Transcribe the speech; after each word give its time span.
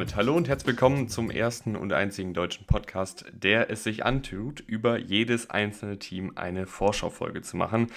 Damit 0.00 0.16
hallo 0.16 0.34
und 0.34 0.48
herzlich 0.48 0.68
willkommen 0.68 1.08
zum 1.08 1.30
ersten 1.30 1.76
und 1.76 1.92
einzigen 1.92 2.32
deutschen 2.32 2.64
Podcast, 2.64 3.26
der 3.34 3.68
es 3.68 3.84
sich 3.84 4.02
antut, 4.02 4.60
über 4.60 4.96
jedes 4.96 5.50
einzelne 5.50 5.98
Team 5.98 6.32
eine 6.36 6.66
Vorschaufolge 6.66 7.42
zu 7.42 7.58
machen. 7.58 7.88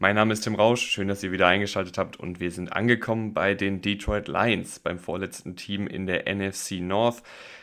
Mein 0.00 0.16
Name 0.16 0.32
ist 0.32 0.40
Tim 0.40 0.56
Rausch, 0.56 0.80
schön, 0.82 1.06
dass 1.06 1.22
ihr 1.22 1.30
wieder 1.30 1.46
eingeschaltet 1.46 1.98
habt 1.98 2.18
und 2.18 2.40
wir 2.40 2.50
sind 2.50 2.72
angekommen 2.72 3.32
bei 3.32 3.54
den 3.54 3.80
Detroit 3.80 4.26
Lions, 4.26 4.80
beim 4.80 4.98
vorletzten 4.98 5.54
Team 5.54 5.86
in 5.86 6.06
der 6.06 6.24
NFC 6.34 6.80
North. 6.80 7.22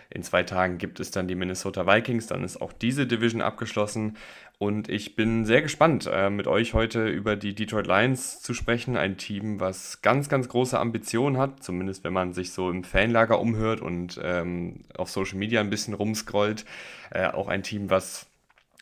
In 0.10 0.24
zwei 0.24 0.44
Tagen 0.44 0.78
gibt 0.78 1.02
es 1.02 1.12
dann 1.12 1.28
die 1.28 1.36
Minnesota 1.36 1.86
Vikings, 1.86 2.28
dann 2.28 2.46
ist 2.46 2.62
auch 2.62 2.72
diese 2.72 3.06
Division 3.06 3.42
abgeschlossen 3.42 4.16
und 4.60 4.90
ich 4.90 5.16
bin 5.16 5.46
sehr 5.46 5.62
gespannt, 5.62 6.10
äh, 6.12 6.30
mit 6.30 6.46
euch 6.46 6.74
heute 6.74 7.08
über 7.08 7.38
die 7.38 7.56
Detroit 7.56 7.88
Lions 7.88 8.42
zu 8.42 8.54
sprechen. 8.54 8.98
Ein 8.98 9.16
Team, 9.16 9.62
was 9.62 10.02
ganz, 10.02 10.28
ganz 10.28 10.50
große 10.50 10.78
Ambitionen 10.78 11.38
hat, 11.38 11.64
zumindest 11.64 12.04
wenn 12.04 12.12
man 12.12 12.34
sich 12.34 12.52
so 12.52 12.70
im 12.70 12.84
Fanlager 12.84 13.40
umhört 13.40 13.80
und 13.80 14.20
ähm, 14.22 14.82
auf 14.98 15.10
Social 15.10 15.38
Media 15.38 15.62
ein 15.62 15.70
bisschen 15.70 15.94
rumscrollt. 15.94 16.66
Äh, 17.10 17.28
auch 17.28 17.48
ein 17.48 17.64
Team, 17.64 17.90
was 17.90 18.29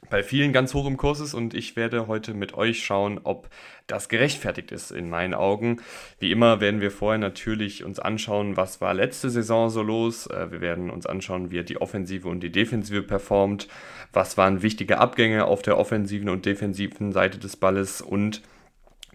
bei 0.10 0.24
vielen 0.24 0.54
ganz 0.54 0.74
hoch 0.74 0.88
im 0.88 0.96
Kurs 0.96 1.20
ist 1.20 1.34
und 1.34 1.54
ich 1.54 1.76
werde 1.76 2.08
heute 2.08 2.34
mit 2.34 2.54
euch 2.54 2.84
schauen, 2.84 3.20
ob 3.24 3.50
das 3.88 4.10
gerechtfertigt 4.10 4.72
ist 4.72 4.92
in 4.92 5.10
meinen 5.10 5.34
Augen. 5.34 5.82
Wie 6.20 6.32
immer 6.32 6.62
werden 6.62 6.82
wir 6.82 6.92
vorher 6.92 7.18
natürlich 7.18 7.84
uns 7.84 8.00
anschauen, 8.00 8.58
was 8.58 8.80
war 8.80 8.94
letzte 8.94 9.30
Saison 9.30 9.70
so 9.70 9.82
los. 9.82 10.28
Äh, 10.28 10.52
wir 10.52 10.62
werden 10.62 10.90
uns 10.90 11.06
anschauen, 11.06 11.52
wie 11.52 11.60
hat 11.60 11.70
die 11.70 11.82
Offensive 11.82 12.28
und 12.30 12.42
die 12.42 12.52
Defensive 12.52 13.02
performt, 13.04 13.68
was 14.14 14.38
waren 14.38 14.62
wichtige 14.62 15.00
Abgänge 15.00 15.46
auf 15.46 15.62
der 15.62 15.78
offensiven 15.78 16.30
und 16.30 16.46
defensiven 16.46 17.12
Seite 17.12 17.40
des 17.40 17.56
Balles 17.56 18.02
und 18.02 18.42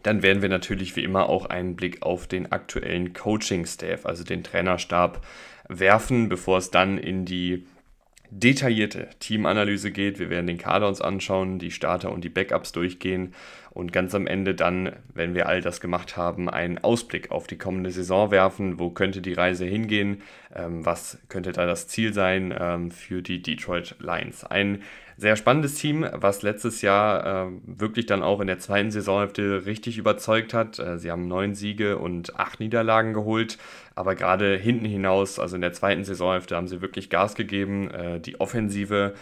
dann 0.03 0.23
werden 0.23 0.43
wir 0.43 0.49
natürlich 0.49 0.97
wie 0.97 1.05
immer 1.05 1.28
auch 1.28 1.47
einen 1.47 1.77
Blick 1.77 2.03
auf 2.03 2.27
den 2.27 2.51
aktuellen 2.51 3.12
Coaching-Staff, 3.12 4.05
also 4.05 4.25
den 4.25 4.43
Trainerstab, 4.43 5.25
werfen, 5.69 6.28
bevor 6.28 6.59
es 6.59 6.73
dann 6.73 6.99
in 6.99 7.25
die 7.25 7.67
detaillierte 8.34 9.11
Teamanalyse 9.19 9.91
geht. 9.91 10.19
Wir 10.19 10.30
werden 10.30 10.47
den 10.47 10.56
Kader 10.56 10.88
uns 10.88 11.02
anschauen, 11.02 11.58
die 11.58 11.70
Starter 11.70 12.11
und 12.11 12.25
die 12.25 12.30
Backups 12.30 12.72
durchgehen 12.72 13.34
und 13.70 13.92
ganz 13.92 14.14
am 14.14 14.27
Ende 14.27 14.55
dann, 14.55 14.97
wenn 15.12 15.34
wir 15.34 15.48
all 15.48 15.61
das 15.61 15.80
gemacht 15.80 16.16
haben, 16.16 16.48
einen 16.48 16.78
Ausblick 16.78 17.30
auf 17.30 17.47
die 17.47 17.58
kommende 17.58 17.91
Saison 17.91 18.30
werfen. 18.30 18.78
Wo 18.78 18.88
könnte 18.88 19.20
die 19.20 19.34
Reise 19.34 19.66
hingehen? 19.66 20.22
Ähm, 20.55 20.84
was 20.84 21.19
könnte 21.28 21.53
da 21.53 21.66
das 21.66 21.88
Ziel 21.88 22.14
sein 22.14 22.55
ähm, 22.58 22.91
für 22.91 23.20
die 23.20 23.42
Detroit 23.42 23.97
Lions? 23.98 24.44
Ein 24.44 24.83
sehr 25.17 25.37
spannendes 25.37 25.75
Team, 25.75 26.07
was 26.13 26.43
letztes 26.43 26.83
Jahr 26.83 27.47
äh, 27.47 27.51
wirklich 27.67 28.07
dann 28.07 28.23
auch 28.23 28.41
in 28.41 28.47
der 28.47 28.59
zweiten 28.59 28.91
Saisonhälfte 28.91 29.67
richtig 29.67 29.99
überzeugt 29.99 30.55
hat. 30.55 30.79
Äh, 30.79 30.99
sie 30.99 31.11
haben 31.11 31.29
neun 31.29 31.55
Siege 31.55 31.99
und 31.99 32.39
acht 32.39 32.61
Niederlagen 32.61 33.13
geholt, 33.13 33.59
aber 33.95 34.15
gerade 34.15 34.57
hinten 34.57 34.87
hinaus, 34.87 35.39
also 35.39 35.57
in 35.57 35.63
der 35.63 35.73
zweiten 35.73 36.05
Saisonhälfte, 36.05 36.57
haben 36.57 36.69
sie 36.69 36.81
wirklich 36.81 37.11
Gas 37.11 37.35
gegeben. 37.35 37.91
Äh, 37.91 38.21
die 38.21 38.41
Offensive 38.41 39.15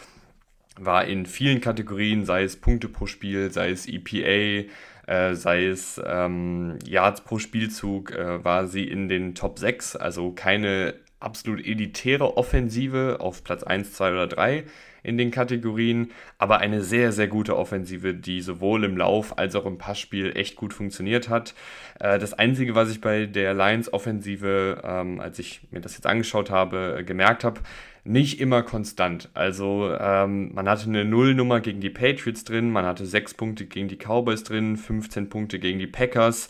war 0.78 1.04
in 1.04 1.26
vielen 1.26 1.60
Kategorien, 1.60 2.24
sei 2.24 2.44
es 2.44 2.56
Punkte 2.56 2.88
pro 2.88 3.06
Spiel, 3.06 3.50
sei 3.50 3.70
es 3.70 3.86
EPA, 3.86 4.68
äh, 5.06 5.34
sei 5.34 5.66
es 5.66 6.00
ähm, 6.04 6.78
Yards 6.86 7.22
pro 7.22 7.38
Spielzug, 7.38 8.12
äh, 8.12 8.44
war 8.44 8.66
sie 8.66 8.84
in 8.84 9.08
den 9.08 9.34
Top 9.34 9.58
6, 9.58 9.96
also 9.96 10.32
keine 10.32 10.94
absolut 11.18 11.66
elitäre 11.66 12.36
Offensive 12.36 13.18
auf 13.20 13.44
Platz 13.44 13.62
1, 13.62 13.92
2 13.92 14.12
oder 14.12 14.26
3 14.26 14.64
in 15.02 15.18
den 15.18 15.30
Kategorien, 15.30 16.10
aber 16.38 16.58
eine 16.58 16.82
sehr, 16.82 17.12
sehr 17.12 17.28
gute 17.28 17.56
Offensive, 17.56 18.14
die 18.14 18.40
sowohl 18.40 18.84
im 18.84 18.96
Lauf 18.96 19.38
als 19.38 19.54
auch 19.54 19.66
im 19.66 19.78
Passspiel 19.78 20.32
echt 20.36 20.56
gut 20.56 20.74
funktioniert 20.74 21.28
hat. 21.28 21.54
Äh, 21.98 22.18
das 22.18 22.32
Einzige, 22.34 22.74
was 22.74 22.90
ich 22.90 23.00
bei 23.00 23.26
der 23.26 23.54
Lions-Offensive, 23.54 24.82
ähm, 24.84 25.20
als 25.20 25.38
ich 25.38 25.60
mir 25.70 25.80
das 25.80 25.94
jetzt 25.94 26.06
angeschaut 26.06 26.50
habe, 26.50 26.98
äh, 26.98 27.04
gemerkt 27.04 27.44
habe, 27.44 27.60
nicht 28.04 28.40
immer 28.40 28.62
konstant. 28.62 29.28
Also 29.34 29.94
ähm, 29.98 30.54
man 30.54 30.68
hatte 30.68 30.86
eine 30.86 31.04
Nullnummer 31.04 31.60
gegen 31.60 31.80
die 31.80 31.90
Patriots 31.90 32.44
drin, 32.44 32.70
man 32.70 32.86
hatte 32.86 33.04
6 33.04 33.34
Punkte 33.34 33.66
gegen 33.66 33.88
die 33.88 33.98
Cowboys 33.98 34.42
drin, 34.42 34.76
15 34.76 35.28
Punkte 35.28 35.58
gegen 35.58 35.78
die 35.78 35.86
Packers. 35.86 36.48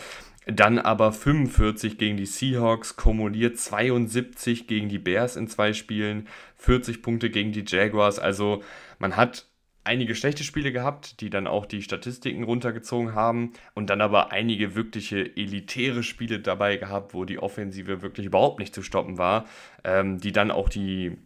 Dann 0.53 0.78
aber 0.78 1.12
45 1.12 1.99
gegen 1.99 2.16
die 2.16 2.27
Seahawks, 2.27 2.97
kumuliert 2.97 3.59
72 3.59 4.66
gegen 4.66 4.88
die 4.88 4.99
Bears 4.99 5.37
in 5.37 5.49
zwei 5.49 5.72
Spielen, 5.72 6.28
40 6.56 7.03
Punkte 7.03 7.31
gegen 7.31 7.53
die 7.53 7.65
Jaguars. 7.66 8.19
Also 8.19 8.62
man 8.99 9.16
hat 9.16 9.47
einige 9.84 10.15
schlechte 10.15 10.44
Spiele 10.44 10.72
gehabt, 10.72 11.21
die 11.21 11.31
dann 11.31 11.47
auch 11.47 11.66
die 11.66 11.83
Statistiken 11.83 12.44
runtergezogen 12.44 13.15
haben 13.15 13.53
und 13.75 13.91
dann 13.91 14.00
aber 14.00 14.33
einige 14.33 14.75
wirkliche 14.75 15.37
elitäre 15.37 16.03
Spiele 16.03 16.41
dabei 16.41 16.77
gehabt, 16.77 17.15
wo 17.15 17.25
die 17.25 17.38
Offensive 17.38 18.03
wirklich 18.03 18.27
überhaupt 18.27 18.59
nicht 18.59 18.75
zu 18.75 18.82
stoppen 18.82 19.19
war, 19.19 19.47
ähm, 19.84 20.19
die 20.19 20.32
dann 20.32 20.50
auch 20.50 20.69
die 20.69 21.17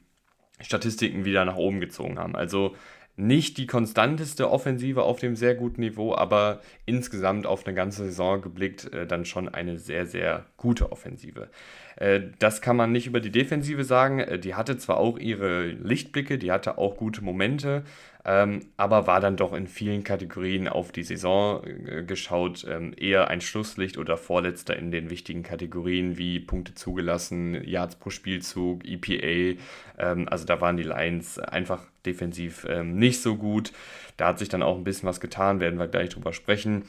Statistiken 0.61 1.25
wieder 1.25 1.45
nach 1.45 1.57
oben 1.57 1.81
gezogen 1.81 2.19
haben. 2.19 2.37
Also 2.37 2.77
nicht 3.17 3.59
die 3.59 3.67
konstanteste 3.67 4.51
Offensive 4.51 5.03
auf 5.03 5.21
dem 5.21 5.37
sehr 5.37 5.55
guten 5.55 5.81
Niveau, 5.81 6.15
aber 6.15 6.61
insgesamt 6.85 7.47
auf 7.47 7.65
eine 7.65 7.75
ganze 7.75 8.05
Saison 8.05 8.43
geblickt 8.43 8.93
äh, 8.93 9.07
dann 9.07 9.25
schon 9.25 9.49
eine 9.49 9.79
sehr, 9.79 10.07
sehr 10.07 10.47
gute 10.57 10.91
Offensive. 10.91 11.49
Äh, 11.97 12.23
das 12.41 12.61
kann 12.61 12.77
man 12.77 12.91
nicht 12.91 13.07
über 13.07 13.21
die 13.21 13.31
Defensive 13.31 13.85
sagen. 13.85 14.19
Äh, 14.19 14.39
die 14.39 14.55
hatte 14.55 14.79
zwar 14.79 14.97
auch 14.97 15.19
ihre 15.19 15.67
Lichtblicke, 15.67 16.39
die 16.39 16.51
hatte 16.51 16.77
auch 16.79 16.97
gute 16.97 17.23
Momente, 17.23 17.85
ähm, 18.27 18.67
aber 18.79 19.07
war 19.07 19.21
dann 19.21 19.37
doch 19.37 19.53
in 19.53 19.67
vielen 19.67 20.03
Kategorien 20.03 20.67
auf 20.67 20.93
die 20.93 21.03
Saison 21.03 21.63
äh, 21.65 22.05
geschaut 22.05 22.65
ähm, 22.69 22.95
eher 22.97 23.29
ein 23.29 23.43
Schlusslicht 23.43 23.99
oder 23.99 24.17
Vorletzter 24.17 24.77
in 24.77 24.91
den 24.91 25.11
wichtigen 25.11 25.43
Kategorien 25.43 26.17
wie 26.17 26.41
Punkte 26.41 26.75
zugelassen, 26.75 27.63
Yards 27.65 27.97
pro 27.97 28.09
Spielzug, 28.09 28.85
EPA. 28.87 29.61
Ähm, 29.99 30.29
also 30.29 30.47
da 30.47 30.61
waren 30.63 30.79
die 30.79 30.85
Lions 30.85 31.39
einfach 31.39 31.85
defensiv 32.07 32.67
ähm, 32.69 32.97
nicht 32.97 33.21
so 33.21 33.37
gut. 33.37 33.73
Da 34.17 34.29
hat 34.29 34.39
sich 34.39 34.49
dann 34.49 34.63
auch 34.63 34.77
ein 34.77 34.85
bisschen 34.85 35.09
was 35.09 35.21
getan, 35.21 35.61
werden 35.61 35.79
wir 35.79 35.89
gleich 35.89 36.09
drüber 36.09 36.33
sprechen. 36.33 36.85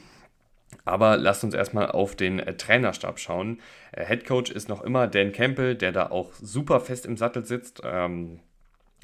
Aber 0.84 1.16
lasst 1.16 1.44
uns 1.44 1.54
erstmal 1.54 1.90
auf 1.90 2.16
den 2.16 2.38
äh, 2.38 2.56
Trainerstab 2.56 3.18
schauen. 3.18 3.60
Äh, 3.92 4.06
Head 4.06 4.26
Coach 4.26 4.50
ist 4.50 4.68
noch 4.68 4.82
immer 4.82 5.06
Dan 5.06 5.32
Campbell, 5.32 5.74
der 5.74 5.92
da 5.92 6.10
auch 6.10 6.32
super 6.34 6.80
fest 6.80 7.04
im 7.04 7.16
Sattel 7.16 7.44
sitzt. 7.44 7.82
Ähm, 7.84 8.40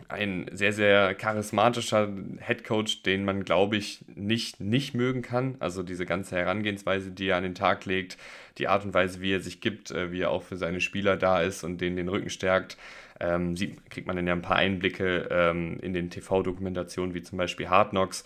ein 0.08 0.46
sehr, 0.52 0.72
sehr 0.72 1.14
charismatischer 1.14 2.08
Head 2.40 2.64
Coach, 2.64 3.02
den 3.02 3.24
man, 3.24 3.44
glaube 3.44 3.76
ich, 3.76 4.04
nicht, 4.14 4.60
nicht 4.60 4.94
mögen 4.94 5.22
kann. 5.22 5.56
Also 5.60 5.82
diese 5.82 6.06
ganze 6.06 6.36
Herangehensweise, 6.36 7.10
die 7.10 7.28
er 7.28 7.36
an 7.36 7.42
den 7.42 7.54
Tag 7.54 7.84
legt, 7.84 8.18
die 8.58 8.68
Art 8.68 8.84
und 8.84 8.94
Weise, 8.94 9.20
wie 9.20 9.32
er 9.32 9.40
sich 9.40 9.60
gibt, 9.60 9.90
äh, 9.90 10.12
wie 10.12 10.20
er 10.20 10.30
auch 10.30 10.42
für 10.42 10.56
seine 10.56 10.80
Spieler 10.80 11.16
da 11.16 11.40
ist 11.40 11.64
und 11.64 11.80
denen 11.80 11.96
den 11.96 12.08
Rücken 12.08 12.30
stärkt. 12.30 12.76
Ähm, 13.20 13.56
sieht, 13.56 13.88
kriegt 13.90 14.06
man 14.06 14.16
dann 14.16 14.26
ja 14.26 14.32
ein 14.32 14.42
paar 14.42 14.56
Einblicke 14.56 15.28
ähm, 15.30 15.78
in 15.80 15.92
den 15.92 16.10
TV-Dokumentationen, 16.10 17.14
wie 17.14 17.22
zum 17.22 17.38
Beispiel 17.38 17.68
Hard 17.68 17.90
Knocks. 17.90 18.24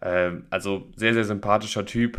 Ähm, 0.00 0.44
also 0.50 0.88
sehr, 0.96 1.14
sehr 1.14 1.24
sympathischer 1.24 1.84
Typ 1.84 2.18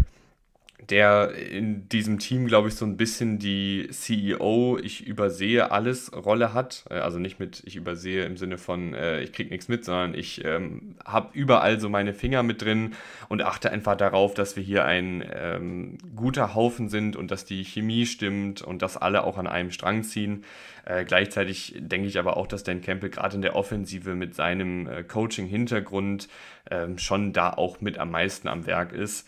der 0.87 1.33
in 1.33 1.89
diesem 1.89 2.19
Team, 2.19 2.47
glaube 2.47 2.69
ich, 2.69 2.75
so 2.75 2.85
ein 2.85 2.95
bisschen 2.95 3.37
die 3.37 3.89
CEO, 3.91 4.79
ich 4.81 5.05
übersehe 5.05 5.71
alles 5.71 6.11
Rolle 6.13 6.53
hat. 6.53 6.85
Äh, 6.89 6.95
also 6.95 7.19
nicht 7.19 7.39
mit 7.39 7.61
ich 7.65 7.75
übersehe 7.75 8.25
im 8.25 8.37
Sinne 8.37 8.57
von 8.57 8.93
äh, 8.93 9.21
ich 9.21 9.33
kriege 9.33 9.49
nichts 9.49 9.67
mit, 9.67 9.83
sondern 9.85 10.13
ich 10.13 10.43
ähm, 10.45 10.95
habe 11.05 11.29
überall 11.33 11.79
so 11.79 11.89
meine 11.89 12.13
Finger 12.13 12.43
mit 12.43 12.61
drin 12.61 12.93
und 13.27 13.41
achte 13.41 13.71
einfach 13.71 13.95
darauf, 13.95 14.33
dass 14.33 14.55
wir 14.55 14.63
hier 14.63 14.85
ein 14.85 15.23
ähm, 15.33 15.97
guter 16.15 16.55
Haufen 16.55 16.89
sind 16.89 17.15
und 17.15 17.29
dass 17.31 17.45
die 17.45 17.63
Chemie 17.63 18.05
stimmt 18.05 18.61
und 18.61 18.81
dass 18.81 18.97
alle 18.97 19.23
auch 19.23 19.37
an 19.37 19.47
einem 19.47 19.71
Strang 19.71 20.03
ziehen. 20.03 20.45
Äh, 20.85 21.03
gleichzeitig 21.03 21.75
denke 21.77 22.07
ich 22.07 22.17
aber 22.17 22.37
auch, 22.37 22.47
dass 22.47 22.63
Dan 22.63 22.81
Campbell 22.81 23.09
gerade 23.09 23.35
in 23.35 23.41
der 23.41 23.55
Offensive 23.55 24.15
mit 24.15 24.33
seinem 24.33 24.87
äh, 24.87 25.03
Coaching-Hintergrund 25.03 26.29
ähm, 26.71 26.97
schon 26.97 27.33
da 27.33 27.51
auch 27.51 27.81
mit 27.81 27.97
am 27.97 28.11
meisten 28.11 28.47
am 28.47 28.65
Werk 28.65 28.93
ist. 28.93 29.27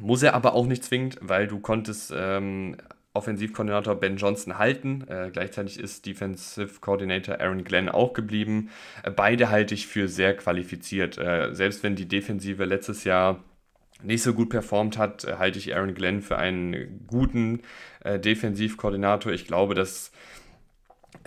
Muss 0.00 0.22
er 0.22 0.34
aber 0.34 0.54
auch 0.54 0.66
nicht 0.66 0.84
zwingend, 0.84 1.18
weil 1.20 1.46
du 1.46 1.58
konntest 1.60 2.12
ähm, 2.16 2.76
Offensivkoordinator 3.14 3.96
Ben 3.96 4.16
Johnson 4.16 4.58
halten. 4.58 5.04
Äh, 5.08 5.30
gleichzeitig 5.32 5.78
ist 5.78 6.06
Defensive 6.06 6.80
Coordinator 6.80 7.40
Aaron 7.40 7.64
Glenn 7.64 7.88
auch 7.88 8.12
geblieben. 8.12 8.70
Äh, 9.02 9.10
beide 9.10 9.50
halte 9.50 9.74
ich 9.74 9.86
für 9.86 10.08
sehr 10.08 10.36
qualifiziert. 10.36 11.18
Äh, 11.18 11.54
selbst 11.54 11.82
wenn 11.82 11.96
die 11.96 12.06
Defensive 12.06 12.64
letztes 12.64 13.04
Jahr 13.04 13.42
nicht 14.02 14.22
so 14.22 14.34
gut 14.34 14.50
performt 14.50 14.98
hat, 14.98 15.24
äh, 15.24 15.36
halte 15.38 15.58
ich 15.58 15.74
Aaron 15.74 15.94
Glenn 15.94 16.22
für 16.22 16.38
einen 16.38 17.04
guten 17.06 17.62
äh, 18.04 18.18
Defensivkoordinator. 18.20 19.32
Ich 19.32 19.46
glaube, 19.46 19.74
dass 19.74 20.12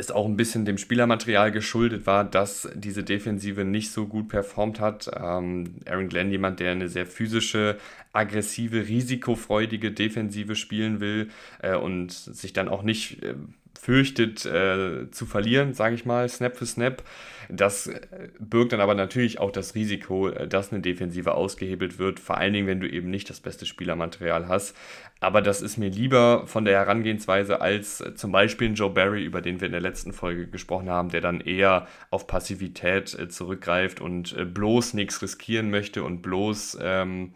es 0.02 0.12
auch 0.12 0.26
ein 0.26 0.36
bisschen 0.36 0.66
dem 0.66 0.78
Spielermaterial 0.78 1.52
geschuldet 1.52 2.06
war, 2.06 2.24
dass 2.24 2.70
diese 2.74 3.04
Defensive 3.04 3.64
nicht 3.64 3.92
so 3.92 4.08
gut 4.08 4.28
performt 4.28 4.80
hat. 4.80 5.10
Ähm, 5.16 5.76
Aaron 5.86 6.10
Glenn, 6.10 6.32
jemand, 6.32 6.60
der 6.60 6.72
eine 6.72 6.90
sehr 6.90 7.06
physische, 7.06 7.78
aggressive, 8.12 8.88
risikofreudige 8.88 9.92
Defensive 9.92 10.56
spielen 10.56 11.00
will 11.00 11.30
äh, 11.62 11.76
und 11.76 12.12
sich 12.12 12.52
dann 12.52 12.68
auch 12.68 12.84
nicht 12.84 13.24
äh, 13.24 13.36
fürchtet 13.82 14.46
äh, 14.46 15.10
zu 15.10 15.26
verlieren, 15.26 15.74
sage 15.74 15.96
ich 15.96 16.06
mal, 16.06 16.30
Snap 16.30 16.56
für 16.56 16.68
Snap. 16.68 17.02
Das 17.50 17.88
äh, 17.88 18.00
birgt 18.40 18.74
dann 18.74 18.80
aber 18.80 18.94
natürlich 18.94 19.40
auch 19.40 19.50
das 19.50 19.74
Risiko, 19.74 20.30
äh, 20.30 20.48
dass 20.48 20.72
eine 20.72 20.84
Defensive 20.84 21.34
ausgehebelt 21.34 21.98
wird, 21.98 22.20
vor 22.20 22.38
allen 22.38 22.54
Dingen, 22.54 22.68
wenn 22.68 22.80
du 22.80 22.88
eben 22.88 23.10
nicht 23.10 23.28
das 23.28 23.40
beste 23.40 23.66
Spielermaterial 23.66 24.48
hast. 24.48 24.78
Aber 25.20 25.42
das 25.42 25.64
ist 25.64 25.78
mir 25.78 25.90
lieber 25.90 26.46
von 26.46 26.64
der 26.64 26.78
Herangehensweise 26.78 27.60
als 27.60 28.02
äh, 28.02 28.14
zum 28.14 28.32
Beispiel 28.32 28.72
Joe 28.74 28.92
Barry, 28.92 29.24
über 29.24 29.42
den 29.42 29.60
wir 29.60 29.66
in 29.66 29.72
der 29.72 29.82
letzten 29.82 30.14
Folge 30.14 30.46
gesprochen 30.48 30.92
haben, 30.92 31.10
der 31.10 31.22
dann 31.22 31.42
eher 31.42 31.88
auf 32.12 32.28
Passivität 32.28 33.10
zurückgreift 33.30 34.00
und 34.00 34.54
bloß 34.54 34.94
nichts 34.94 35.24
riskieren 35.24 35.72
möchte 35.72 36.04
und 36.04 36.22
bloß 36.22 36.78
ähm, 36.82 37.34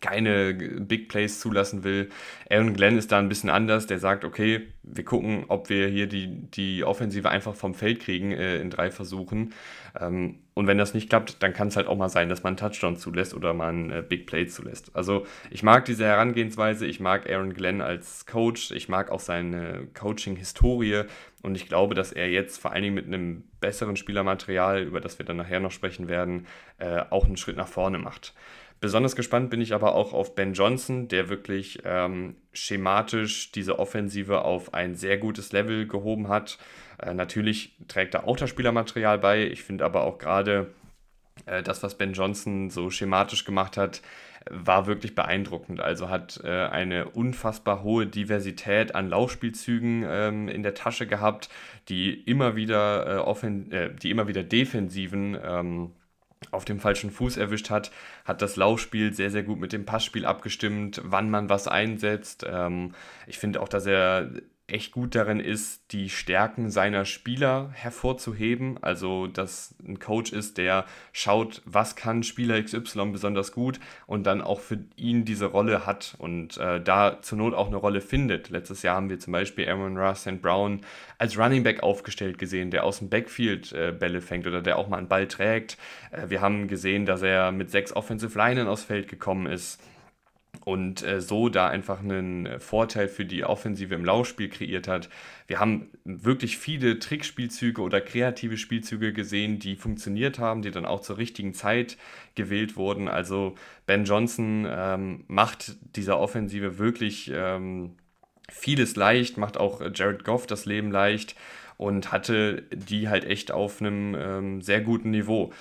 keine 0.00 0.54
Big 0.54 1.08
Plays 1.08 1.40
zulassen 1.40 1.84
will. 1.84 2.08
Aaron 2.48 2.74
Glenn 2.74 2.96
ist 2.96 3.12
da 3.12 3.18
ein 3.18 3.28
bisschen 3.28 3.50
anders. 3.50 3.86
Der 3.86 3.98
sagt, 3.98 4.24
okay, 4.24 4.68
wir 4.82 5.04
gucken, 5.04 5.44
ob 5.48 5.68
wir 5.68 5.88
hier 5.88 6.06
die, 6.06 6.26
die 6.28 6.84
Offensive 6.84 7.28
einfach 7.28 7.54
vom 7.54 7.74
Feld 7.74 8.00
kriegen 8.00 8.32
äh, 8.32 8.58
in 8.58 8.70
drei 8.70 8.90
Versuchen. 8.90 9.52
Ähm, 9.98 10.38
und 10.54 10.66
wenn 10.66 10.78
das 10.78 10.94
nicht 10.94 11.08
klappt, 11.08 11.42
dann 11.42 11.52
kann 11.52 11.68
es 11.68 11.76
halt 11.76 11.86
auch 11.86 11.96
mal 11.96 12.08
sein, 12.08 12.28
dass 12.28 12.42
man 12.42 12.50
einen 12.50 12.56
Touchdown 12.56 12.96
zulässt 12.96 13.34
oder 13.34 13.54
man 13.54 13.90
einen 13.90 13.90
äh, 13.90 14.04
Big 14.06 14.26
Play 14.26 14.46
zulässt. 14.46 14.90
Also 14.94 15.26
ich 15.50 15.62
mag 15.62 15.84
diese 15.84 16.04
Herangehensweise. 16.04 16.86
Ich 16.86 17.00
mag 17.00 17.30
Aaron 17.30 17.54
Glenn 17.54 17.80
als 17.80 18.26
Coach. 18.26 18.70
Ich 18.72 18.88
mag 18.88 19.10
auch 19.10 19.20
seine 19.20 19.88
Coaching-Historie. 19.94 21.04
Und 21.42 21.54
ich 21.54 21.68
glaube, 21.68 21.94
dass 21.94 22.12
er 22.12 22.28
jetzt 22.28 22.58
vor 22.58 22.72
allen 22.72 22.82
Dingen 22.82 22.94
mit 22.94 23.06
einem 23.06 23.44
besseren 23.60 23.96
Spielermaterial, 23.96 24.82
über 24.82 25.00
das 25.00 25.18
wir 25.18 25.26
dann 25.26 25.36
nachher 25.36 25.60
noch 25.60 25.72
sprechen 25.72 26.08
werden, 26.08 26.46
äh, 26.78 27.02
auch 27.10 27.26
einen 27.26 27.36
Schritt 27.36 27.56
nach 27.56 27.68
vorne 27.68 27.98
macht. 27.98 28.34
Besonders 28.80 29.14
gespannt 29.14 29.50
bin 29.50 29.60
ich 29.60 29.74
aber 29.74 29.94
auch 29.94 30.14
auf 30.14 30.34
Ben 30.34 30.54
Johnson, 30.54 31.06
der 31.08 31.28
wirklich 31.28 31.80
ähm, 31.84 32.36
schematisch 32.52 33.52
diese 33.52 33.78
Offensive 33.78 34.42
auf 34.42 34.72
ein 34.72 34.94
sehr 34.94 35.18
gutes 35.18 35.52
Level 35.52 35.86
gehoben 35.86 36.28
hat. 36.28 36.58
Äh, 36.98 37.12
natürlich 37.12 37.76
trägt 37.88 38.14
er 38.14 38.26
auch 38.26 38.38
das 38.38 38.48
Spielermaterial 38.48 39.18
bei. 39.18 39.46
Ich 39.46 39.62
finde 39.64 39.84
aber 39.84 40.04
auch 40.04 40.16
gerade 40.16 40.70
äh, 41.44 41.62
das, 41.62 41.82
was 41.82 41.98
Ben 41.98 42.14
Johnson 42.14 42.70
so 42.70 42.88
schematisch 42.88 43.44
gemacht 43.44 43.76
hat, 43.76 44.00
war 44.48 44.86
wirklich 44.86 45.14
beeindruckend. 45.14 45.80
Also 45.80 46.08
hat 46.08 46.40
äh, 46.42 46.48
eine 46.48 47.08
unfassbar 47.10 47.82
hohe 47.82 48.06
Diversität 48.06 48.94
an 48.94 49.10
Laufspielzügen 49.10 50.06
ähm, 50.08 50.48
in 50.48 50.62
der 50.62 50.72
Tasche 50.72 51.06
gehabt, 51.06 51.50
die 51.88 52.14
immer 52.14 52.56
wieder, 52.56 53.06
äh, 53.06 53.18
offen, 53.18 53.70
äh, 53.72 53.94
die 53.94 54.10
immer 54.10 54.26
wieder 54.26 54.42
Defensiven 54.42 55.36
ähm, 55.44 55.92
auf 56.50 56.64
dem 56.64 56.80
falschen 56.80 57.10
Fuß 57.10 57.36
erwischt 57.36 57.70
hat, 57.70 57.90
hat 58.24 58.42
das 58.42 58.56
Laufspiel 58.56 59.12
sehr, 59.12 59.30
sehr 59.30 59.42
gut 59.42 59.60
mit 59.60 59.72
dem 59.72 59.84
Passspiel 59.84 60.24
abgestimmt, 60.24 61.00
wann 61.04 61.30
man 61.30 61.48
was 61.48 61.68
einsetzt. 61.68 62.46
Ähm, 62.48 62.94
ich 63.26 63.38
finde 63.38 63.60
auch, 63.60 63.68
dass 63.68 63.86
er 63.86 64.30
echt 64.72 64.92
gut 64.92 65.14
darin 65.14 65.40
ist, 65.40 65.92
die 65.92 66.08
Stärken 66.08 66.70
seiner 66.70 67.04
Spieler 67.04 67.70
hervorzuheben. 67.72 68.78
Also, 68.82 69.26
dass 69.26 69.74
ein 69.86 69.98
Coach 69.98 70.32
ist, 70.32 70.58
der 70.58 70.84
schaut, 71.12 71.62
was 71.64 71.96
kann 71.96 72.22
Spieler 72.22 72.62
XY 72.62 73.10
besonders 73.12 73.52
gut 73.52 73.80
und 74.06 74.24
dann 74.24 74.40
auch 74.40 74.60
für 74.60 74.78
ihn 74.96 75.24
diese 75.24 75.46
Rolle 75.46 75.86
hat 75.86 76.14
und 76.18 76.56
äh, 76.58 76.80
da 76.80 77.20
zur 77.22 77.38
Not 77.38 77.54
auch 77.54 77.68
eine 77.68 77.76
Rolle 77.76 78.00
findet. 78.00 78.50
Letztes 78.50 78.82
Jahr 78.82 78.96
haben 78.96 79.10
wir 79.10 79.18
zum 79.18 79.32
Beispiel 79.32 79.68
Aaron 79.68 79.96
Ross 79.96 80.26
and 80.26 80.42
Brown 80.42 80.80
als 81.18 81.38
Running 81.38 81.62
Back 81.62 81.82
aufgestellt 81.82 82.38
gesehen, 82.38 82.70
der 82.70 82.84
aus 82.84 82.98
dem 82.98 83.08
Backfield 83.08 83.72
äh, 83.72 83.92
Bälle 83.92 84.20
fängt 84.20 84.46
oder 84.46 84.62
der 84.62 84.78
auch 84.78 84.88
mal 84.88 84.98
einen 84.98 85.08
Ball 85.08 85.26
trägt. 85.26 85.76
Äh, 86.10 86.30
wir 86.30 86.40
haben 86.40 86.68
gesehen, 86.68 87.06
dass 87.06 87.22
er 87.22 87.52
mit 87.52 87.70
sechs 87.70 87.94
Offensive 87.94 88.38
Linen 88.38 88.68
aufs 88.68 88.84
Feld 88.84 89.08
gekommen 89.08 89.46
ist 89.46 89.80
und 90.70 91.02
äh, 91.02 91.20
so 91.20 91.48
da 91.48 91.68
einfach 91.68 91.98
einen 91.98 92.46
äh, 92.46 92.60
Vorteil 92.60 93.08
für 93.08 93.24
die 93.24 93.42
Offensive 93.44 93.92
im 93.92 94.04
Laufspiel 94.04 94.48
kreiert 94.48 94.86
hat. 94.86 95.08
Wir 95.48 95.58
haben 95.58 95.88
wirklich 96.04 96.58
viele 96.58 97.00
Trickspielzüge 97.00 97.82
oder 97.82 98.00
kreative 98.00 98.56
Spielzüge 98.56 99.12
gesehen, 99.12 99.58
die 99.58 99.74
funktioniert 99.74 100.38
haben, 100.38 100.62
die 100.62 100.70
dann 100.70 100.86
auch 100.86 101.00
zur 101.00 101.18
richtigen 101.18 101.54
Zeit 101.54 101.96
gewählt 102.36 102.76
wurden. 102.76 103.08
Also 103.08 103.56
Ben 103.86 104.04
Johnson 104.04 104.64
ähm, 104.70 105.24
macht 105.26 105.76
dieser 105.96 106.20
Offensive 106.20 106.78
wirklich 106.78 107.32
ähm, 107.34 107.96
vieles 108.48 108.94
leicht, 108.94 109.38
macht 109.38 109.58
auch 109.58 109.80
äh, 109.80 109.90
Jared 109.92 110.22
Goff 110.22 110.46
das 110.46 110.66
Leben 110.66 110.92
leicht 110.92 111.34
und 111.78 112.12
hatte 112.12 112.62
die 112.72 113.08
halt 113.08 113.24
echt 113.24 113.50
auf 113.50 113.80
einem 113.80 114.14
ähm, 114.16 114.62
sehr 114.62 114.82
guten 114.82 115.10
Niveau. 115.10 115.52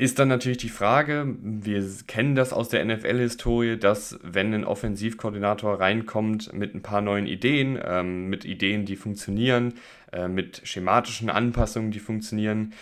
Ist 0.00 0.20
dann 0.20 0.28
natürlich 0.28 0.58
die 0.58 0.68
Frage, 0.68 1.34
wir 1.42 1.84
kennen 2.06 2.36
das 2.36 2.52
aus 2.52 2.68
der 2.68 2.84
NFL-Historie, 2.84 3.76
dass 3.76 4.16
wenn 4.22 4.54
ein 4.54 4.64
Offensivkoordinator 4.64 5.80
reinkommt 5.80 6.52
mit 6.52 6.72
ein 6.72 6.82
paar 6.82 7.00
neuen 7.00 7.26
Ideen, 7.26 7.76
ähm, 7.84 8.28
mit 8.28 8.44
Ideen, 8.44 8.84
die 8.84 8.94
funktionieren, 8.94 9.74
äh, 10.12 10.28
mit 10.28 10.60
schematischen 10.62 11.30
Anpassungen, 11.30 11.90
die 11.90 11.98
funktionieren, 11.98 12.74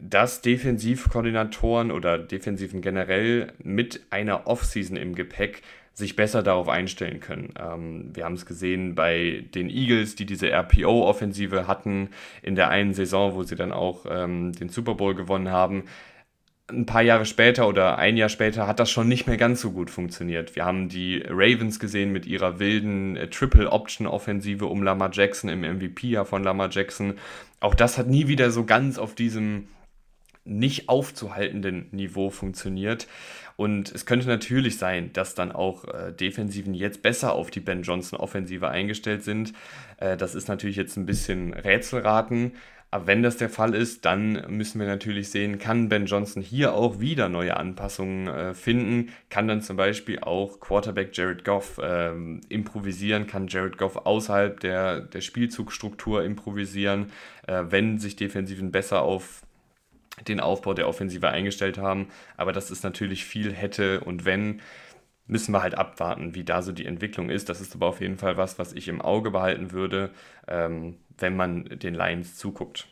dass 0.00 0.40
Defensivkoordinatoren 0.40 1.90
oder 1.90 2.18
Defensiven 2.18 2.80
generell 2.80 3.52
mit 3.62 4.06
einer 4.08 4.46
Offseason 4.46 4.96
im 4.96 5.14
Gepäck 5.14 5.60
sich 5.92 6.16
besser 6.16 6.42
darauf 6.42 6.70
einstellen 6.70 7.20
können. 7.20 7.52
Ähm, 7.60 8.12
wir 8.14 8.24
haben 8.24 8.32
es 8.32 8.46
gesehen 8.46 8.94
bei 8.94 9.44
den 9.54 9.68
Eagles, 9.68 10.14
die 10.14 10.24
diese 10.24 10.50
RPO-Offensive 10.50 11.66
hatten 11.66 12.08
in 12.42 12.54
der 12.54 12.70
einen 12.70 12.94
Saison, 12.94 13.34
wo 13.34 13.42
sie 13.42 13.56
dann 13.56 13.72
auch 13.72 14.06
ähm, 14.08 14.52
den 14.52 14.70
Super 14.70 14.94
Bowl 14.94 15.14
gewonnen 15.14 15.50
haben 15.50 15.84
ein 16.68 16.86
paar 16.86 17.02
Jahre 17.02 17.26
später 17.26 17.68
oder 17.68 17.98
ein 17.98 18.16
Jahr 18.16 18.28
später 18.28 18.66
hat 18.66 18.78
das 18.80 18.90
schon 18.90 19.08
nicht 19.08 19.26
mehr 19.26 19.36
ganz 19.36 19.60
so 19.60 19.72
gut 19.72 19.90
funktioniert. 19.90 20.56
Wir 20.56 20.64
haben 20.64 20.88
die 20.88 21.22
Ravens 21.28 21.78
gesehen 21.78 22.12
mit 22.12 22.26
ihrer 22.26 22.58
wilden 22.58 23.16
äh, 23.16 23.28
Triple-Option-Offensive 23.28 24.66
um 24.66 24.82
Lamar 24.82 25.10
Jackson 25.12 25.50
im 25.50 25.60
MVP-Jahr 25.60 26.24
von 26.24 26.42
Lamar 26.42 26.70
Jackson. 26.70 27.14
Auch 27.60 27.74
das 27.74 27.98
hat 27.98 28.06
nie 28.06 28.28
wieder 28.28 28.50
so 28.50 28.64
ganz 28.64 28.98
auf 28.98 29.14
diesem 29.14 29.68
nicht 30.44 30.88
aufzuhaltenden 30.88 31.88
Niveau 31.92 32.30
funktioniert. 32.30 33.06
Und 33.56 33.92
es 33.92 34.06
könnte 34.06 34.26
natürlich 34.26 34.78
sein, 34.78 35.12
dass 35.12 35.34
dann 35.34 35.52
auch 35.52 35.84
äh, 35.84 36.12
Defensiven 36.12 36.74
jetzt 36.74 37.02
besser 37.02 37.32
auf 37.34 37.50
die 37.50 37.60
Ben 37.60 37.82
Johnson-Offensive 37.82 38.68
eingestellt 38.68 39.22
sind. 39.22 39.52
Äh, 39.98 40.16
das 40.16 40.34
ist 40.34 40.48
natürlich 40.48 40.76
jetzt 40.76 40.96
ein 40.96 41.06
bisschen 41.06 41.52
Rätselraten. 41.52 42.52
Aber 42.92 43.06
wenn 43.06 43.22
das 43.22 43.38
der 43.38 43.48
Fall 43.48 43.74
ist, 43.74 44.04
dann 44.04 44.44
müssen 44.48 44.78
wir 44.78 44.86
natürlich 44.86 45.30
sehen, 45.30 45.58
kann 45.58 45.88
Ben 45.88 46.04
Johnson 46.04 46.42
hier 46.42 46.74
auch 46.74 47.00
wieder 47.00 47.30
neue 47.30 47.56
Anpassungen 47.56 48.26
äh, 48.28 48.52
finden, 48.52 49.14
kann 49.30 49.48
dann 49.48 49.62
zum 49.62 49.78
Beispiel 49.78 50.18
auch 50.20 50.60
Quarterback 50.60 51.16
Jared 51.16 51.42
Goff 51.42 51.78
äh, 51.78 52.12
improvisieren, 52.50 53.26
kann 53.26 53.48
Jared 53.48 53.78
Goff 53.78 53.96
außerhalb 53.96 54.60
der, 54.60 55.00
der 55.00 55.22
Spielzugstruktur 55.22 56.22
improvisieren, 56.22 57.10
äh, 57.46 57.62
wenn 57.70 57.98
sich 57.98 58.14
Defensiven 58.14 58.70
besser 58.72 59.00
auf 59.00 59.40
den 60.28 60.38
Aufbau 60.38 60.74
der 60.74 60.86
Offensive 60.86 61.30
eingestellt 61.30 61.78
haben. 61.78 62.08
Aber 62.36 62.52
das 62.52 62.70
ist 62.70 62.84
natürlich 62.84 63.24
viel 63.24 63.54
hätte 63.54 64.00
und 64.00 64.26
wenn 64.26 64.60
müssen 65.26 65.52
wir 65.52 65.62
halt 65.62 65.76
abwarten, 65.76 66.34
wie 66.34 66.44
da 66.44 66.62
so 66.62 66.72
die 66.72 66.84
Entwicklung 66.84 67.30
ist. 67.30 67.48
Das 67.48 67.60
ist 67.60 67.74
aber 67.74 67.86
auf 67.86 68.00
jeden 68.00 68.18
Fall 68.18 68.36
was, 68.36 68.58
was 68.58 68.72
ich 68.72 68.88
im 68.88 69.00
Auge 69.00 69.30
behalten 69.30 69.72
würde. 69.72 70.10
Ähm, 70.46 70.96
wenn 71.18 71.36
man 71.36 71.64
den 71.64 71.94
Lions 71.94 72.36
zuguckt. 72.36 72.88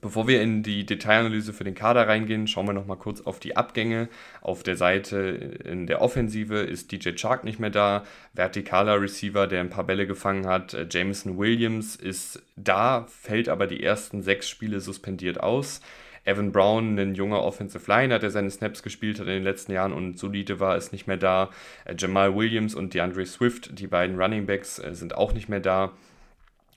Bevor 0.00 0.26
wir 0.28 0.42
in 0.42 0.62
die 0.62 0.84
Detailanalyse 0.84 1.52
für 1.52 1.64
den 1.64 1.74
Kader 1.74 2.08
reingehen, 2.08 2.46
schauen 2.46 2.66
wir 2.66 2.72
noch 2.72 2.86
mal 2.86 2.96
kurz 2.96 3.20
auf 3.22 3.38
die 3.38 3.56
Abgänge. 3.56 4.08
Auf 4.40 4.62
der 4.62 4.76
Seite 4.76 5.18
in 5.64 5.86
der 5.86 6.02
Offensive 6.02 6.58
ist 6.58 6.92
DJ 6.92 7.12
Chark 7.12 7.44
nicht 7.44 7.58
mehr 7.58 7.70
da. 7.70 8.04
Vertikaler 8.34 9.00
Receiver, 9.00 9.46
der 9.46 9.60
ein 9.60 9.70
paar 9.70 9.84
Bälle 9.84 10.06
gefangen 10.06 10.46
hat. 10.46 10.74
Äh, 10.74 10.86
Jameson 10.90 11.38
Williams 11.38 11.96
ist 11.96 12.42
da, 12.56 13.06
fällt 13.08 13.48
aber 13.48 13.66
die 13.66 13.82
ersten 13.82 14.22
sechs 14.22 14.48
Spiele 14.48 14.80
suspendiert 14.80 15.40
aus. 15.40 15.80
Evan 16.24 16.52
Brown, 16.52 16.98
ein 16.98 17.14
junger 17.14 17.42
Offensive 17.42 17.84
Liner, 17.86 18.18
der 18.18 18.30
seine 18.30 18.50
Snaps 18.50 18.82
gespielt 18.82 19.20
hat 19.20 19.26
in 19.26 19.34
den 19.34 19.44
letzten 19.44 19.72
Jahren 19.72 19.92
und 19.92 20.18
solide 20.18 20.58
war, 20.58 20.76
ist 20.76 20.92
nicht 20.92 21.06
mehr 21.06 21.18
da. 21.18 21.50
Äh, 21.84 21.94
Jamal 21.98 22.34
Williams 22.34 22.74
und 22.74 22.94
DeAndre 22.94 23.26
Swift, 23.26 23.78
die 23.78 23.86
beiden 23.86 24.20
Running 24.20 24.46
Backs, 24.46 24.78
äh, 24.78 24.94
sind 24.94 25.14
auch 25.14 25.34
nicht 25.34 25.48
mehr 25.48 25.60
da. 25.60 25.92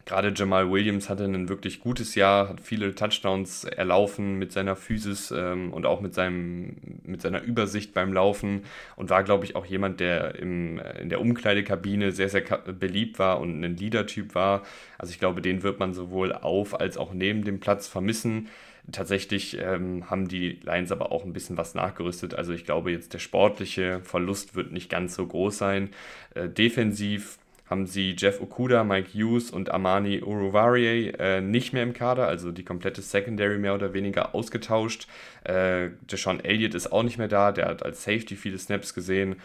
Gerade 0.08 0.32
Jamal 0.34 0.72
Williams 0.72 1.10
hatte 1.10 1.26
ein 1.26 1.50
wirklich 1.50 1.82
gutes 1.82 2.16
Jahr, 2.16 2.48
hat 2.48 2.62
viele 2.62 2.96
Touchdowns 2.96 3.66
erlaufen 3.66 4.40
mit 4.40 4.54
seiner 4.54 4.78
Physis 4.78 5.32
ähm, 5.32 5.74
und 5.74 5.86
auch 5.86 6.00
mit, 6.00 6.14
seinem, 6.14 6.78
mit 7.04 7.22
seiner 7.22 7.42
Übersicht 7.42 7.94
beim 7.94 8.14
Laufen 8.14 8.62
und 8.96 9.10
war, 9.10 9.24
glaube 9.24 9.44
ich, 9.44 9.58
auch 9.58 9.66
jemand, 9.66 10.00
der 10.00 10.36
im, 10.36 10.80
in 11.02 11.10
der 11.10 11.20
Umkleidekabine 11.20 12.14
sehr, 12.14 12.30
sehr 12.30 12.40
beliebt 12.40 13.20
war 13.20 13.42
und 13.42 13.62
ein 13.62 13.76
Leader-Typ 13.76 14.34
war. 14.34 14.64
Also 14.98 15.12
ich 15.12 15.20
glaube, 15.20 15.42
den 15.42 15.62
wird 15.62 15.78
man 15.78 15.94
sowohl 15.94 16.32
auf 16.32 16.80
als 16.80 16.98
auch 16.98 17.14
neben 17.14 17.44
dem 17.44 17.60
Platz 17.60 17.90
vermissen. 17.90 18.48
Tatsächlich 18.90 19.58
ähm, 19.60 20.10
haben 20.10 20.30
die 20.30 20.52
Lions 20.64 20.94
aber 20.94 21.12
auch 21.12 21.26
ein 21.26 21.34
bisschen 21.34 21.58
was 21.58 21.76
nachgerüstet. 21.76 22.34
Also 22.34 22.54
ich 22.54 22.64
glaube 22.64 22.92
jetzt 22.92 23.14
der 23.14 23.20
sportliche 23.20 24.00
Verlust 24.06 24.56
wird 24.56 24.72
nicht 24.72 24.90
ganz 24.90 25.16
so 25.16 25.28
groß 25.28 25.58
sein. 25.58 25.90
Äh, 26.34 26.48
defensiv 26.48 27.40
haben 27.70 27.86
sie 27.86 28.16
Jeff 28.18 28.42
Okuda, 28.42 28.84
Mike 28.84 29.10
Hughes 29.14 29.52
und 29.52 29.72
Amani 29.72 30.22
Uruvarie 30.22 31.10
äh, 31.20 31.42
nicht 31.42 31.74
mehr 31.74 31.84
im 31.84 31.94
Kader, 31.94 32.28
also 32.28 32.52
die 32.52 32.64
komplette 32.64 33.02
Secondary 33.02 33.58
mehr 33.58 33.76
oder 33.76 33.94
weniger 33.94 34.34
ausgetauscht. 34.34 35.08
Äh, 35.44 35.90
Deshaun 36.10 36.40
Elliott 36.40 36.76
ist 36.76 36.92
auch 36.92 37.04
nicht 37.04 37.18
mehr 37.18 37.28
da, 37.28 37.52
der 37.52 37.68
hat 37.68 37.84
als 37.84 38.04
Safety 38.04 38.36
viele 38.36 38.58
Snaps 38.58 38.94
gesehen. 38.94 39.38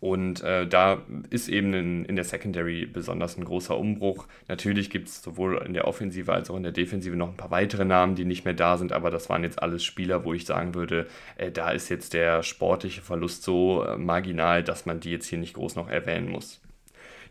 Und 0.00 0.42
äh, 0.42 0.66
da 0.66 1.02
ist 1.30 1.48
eben 1.48 1.74
in, 1.74 2.04
in 2.06 2.16
der 2.16 2.24
Secondary 2.24 2.86
besonders 2.86 3.36
ein 3.36 3.44
großer 3.44 3.78
Umbruch. 3.78 4.26
Natürlich 4.48 4.90
gibt 4.90 5.06
es 5.06 5.22
sowohl 5.22 5.62
in 5.64 5.74
der 5.74 5.86
Offensive 5.86 6.32
als 6.32 6.50
auch 6.50 6.56
in 6.56 6.64
der 6.64 6.72
Defensive 6.72 7.14
noch 7.14 7.28
ein 7.28 7.36
paar 7.36 7.52
weitere 7.52 7.84
Namen, 7.84 8.16
die 8.16 8.24
nicht 8.24 8.44
mehr 8.44 8.54
da 8.54 8.78
sind, 8.78 8.92
aber 8.92 9.10
das 9.12 9.28
waren 9.28 9.44
jetzt 9.44 9.62
alles 9.62 9.84
Spieler, 9.84 10.24
wo 10.24 10.34
ich 10.34 10.44
sagen 10.44 10.74
würde, 10.74 11.06
äh, 11.36 11.52
da 11.52 11.70
ist 11.70 11.88
jetzt 11.88 12.14
der 12.14 12.42
sportliche 12.42 13.00
Verlust 13.00 13.44
so 13.44 13.84
äh, 13.84 13.96
marginal, 13.96 14.64
dass 14.64 14.86
man 14.86 14.98
die 14.98 15.10
jetzt 15.10 15.26
hier 15.26 15.38
nicht 15.38 15.54
groß 15.54 15.76
noch 15.76 15.88
erwähnen 15.88 16.30
muss. 16.30 16.60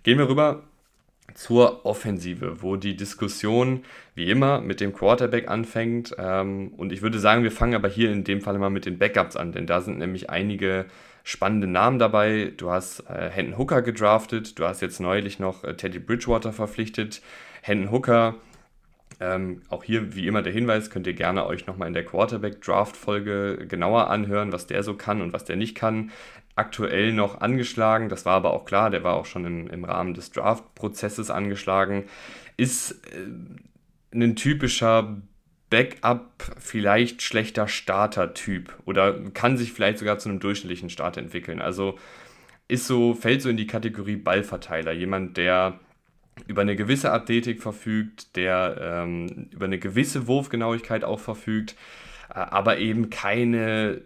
Gehen 0.03 0.17
wir 0.17 0.27
rüber 0.27 0.63
zur 1.35 1.85
Offensive, 1.85 2.61
wo 2.61 2.75
die 2.75 2.95
Diskussion 2.95 3.83
wie 4.15 4.29
immer 4.29 4.61
mit 4.61 4.79
dem 4.79 4.93
Quarterback 4.93 5.47
anfängt. 5.47 6.15
Ähm, 6.17 6.73
und 6.77 6.91
ich 6.91 7.01
würde 7.01 7.19
sagen, 7.19 7.43
wir 7.43 7.51
fangen 7.51 7.75
aber 7.75 7.87
hier 7.87 8.11
in 8.11 8.23
dem 8.23 8.41
Fall 8.41 8.57
mal 8.57 8.69
mit 8.69 8.85
den 8.85 8.97
Backups 8.97 9.35
an, 9.35 9.51
denn 9.51 9.67
da 9.67 9.81
sind 9.81 9.99
nämlich 9.99 10.29
einige 10.29 10.85
spannende 11.23 11.67
Namen 11.67 11.99
dabei. 11.99 12.51
Du 12.57 12.71
hast 12.71 13.01
äh, 13.09 13.29
Hendon 13.29 13.57
Hooker 13.57 13.81
gedraftet, 13.81 14.57
du 14.57 14.65
hast 14.65 14.81
jetzt 14.81 14.99
neulich 14.99 15.39
noch 15.39 15.63
äh, 15.63 15.75
Teddy 15.75 15.99
Bridgewater 15.99 16.51
verpflichtet. 16.51 17.21
Hendon 17.61 17.91
Hooker, 17.91 18.35
ähm, 19.19 19.61
auch 19.69 19.83
hier 19.83 20.15
wie 20.15 20.25
immer 20.25 20.41
der 20.41 20.51
Hinweis, 20.51 20.89
könnt 20.89 21.05
ihr 21.05 21.13
gerne 21.13 21.45
euch 21.45 21.67
nochmal 21.67 21.87
in 21.87 21.93
der 21.93 22.05
Quarterback-Draft-Folge 22.05 23.67
genauer 23.67 24.09
anhören, 24.09 24.51
was 24.51 24.65
der 24.65 24.81
so 24.81 24.95
kann 24.95 25.21
und 25.21 25.31
was 25.31 25.45
der 25.45 25.57
nicht 25.57 25.75
kann. 25.75 26.11
Aktuell 26.55 27.13
noch 27.13 27.41
angeschlagen, 27.41 28.09
das 28.09 28.25
war 28.25 28.35
aber 28.35 28.53
auch 28.53 28.65
klar, 28.65 28.89
der 28.89 29.03
war 29.03 29.15
auch 29.15 29.25
schon 29.25 29.45
im, 29.45 29.67
im 29.67 29.85
Rahmen 29.85 30.13
des 30.13 30.31
Draft-Prozesses 30.31 31.31
angeschlagen. 31.31 32.05
Ist 32.57 32.91
äh, 33.13 34.15
ein 34.15 34.35
typischer 34.35 35.21
Backup 35.69 36.51
vielleicht 36.59 37.21
schlechter 37.21 37.67
Starter-Typ 37.67 38.77
oder 38.85 39.17
kann 39.31 39.57
sich 39.57 39.71
vielleicht 39.71 39.99
sogar 39.99 40.19
zu 40.19 40.27
einem 40.29 40.39
durchschnittlichen 40.39 40.89
Starter 40.89 41.21
entwickeln. 41.21 41.61
Also 41.61 41.97
ist 42.67 42.87
so, 42.87 43.13
fällt 43.13 43.41
so 43.41 43.49
in 43.49 43.57
die 43.57 43.67
Kategorie 43.67 44.17
Ballverteiler. 44.17 44.91
Jemand, 44.91 45.37
der 45.37 45.79
über 46.47 46.61
eine 46.61 46.75
gewisse 46.75 47.11
Athletik 47.11 47.61
verfügt, 47.61 48.35
der 48.35 48.77
ähm, 48.81 49.49
über 49.51 49.65
eine 49.65 49.79
gewisse 49.79 50.27
Wurfgenauigkeit 50.27 51.03
auch 51.03 51.19
verfügt, 51.19 51.75
äh, 52.29 52.39
aber 52.39 52.77
eben 52.77 53.09
keine 53.09 54.01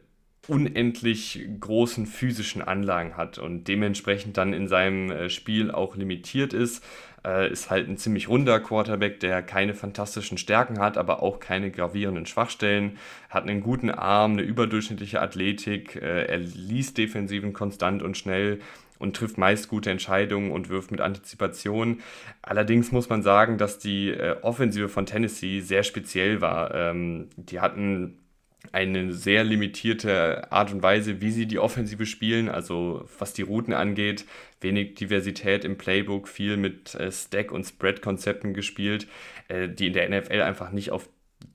unendlich 0.48 1.48
großen 1.60 2.06
physischen 2.06 2.62
Anlagen 2.62 3.18
hat 3.18 3.38
und 3.38 3.68
dementsprechend 3.68 4.38
dann 4.38 4.54
in 4.54 4.68
seinem 4.68 5.12
äh, 5.12 5.30
Spiel 5.30 5.72
auch 5.72 5.96
limitiert 5.96 6.54
ist. 6.54 6.84
Äh, 7.26 7.52
ist 7.52 7.72
halt 7.72 7.90
ein 7.90 7.98
ziemlich 7.98 8.30
runder 8.30 8.60
Quarterback, 8.60 9.20
der 9.20 9.42
keine 9.42 9.74
fantastischen 9.74 10.38
Stärken 10.38 10.80
hat, 10.80 10.98
aber 10.98 11.24
auch 11.24 11.40
keine 11.40 11.72
gravierenden 11.72 12.26
Schwachstellen. 12.26 12.98
Hat 13.30 13.44
einen 13.44 13.62
guten 13.62 13.90
Arm, 13.90 14.34
eine 14.34 14.44
überdurchschnittliche 14.44 15.22
Athletik. 15.22 15.96
Äh, 15.96 16.26
er 16.26 16.38
liest 16.38 16.98
Defensiven 16.98 17.54
konstant 17.54 18.04
und 18.04 18.18
schnell 18.18 18.60
und 19.00 19.16
trifft 19.16 19.38
meist 19.38 19.68
gute 19.68 19.92
Entscheidungen 19.92 20.52
und 20.52 20.70
wirft 20.70 20.92
mit 20.92 21.02
Antizipation. 21.02 22.02
Allerdings 22.42 22.94
muss 22.94 23.10
man 23.10 23.24
sagen, 23.24 23.58
dass 23.58 23.78
die 23.78 24.16
Offensive 24.42 24.88
von 24.88 25.06
Tennessee 25.06 25.60
sehr 25.60 25.84
speziell 25.84 26.40
war. 26.40 26.74
Ähm, 26.74 27.28
die 27.36 27.60
hatten 27.60 28.25
eine 28.72 29.14
sehr 29.14 29.44
limitierte 29.44 30.52
Art 30.52 30.72
und 30.72 30.84
Weise, 30.84 31.22
wie 31.22 31.32
sie 31.32 31.46
die 31.46 31.60
Offensive 31.60 32.06
spielen, 32.06 32.50
also 32.50 33.08
was 33.20 33.34
die 33.34 33.42
Routen 33.42 33.74
angeht, 33.74 34.26
wenig 34.62 34.96
Diversität 34.96 35.66
im 35.66 35.78
Playbook, 35.78 36.28
viel 36.28 36.58
mit 36.58 36.96
äh, 36.96 37.12
Stack- 37.12 37.52
und 37.52 37.66
Spread-Konzepten 37.66 38.54
gespielt, 38.54 39.08
äh, 39.48 39.70
die 39.70 39.88
in 39.88 39.94
der 39.94 40.10
NFL 40.10 40.42
einfach 40.42 40.72
nicht 40.72 40.92
auf, 40.92 41.10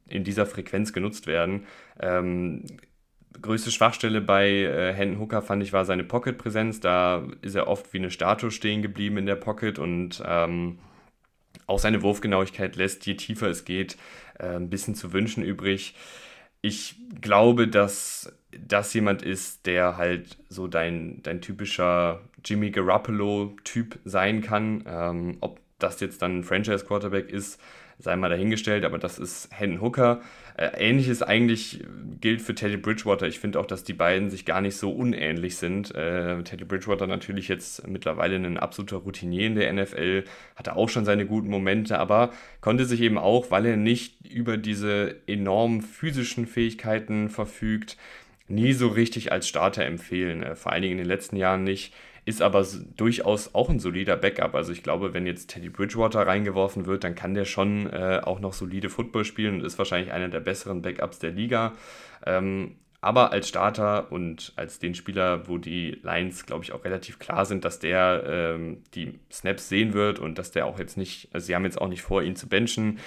in 0.09 0.25
dieser 0.25 0.47
Frequenz 0.47 0.93
genutzt 0.93 1.27
werden. 1.27 1.67
Ähm, 2.01 2.65
größte 3.41 3.71
Schwachstelle 3.71 4.21
bei 4.21 4.49
äh, 4.49 4.93
Hendon 4.93 5.21
Hooker 5.21 5.43
fand 5.43 5.63
ich 5.63 5.73
war 5.73 5.85
seine 5.85 6.05
Pocket-Präsenz. 6.05 6.81
Da 6.81 7.27
ist 7.43 7.55
er 7.55 7.69
oft 7.69 7.93
wie 7.93 7.99
eine 7.99 8.11
Statue 8.11 8.51
stehen 8.51 8.83
geblieben 8.83 9.17
in 9.17 9.27
der 9.27 9.37
Pocket 9.37 9.79
und 9.79 10.23
ähm, 10.27 10.79
auch 11.67 11.79
seine 11.79 12.03
Wurfgenauigkeit 12.03 12.77
lässt, 12.77 13.07
je 13.07 13.15
tiefer 13.15 13.49
es 13.49 13.65
geht, 13.65 13.97
äh, 14.39 14.57
ein 14.57 14.71
bisschen 14.71 14.95
zu 14.95 15.13
wünschen 15.13 15.43
übrig 15.43 15.95
ich 16.63 16.97
glaube, 17.21 17.69
dass 17.69 18.33
das 18.53 18.93
jemand 18.95 19.23
ist, 19.23 19.67
der 19.67 19.97
halt 19.97 20.37
so 20.49 20.67
dein, 20.67 21.23
dein 21.23 21.41
typischer 21.41 22.21
Jimmy 22.45 22.71
Garoppolo-Typ 22.71 23.99
sein 24.05 24.43
kann. 24.43 24.85
Ähm, 24.87 25.37
ob 25.41 25.61
das 25.79 26.01
jetzt 26.01 26.23
dann 26.23 26.41
ein 26.41 26.45
Franchise-Quarterback 26.45 27.31
ist, 27.31 27.61
sei 27.99 28.17
mal 28.17 28.29
dahingestellt, 28.29 28.85
aber 28.85 28.99
das 28.99 29.19
ist 29.19 29.49
Hendon 29.53 29.81
Hooker. 29.81 30.21
Äh, 30.61 30.73
Ähnliches 30.77 31.23
eigentlich 31.23 31.83
gilt 32.21 32.43
für 32.43 32.55
Teddy 32.55 32.77
Bridgewater. 32.77 33.27
Ich 33.27 33.41
finde 33.41 33.59
auch, 33.59 33.65
dass 33.65 33.83
die 33.83 33.95
beiden 33.95 34.29
sich 34.29 34.45
gar 34.45 34.61
nicht 34.61 34.77
so 34.77 34.91
unähnlich 34.93 35.57
sind. 35.57 35.95
Äh, 35.95 36.43
Teddy 36.43 36.67
Bridgewater 36.67 37.07
natürlich 37.07 37.49
jetzt 37.49 37.89
mittlerweile 37.89 38.37
ein 38.37 38.59
absoluter 38.59 38.99
Routinier 38.99 39.47
in 39.47 39.55
der 39.55 39.73
NFL, 39.73 40.25
hatte 40.57 40.77
auch 40.77 40.91
schon 40.91 41.07
seine 41.07 41.25
guten 41.25 41.49
Momente, 41.49 41.99
aber 41.99 42.31
konnte 42.61 42.85
sich 42.85 43.01
eben 43.01 43.17
auch, 43.17 43.51
weil 43.51 43.65
er 43.65 43.79
nicht 43.79 44.27
über 44.27 44.59
diese 44.59 45.17
enormen 45.27 45.81
physischen 45.81 46.47
Fähigkeiten 46.47 47.31
verfügt, 47.31 47.97
nie 48.47 48.75
so 48.75 48.89
richtig 48.89 49.33
als 49.33 49.49
Starter 49.49 49.87
empfehlen. 49.87 50.43
Äh, 50.43 50.57
vor 50.57 50.73
allen 50.73 50.83
Dingen 50.83 50.99
in 50.99 51.05
den 51.05 51.09
letzten 51.09 51.37
Jahren 51.37 51.65
nicht 51.65 51.95
ist 52.31 52.41
aber 52.41 52.65
durchaus 52.97 53.55
auch 53.55 53.69
ein 53.69 53.81
solider 53.81 54.17
Backup. 54.17 54.55
Also 54.55 54.73
ich 54.73 54.83
glaube, 54.83 55.13
wenn 55.13 55.27
jetzt 55.27 55.51
Teddy 55.51 55.69
Bridgewater 55.69 56.27
reingeworfen 56.27 56.87
wird, 56.87 57.05
dann 57.05 57.15
kann 57.15 57.35
der 57.35 57.45
schon 57.45 57.89
äh, 57.91 58.21
auch 58.23 58.41
noch 58.41 58.53
solide 58.53 58.89
Football 58.89 59.25
spielen 59.25 59.57
und 59.57 59.65
ist 59.65 59.79
wahrscheinlich 59.79 60.13
einer 60.13 60.29
der 60.29 60.41
besseren 60.41 60.81
Backups 60.81 61.19
der 61.19 61.33
Liga. 61.33 61.75
Ähm, 62.25 62.77
aber 63.01 63.33
als 63.33 63.49
Starter 63.49 64.13
und 64.13 64.53
als 64.57 64.79
den 64.79 64.95
Spieler, 64.95 65.49
wo 65.49 65.59
die 65.59 65.99
Lines, 66.03 66.47
glaube 66.47 66.65
ich, 66.65 66.73
auch 66.73 66.85
relativ 66.85 67.19
klar 67.19 67.47
sind, 67.47 67.65
dass 67.65 67.79
der 67.79 68.23
ähm, 68.27 68.85
die 68.95 69.19
Snaps 69.33 69.69
sehen 69.69 69.93
wird 69.93 70.19
und 70.19 70.39
dass 70.39 70.53
der 70.53 70.67
auch 70.67 70.79
jetzt 70.79 70.97
nicht, 70.97 71.29
also 71.33 71.47
sie 71.47 71.55
haben 71.55 71.65
jetzt 71.65 71.81
auch 71.81 71.89
nicht 71.89 72.03
vor, 72.03 72.23
ihn 72.23 72.37
zu 72.37 72.49
benchen, 72.49 72.99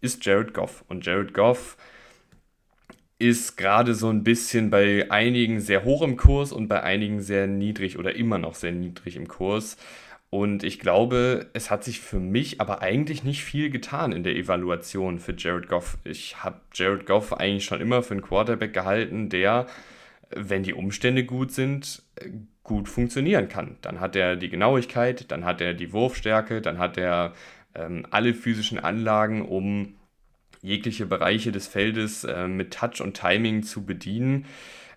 ist 0.00 0.24
Jared 0.24 0.52
Goff. 0.52 0.84
Und 0.88 1.06
Jared 1.06 1.32
Goff 1.32 1.76
ist 3.18 3.56
gerade 3.56 3.94
so 3.94 4.08
ein 4.10 4.24
bisschen 4.24 4.70
bei 4.70 5.10
einigen 5.10 5.60
sehr 5.60 5.84
hoch 5.84 6.02
im 6.02 6.16
Kurs 6.16 6.52
und 6.52 6.68
bei 6.68 6.82
einigen 6.82 7.20
sehr 7.20 7.46
niedrig 7.46 7.98
oder 7.98 8.16
immer 8.16 8.38
noch 8.38 8.54
sehr 8.54 8.72
niedrig 8.72 9.16
im 9.16 9.28
Kurs. 9.28 9.76
Und 10.30 10.64
ich 10.64 10.80
glaube, 10.80 11.46
es 11.52 11.70
hat 11.70 11.84
sich 11.84 12.00
für 12.00 12.18
mich 12.18 12.60
aber 12.60 12.82
eigentlich 12.82 13.22
nicht 13.22 13.44
viel 13.44 13.70
getan 13.70 14.10
in 14.10 14.24
der 14.24 14.34
Evaluation 14.34 15.20
für 15.20 15.32
Jared 15.36 15.68
Goff. 15.68 15.96
Ich 16.02 16.42
habe 16.42 16.60
Jared 16.72 17.06
Goff 17.06 17.32
eigentlich 17.32 17.64
schon 17.64 17.80
immer 17.80 18.02
für 18.02 18.14
einen 18.14 18.22
Quarterback 18.22 18.72
gehalten, 18.72 19.28
der, 19.28 19.66
wenn 20.30 20.64
die 20.64 20.74
Umstände 20.74 21.24
gut 21.24 21.52
sind, 21.52 22.02
gut 22.64 22.88
funktionieren 22.88 23.48
kann. 23.48 23.76
Dann 23.80 24.00
hat 24.00 24.16
er 24.16 24.34
die 24.34 24.48
Genauigkeit, 24.48 25.30
dann 25.30 25.44
hat 25.44 25.60
er 25.60 25.72
die 25.72 25.92
Wurfstärke, 25.92 26.60
dann 26.60 26.78
hat 26.78 26.98
er 26.98 27.34
ähm, 27.76 28.04
alle 28.10 28.34
physischen 28.34 28.80
Anlagen, 28.80 29.42
um 29.42 29.94
jegliche 30.64 31.06
Bereiche 31.06 31.52
des 31.52 31.68
Feldes 31.68 32.24
äh, 32.24 32.48
mit 32.48 32.72
Touch 32.72 33.00
und 33.00 33.16
Timing 33.16 33.62
zu 33.62 33.84
bedienen. 33.84 34.46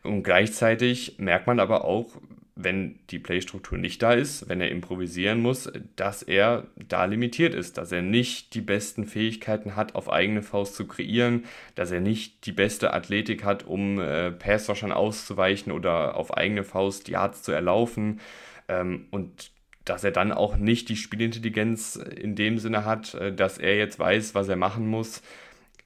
Und 0.01 0.23
gleichzeitig 0.23 1.15
merkt 1.17 1.45
man 1.45 1.59
aber 1.59 1.83
auch, 1.83 2.15
wenn 2.55 2.97
die 3.11 3.19
Playstruktur 3.19 3.77
nicht 3.77 4.01
da 4.01 4.13
ist, 4.13 4.49
wenn 4.49 4.61
er 4.61 4.71
improvisieren 4.71 5.41
muss, 5.41 5.69
dass 5.95 6.23
er 6.23 6.65
da 6.75 7.05
limitiert 7.05 7.53
ist, 7.53 7.77
dass 7.77 7.91
er 7.91 8.01
nicht 8.01 8.55
die 8.55 8.61
besten 8.61 9.05
Fähigkeiten 9.05 9.75
hat, 9.75 9.93
auf 9.93 10.11
eigene 10.11 10.41
Faust 10.41 10.75
zu 10.75 10.87
kreieren, 10.87 11.43
dass 11.75 11.91
er 11.91 11.99
nicht 11.99 12.45
die 12.47 12.53
beste 12.53 12.93
Athletik 12.93 13.43
hat, 13.43 13.67
um 13.67 13.99
äh, 13.99 14.31
Passrushern 14.31 14.91
auszuweichen 14.91 15.71
oder 15.71 16.15
auf 16.15 16.35
eigene 16.35 16.63
Faust 16.63 17.09
Yards 17.09 17.43
zu 17.43 17.51
erlaufen 17.51 18.21
ähm, 18.69 19.05
und 19.11 19.51
dass 19.85 20.03
er 20.03 20.11
dann 20.11 20.31
auch 20.31 20.57
nicht 20.57 20.89
die 20.89 20.97
Spielintelligenz 20.97 21.95
in 21.95 22.35
dem 22.35 22.57
Sinne 22.57 22.85
hat, 22.85 23.13
äh, 23.13 23.33
dass 23.33 23.57
er 23.57 23.77
jetzt 23.77 23.99
weiß, 23.99 24.33
was 24.33 24.47
er 24.47 24.55
machen 24.55 24.87
muss, 24.87 25.21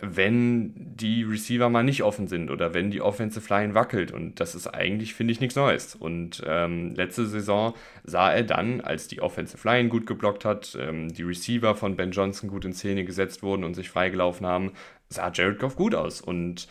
wenn 0.02 0.74
die 0.76 1.24
Receiver 1.24 1.70
mal 1.70 1.84
nicht 1.84 2.04
offen 2.04 2.28
sind 2.28 2.50
oder 2.50 2.74
wenn 2.74 2.90
die 2.90 3.02
Offensive 3.02 3.54
Line 3.54 3.76
wackelt. 3.76 4.12
Und 4.12 4.40
das 4.40 4.56
ist 4.56 4.68
eigentlich, 4.68 5.14
finde 5.14 5.32
ich, 5.32 5.40
nichts 5.40 5.56
Neues. 5.56 5.96
Und 5.96 6.44
ähm, 6.46 6.96
letzte 6.96 7.28
Saison 7.28 7.76
sah 8.04 8.32
er 8.32 8.44
dann, 8.44 8.82
als 8.82 9.08
die 9.08 9.22
Offensive 9.22 9.68
Line 9.68 9.90
gut 9.90 10.08
geblockt 10.08 10.44
hat, 10.44 10.78
ähm, 10.80 11.14
die 11.14 11.24
Receiver 11.24 11.76
von 11.76 11.96
Ben 11.96 12.12
Johnson 12.12 12.50
gut 12.50 12.66
in 12.66 12.74
Szene 12.74 13.06
gesetzt 13.06 13.44
wurden 13.44 13.64
und 13.64 13.76
sich 13.76 13.90
freigelaufen 13.90 14.46
haben, 14.48 14.72
sah 15.10 15.32
Jared 15.32 15.60
Goff 15.60 15.76
gut 15.76 15.94
aus. 15.94 16.20
Und 16.20 16.68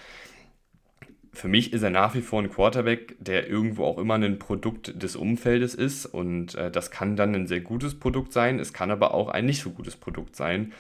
für 1.33 1.49
mich 1.49 1.73
ist 1.73 1.83
er 1.83 1.91
nach 1.91 2.15
wie 2.15 2.23
vor 2.23 2.43
ein 2.43 2.51
Quarterback, 2.51 3.15
der 3.21 3.49
irgendwo 3.49 3.85
auch 3.85 3.99
immer 3.99 4.15
ein 4.15 4.41
Produkt 4.41 5.01
des 5.01 5.15
Umfeldes 5.15 5.77
ist. 5.77 6.05
Und 6.05 6.57
äh, 6.57 6.71
das 6.71 6.91
kann 6.91 7.15
dann 7.15 7.35
ein 7.37 7.47
sehr 7.47 7.61
gutes 7.61 7.95
Produkt 7.95 8.33
sein. 8.33 8.59
Es 8.59 8.73
kann 8.73 8.91
aber 8.91 9.15
auch 9.15 9.29
ein 9.29 9.47
nicht 9.47 9.63
so 9.63 9.71
gutes 9.71 9.95
Produkt 9.95 10.35
sein. 10.35 10.73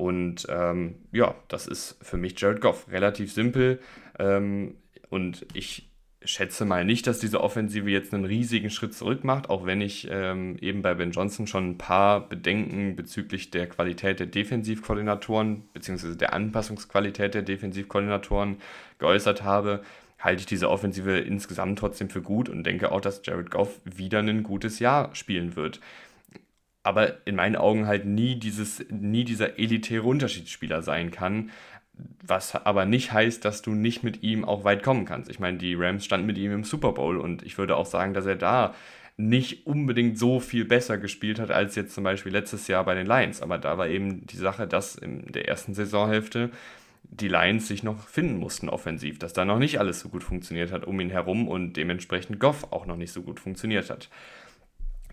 Und 0.00 0.46
ähm, 0.48 0.94
ja, 1.12 1.34
das 1.48 1.66
ist 1.66 1.98
für 2.00 2.16
mich 2.16 2.40
Jared 2.40 2.62
Goff. 2.62 2.86
Relativ 2.90 3.34
simpel. 3.34 3.80
Ähm, 4.18 4.76
und 5.10 5.44
ich 5.52 5.90
schätze 6.24 6.64
mal 6.64 6.86
nicht, 6.86 7.06
dass 7.06 7.18
diese 7.18 7.42
Offensive 7.42 7.90
jetzt 7.90 8.14
einen 8.14 8.24
riesigen 8.24 8.70
Schritt 8.70 8.94
zurück 8.94 9.24
macht, 9.24 9.50
auch 9.50 9.66
wenn 9.66 9.82
ich 9.82 10.08
ähm, 10.10 10.56
eben 10.62 10.80
bei 10.80 10.94
Ben 10.94 11.10
Johnson 11.10 11.46
schon 11.46 11.70
ein 11.70 11.78
paar 11.78 12.26
Bedenken 12.28 12.96
bezüglich 12.96 13.50
der 13.50 13.66
Qualität 13.66 14.20
der 14.20 14.26
Defensivkoordinatoren 14.26 15.64
bzw. 15.74 16.14
der 16.14 16.32
Anpassungsqualität 16.32 17.34
der 17.34 17.42
Defensivkoordinatoren 17.42 18.56
geäußert 18.98 19.42
habe. 19.42 19.82
halte 20.18 20.40
ich 20.40 20.46
diese 20.46 20.70
Offensive 20.70 21.18
insgesamt 21.18 21.78
trotzdem 21.78 22.08
für 22.08 22.22
gut 22.22 22.48
und 22.48 22.64
denke 22.64 22.90
auch, 22.90 23.02
dass 23.02 23.20
Jared 23.24 23.50
Goff 23.50 23.80
wieder 23.84 24.20
ein 24.20 24.42
gutes 24.42 24.78
Jahr 24.78 25.14
spielen 25.14 25.56
wird. 25.56 25.80
Aber 26.82 27.26
in 27.26 27.36
meinen 27.36 27.56
Augen 27.56 27.86
halt 27.86 28.06
nie, 28.06 28.36
dieses, 28.36 28.84
nie 28.90 29.24
dieser 29.24 29.58
elitäre 29.58 30.04
Unterschiedsspieler 30.04 30.82
sein 30.82 31.10
kann, 31.10 31.50
was 32.22 32.54
aber 32.54 32.86
nicht 32.86 33.12
heißt, 33.12 33.44
dass 33.44 33.62
du 33.62 33.72
nicht 33.72 34.02
mit 34.02 34.22
ihm 34.22 34.44
auch 34.44 34.64
weit 34.64 34.82
kommen 34.82 35.04
kannst. 35.04 35.30
Ich 35.30 35.38
meine, 35.38 35.58
die 35.58 35.74
Rams 35.74 36.04
standen 36.04 36.26
mit 36.26 36.38
ihm 36.38 36.52
im 36.52 36.64
Super 36.64 36.92
Bowl 36.92 37.18
und 37.18 37.42
ich 37.42 37.58
würde 37.58 37.76
auch 37.76 37.86
sagen, 37.86 38.14
dass 38.14 38.26
er 38.26 38.36
da 38.36 38.74
nicht 39.16 39.66
unbedingt 39.66 40.18
so 40.18 40.40
viel 40.40 40.64
besser 40.64 40.96
gespielt 40.96 41.38
hat 41.38 41.50
als 41.50 41.74
jetzt 41.74 41.94
zum 41.94 42.04
Beispiel 42.04 42.32
letztes 42.32 42.68
Jahr 42.68 42.84
bei 42.84 42.94
den 42.94 43.06
Lions. 43.06 43.42
Aber 43.42 43.58
da 43.58 43.76
war 43.76 43.88
eben 43.88 44.26
die 44.26 44.36
Sache, 44.36 44.66
dass 44.66 44.96
in 44.96 45.30
der 45.30 45.48
ersten 45.48 45.74
Saisonhälfte 45.74 46.50
die 47.04 47.28
Lions 47.28 47.68
sich 47.68 47.82
noch 47.82 48.08
finden 48.08 48.38
mussten 48.38 48.68
offensiv, 48.68 49.18
dass 49.18 49.32
da 49.32 49.44
noch 49.44 49.58
nicht 49.58 49.78
alles 49.78 50.00
so 50.00 50.08
gut 50.08 50.22
funktioniert 50.22 50.72
hat 50.72 50.84
um 50.84 51.00
ihn 51.00 51.10
herum 51.10 51.48
und 51.48 51.74
dementsprechend 51.74 52.38
Goff 52.40 52.72
auch 52.72 52.86
noch 52.86 52.96
nicht 52.96 53.12
so 53.12 53.22
gut 53.22 53.40
funktioniert 53.40 53.90
hat. 53.90 54.08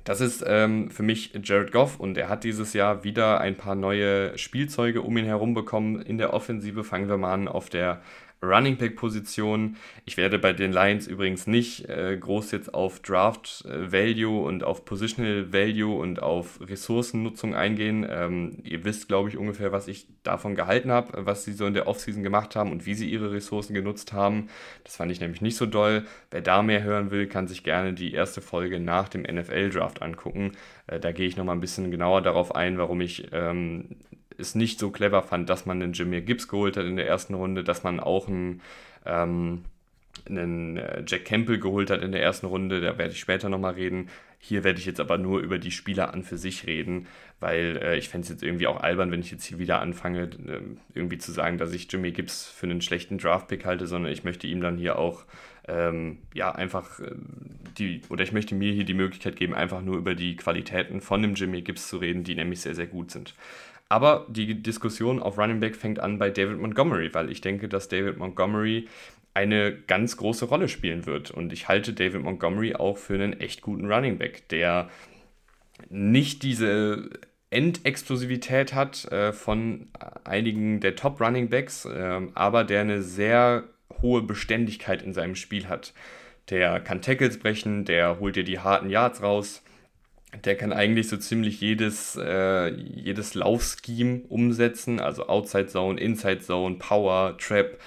Das 0.08 0.22
ist 0.22 0.42
ähm, 0.48 0.90
für 0.90 1.04
mich 1.04 1.34
Jared 1.44 1.74
Goff 1.74 2.00
und 2.00 2.18
er 2.18 2.30
hat 2.30 2.46
dieses 2.46 2.72
Jahr 2.72 3.04
wieder 3.04 3.42
ein 3.42 3.58
paar 3.58 3.76
neue 3.76 4.38
Spielzeuge 4.38 5.02
um 5.02 5.18
ihn 5.18 5.26
herum 5.26 5.54
bekommen. 5.54 6.02
In 6.02 6.18
der 6.18 6.34
Offensive 6.34 6.86
fangen 6.86 7.10
wir 7.10 7.18
mal 7.18 7.34
an 7.34 7.50
auf 7.50 7.68
der 7.68 8.00
Running 8.41 8.77
Back 8.77 8.96
Position. 8.96 9.77
Ich 10.06 10.17
werde 10.17 10.38
bei 10.38 10.53
den 10.53 10.72
Lions 10.72 11.08
übrigens 11.08 11.48
nicht 11.48 11.89
äh, 11.89 12.15
groß 12.17 12.51
jetzt 12.51 12.74
auf 12.74 13.00
Draft 13.00 13.65
äh, 13.65 13.91
Value 13.91 14.44
und 14.44 14.63
auf 14.63 14.86
Positional 14.86 15.51
Value 15.51 15.98
und 15.98 16.22
auf 16.22 16.60
Ressourcennutzung 16.62 17.56
eingehen. 17.56 18.06
Ähm, 18.10 18.60
ihr 18.63 18.84
wisst, 18.84 19.08
glaube 19.08 19.29
ich, 19.29 19.38
ungefähr, 19.38 19.72
was 19.72 19.88
ich 19.88 20.08
davon 20.24 20.56
gehalten 20.56 20.91
habe, 20.91 21.25
was 21.25 21.44
sie 21.44 21.53
so 21.53 21.65
in 21.65 21.74
der 21.74 21.88
Offseason 21.88 22.24
gemacht 22.24 22.56
haben 22.56 22.72
und 22.72 22.86
wie 22.86 22.94
sie 22.94 23.10
ihre 23.10 23.32
Ressourcen 23.32 23.74
genutzt 23.74 24.13
haben. 24.13 24.50
Das 24.84 24.98
fand 24.98 25.12
ich 25.12 25.20
nämlich 25.20 25.41
nicht 25.41 25.58
so 25.58 25.65
doll. 25.65 26.06
Wer 26.29 26.41
da 26.41 26.62
mehr 26.62 26.84
hören 26.84 27.12
will, 27.12 27.27
kann 27.27 27.48
sich 27.48 27.63
gerne 27.63 27.94
die 27.94 28.13
erste 28.13 28.41
Folge 28.41 28.79
nach 28.79 29.10
dem 29.10 29.24
NFL 29.24 29.72
Draft 29.72 30.01
angucken. 30.01 30.51
Äh, 30.86 31.00
da 31.00 31.12
gehe 31.12 31.27
ich 31.27 31.38
nochmal 31.38 31.56
ein 31.56 31.62
bisschen 31.62 31.89
genauer 31.91 32.22
darauf 32.22 32.56
ein, 32.56 32.77
warum 32.77 33.01
ich 33.01 33.29
ähm, 33.32 33.98
es 34.38 34.56
nicht 34.56 34.79
so 34.79 34.91
clever 34.91 35.24
fand, 35.24 35.50
dass 35.50 35.65
man 35.65 35.82
einen 35.82 35.94
Jameer 35.94 36.22
Gibbs 36.22 36.48
geholt 36.48 36.77
hat 36.77 36.86
in 36.86 36.96
der 36.96 37.08
ersten 37.08 37.34
Runde, 37.34 37.63
dass 37.63 37.84
man 37.84 38.00
auch 38.00 38.27
einen, 38.27 38.62
ähm, 39.06 39.63
einen 40.27 40.77
äh, 40.77 41.03
Jack 41.06 41.25
Campbell 41.25 41.60
geholt 41.60 41.89
hat 41.89 42.01
in 42.01 42.12
der 42.12 42.22
ersten 42.22 42.46
Runde, 42.46 42.82
da 42.82 42.98
werde 42.98 43.13
ich 43.13 43.20
später 43.20 43.50
nochmal 43.50 43.74
reden. 43.74 44.10
Hier 44.39 44.63
werde 44.63 44.79
ich 44.79 44.86
jetzt 44.86 45.00
aber 45.00 45.17
nur 45.17 45.39
über 45.39 45.58
die 45.58 45.72
Spieler 45.72 46.13
an 46.13 46.24
für 46.24 46.38
sich 46.38 46.67
reden, 46.67 47.08
weil 47.39 47.79
äh, 47.82 47.98
ich 47.98 48.10
fände 48.10 48.25
es 48.25 48.29
jetzt 48.29 48.44
irgendwie 48.44 48.67
auch 48.67 48.79
albern, 48.79 49.12
wenn 49.12 49.20
ich 49.20 49.32
jetzt 49.32 49.46
hier 49.46 49.58
wieder 49.58 49.82
anfange, 49.82 50.24
äh, 50.24 50.62
irgendwie 50.94 51.17
zu 51.17 51.32
sagen, 51.32 51.58
dass 51.58 51.74
ich 51.74 51.91
Jimmy 51.91 52.12
Gibbs 52.12 52.46
für 52.46 52.67
einen 52.67 52.82
schlechten 52.82 53.17
Draftpick 53.17 53.65
halte, 53.65 53.88
sondern 53.88 54.12
ich 54.12 54.24
möchte 54.24 54.46
ihm 54.48 54.62
dann 54.62 54.77
hier 54.77 55.00
auch 55.00 55.25
ähm, 55.67 56.20
ja 56.34 56.51
einfach 56.53 57.00
äh, 57.00 57.12
die, 57.77 58.01
oder 58.10 58.24
ich 58.24 58.32
möchte 58.32 58.56
mir 58.56 58.72
hier 58.72 58.86
die 58.86 58.94
Möglichkeit 58.94 59.36
geben, 59.36 59.53
einfach 59.53 59.82
nur 59.82 59.98
über 59.98 60.15
die 60.15 60.36
Qualitäten 60.36 61.01
von 61.01 61.22
dem 61.22 61.34
Jimmy 61.34 61.62
Gibbs 61.62 61.88
zu 61.88 61.98
reden, 61.98 62.24
die 62.24 62.36
nämlich 62.36 62.62
sehr, 62.62 62.75
sehr 62.75 62.88
gut 62.88 63.12
sind. 63.12 63.34
Aber 63.89 64.25
die 64.29 64.62
Diskussion 64.62 65.22
auf 65.22 65.38
Running 65.38 65.60
Back 65.60 65.75
fängt 65.75 66.00
an 66.00 66.20
bei 66.20 66.29
David 66.29 66.60
Montgomery, 66.60 67.13
weil 67.13 67.32
ich 67.32 67.41
denke, 67.41 67.70
dass 67.70 67.88
David 67.88 68.17
Montgomery 68.17 68.88
eine 69.34 69.75
ganz 69.75 70.17
große 70.17 70.46
Rolle 70.46 70.67
spielen 70.67 71.06
wird. 71.06 71.32
Und 71.32 71.53
ich 71.53 71.67
halte 71.67 71.94
David 71.94 72.24
Montgomery 72.24 72.75
auch 72.75 72.98
für 72.98 73.13
einen 73.13 73.39
echt 73.39 73.62
guten 73.62 73.91
Running 73.91 74.17
Back, 74.17 74.50
der 74.50 74.89
nicht 75.89 76.44
diese 76.44 77.10
Endexplosivität 77.50 78.74
hat 78.74 79.06
äh, 79.06 79.32
von 79.32 79.88
einigen 80.24 80.79
der 80.79 80.96
Top 80.96 81.22
Running 81.22 81.50
Backs, 81.50 81.86
äh, 81.86 82.22
aber 82.34 82.63
der 82.63 82.82
eine 82.82 83.01
sehr 83.01 83.63
hohe 84.01 84.22
Beständigkeit 84.22 85.01
in 85.01 85.13
seinem 85.13 85.36
Spiel 85.36 85.67
hat. 85.67 85.94
Der 86.50 86.79
kann 86.79 87.01
Tackles 87.01 87.39
brechen, 87.39 87.86
der 87.86 88.20
holt 88.20 88.36
dir 88.36 88.44
die 88.44 88.60
harten 88.60 88.89
Yards 88.89 89.22
raus, 89.22 89.63
der 90.44 90.56
kann 90.56 90.74
eigentlich 90.74 91.08
so 91.08 91.18
ziemlich 91.18 91.62
jedes, 91.62 92.18
äh, 92.22 92.70
jedes 92.70 93.34
Laufscheme 93.34 94.22
umsetzen, 94.28 95.00
also 95.00 95.28
Outside 95.28 95.68
Zone, 95.68 96.00
Inside 96.00 96.40
Zone, 96.40 96.76
Power, 96.76 97.38
Trap, 97.38 97.80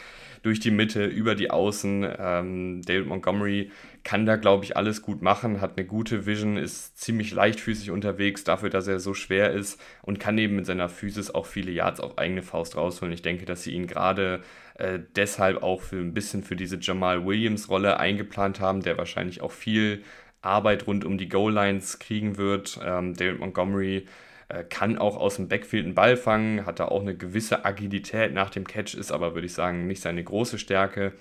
durch 0.43 0.61
die 0.61 0.71
Mitte, 0.71 1.05
über 1.05 1.35
die 1.35 1.51
Außen. 1.51 2.07
Ähm, 2.19 2.83
David 2.83 3.07
Montgomery 3.07 3.71
kann 4.03 4.25
da, 4.25 4.37
glaube 4.37 4.65
ich, 4.65 4.77
alles 4.77 5.03
gut 5.03 5.21
machen, 5.21 5.61
hat 5.61 5.77
eine 5.77 5.87
gute 5.87 6.25
Vision, 6.25 6.57
ist 6.57 6.99
ziemlich 6.99 7.33
leichtfüßig 7.33 7.91
unterwegs, 7.91 8.45
dafür, 8.45 8.71
dass 8.71 8.89
er 8.89 8.99
so 9.01 9.13
schwer 9.13 9.53
ist 9.53 9.81
und 10.03 10.19
kann 10.19 10.39
eben 10.39 10.57
mit 10.57 10.67
seiner 10.67 10.89
Physis 10.89 11.31
auch 11.31 11.45
viele 11.45 11.71
Yards 11.71 12.01
auf 12.01 12.17
eigene 12.17 12.43
Faust 12.43 12.77
rausholen. 12.77 13.13
Ich 13.13 13.23
denke, 13.23 13.45
dass 13.45 13.63
sie 13.63 13.73
ihn 13.73 13.87
gerade 13.87 14.41
äh, 14.75 14.99
deshalb 15.15 15.63
auch 15.63 15.83
für 15.83 15.97
ein 15.97 16.15
bisschen 16.15 16.43
für 16.43 16.57
diese 16.57 16.79
Jamal 16.81 17.27
Williams-Rolle 17.27 18.01
eingeplant 18.01 18.61
haben, 18.61 18.81
der 18.83 18.97
wahrscheinlich 18.97 19.43
auch 19.43 19.53
viel 19.53 20.03
Arbeit 20.43 20.87
rund 20.87 21.05
um 21.05 21.19
die 21.19 21.29
Goal-Lines 21.29 21.99
kriegen 21.99 22.37
wird. 22.37 22.79
Ähm, 22.85 23.15
David 23.15 23.41
Montgomery 23.41 24.07
äh, 24.49 24.65
kann 24.65 24.99
auch 24.99 25.17
aus 25.17 25.37
dem 25.37 25.49
Backfield 25.49 25.85
einen 25.85 25.95
Ball 25.95 26.17
fangen, 26.17 26.67
hat 26.67 26.81
da 26.81 26.87
auch 26.87 27.03
eine 27.03 27.17
gewisse 27.17 27.65
Agilität 27.65 28.33
nach 28.33 28.51
dem 28.51 28.67
Catch, 28.67 28.95
ist 28.95 29.13
aber, 29.13 29.35
würde 29.35 29.47
ich 29.47 29.55
sagen, 29.55 29.87
nicht 29.87 30.03
seine 30.03 30.25
große 30.25 30.59
Stärke. 30.59 31.13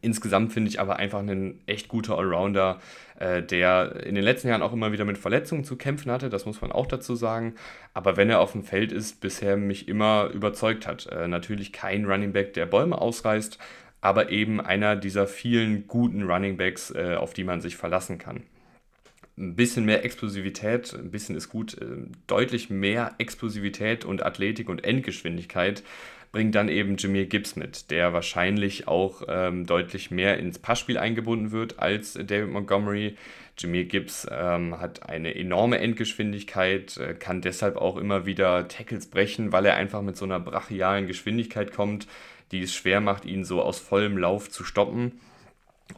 Insgesamt 0.00 0.52
finde 0.52 0.68
ich 0.68 0.80
aber 0.80 0.96
einfach 0.96 1.20
einen 1.20 1.60
echt 1.66 1.88
guter 1.88 2.18
Allrounder, 2.18 2.80
äh, 3.18 3.42
der 3.42 4.04
in 4.04 4.14
den 4.14 4.24
letzten 4.24 4.48
Jahren 4.48 4.62
auch 4.62 4.72
immer 4.72 4.92
wieder 4.92 5.04
mit 5.04 5.18
Verletzungen 5.18 5.64
zu 5.64 5.76
kämpfen 5.76 6.10
hatte, 6.12 6.28
das 6.28 6.46
muss 6.46 6.60
man 6.60 6.72
auch 6.72 6.86
dazu 6.86 7.14
sagen. 7.14 7.54
Aber 7.94 8.16
wenn 8.16 8.30
er 8.30 8.40
auf 8.40 8.52
dem 8.52 8.62
Feld 8.62 8.92
ist, 8.92 9.20
bisher 9.20 9.56
mich 9.56 9.88
immer 9.88 10.30
überzeugt 10.32 10.86
hat. 10.86 11.06
Äh, 11.06 11.28
natürlich 11.28 11.72
kein 11.72 12.04
Running 12.04 12.32
Back, 12.32 12.54
der 12.54 12.66
Bäume 12.66 13.00
ausreißt, 13.00 13.58
aber 14.00 14.30
eben 14.30 14.60
einer 14.60 14.96
dieser 14.96 15.26
vielen 15.26 15.86
guten 15.86 16.22
Running 16.24 16.56
Backs, 16.56 16.90
äh, 16.90 17.16
auf 17.16 17.34
die 17.34 17.44
man 17.44 17.60
sich 17.60 17.76
verlassen 17.76 18.18
kann. 18.18 18.42
Ein 19.38 19.54
bisschen 19.54 19.84
mehr 19.84 20.04
Explosivität, 20.04 20.94
ein 20.94 21.10
bisschen 21.10 21.36
ist 21.36 21.48
gut, 21.48 21.74
äh, 21.74 21.84
deutlich 22.26 22.70
mehr 22.70 23.14
Explosivität 23.18 24.04
und 24.04 24.24
Athletik 24.24 24.68
und 24.68 24.84
Endgeschwindigkeit 24.84 25.82
bringt 26.32 26.54
dann 26.54 26.68
eben 26.68 26.96
Jameer 26.98 27.26
Gibbs 27.26 27.56
mit, 27.56 27.90
der 27.90 28.12
wahrscheinlich 28.12 28.88
auch 28.88 29.22
ähm, 29.28 29.66
deutlich 29.66 30.10
mehr 30.10 30.38
ins 30.38 30.58
Passspiel 30.58 30.98
eingebunden 30.98 31.50
wird 31.50 31.78
als 31.78 32.14
David 32.14 32.50
Montgomery. 32.50 33.16
Jameer 33.58 33.84
Gibbs 33.84 34.26
ähm, 34.30 34.78
hat 34.78 35.08
eine 35.08 35.34
enorme 35.34 35.78
Endgeschwindigkeit, 35.78 36.98
äh, 36.98 37.14
kann 37.14 37.40
deshalb 37.40 37.76
auch 37.76 37.96
immer 37.96 38.26
wieder 38.26 38.68
Tackles 38.68 39.06
brechen, 39.06 39.50
weil 39.52 39.64
er 39.64 39.76
einfach 39.76 40.02
mit 40.02 40.16
so 40.16 40.26
einer 40.26 40.40
brachialen 40.40 41.06
Geschwindigkeit 41.06 41.72
kommt 41.72 42.06
die 42.52 42.62
es 42.62 42.74
schwer 42.74 43.00
macht, 43.00 43.24
ihn 43.24 43.44
so 43.44 43.62
aus 43.62 43.78
vollem 43.78 44.18
Lauf 44.18 44.50
zu 44.50 44.64
stoppen. 44.64 45.20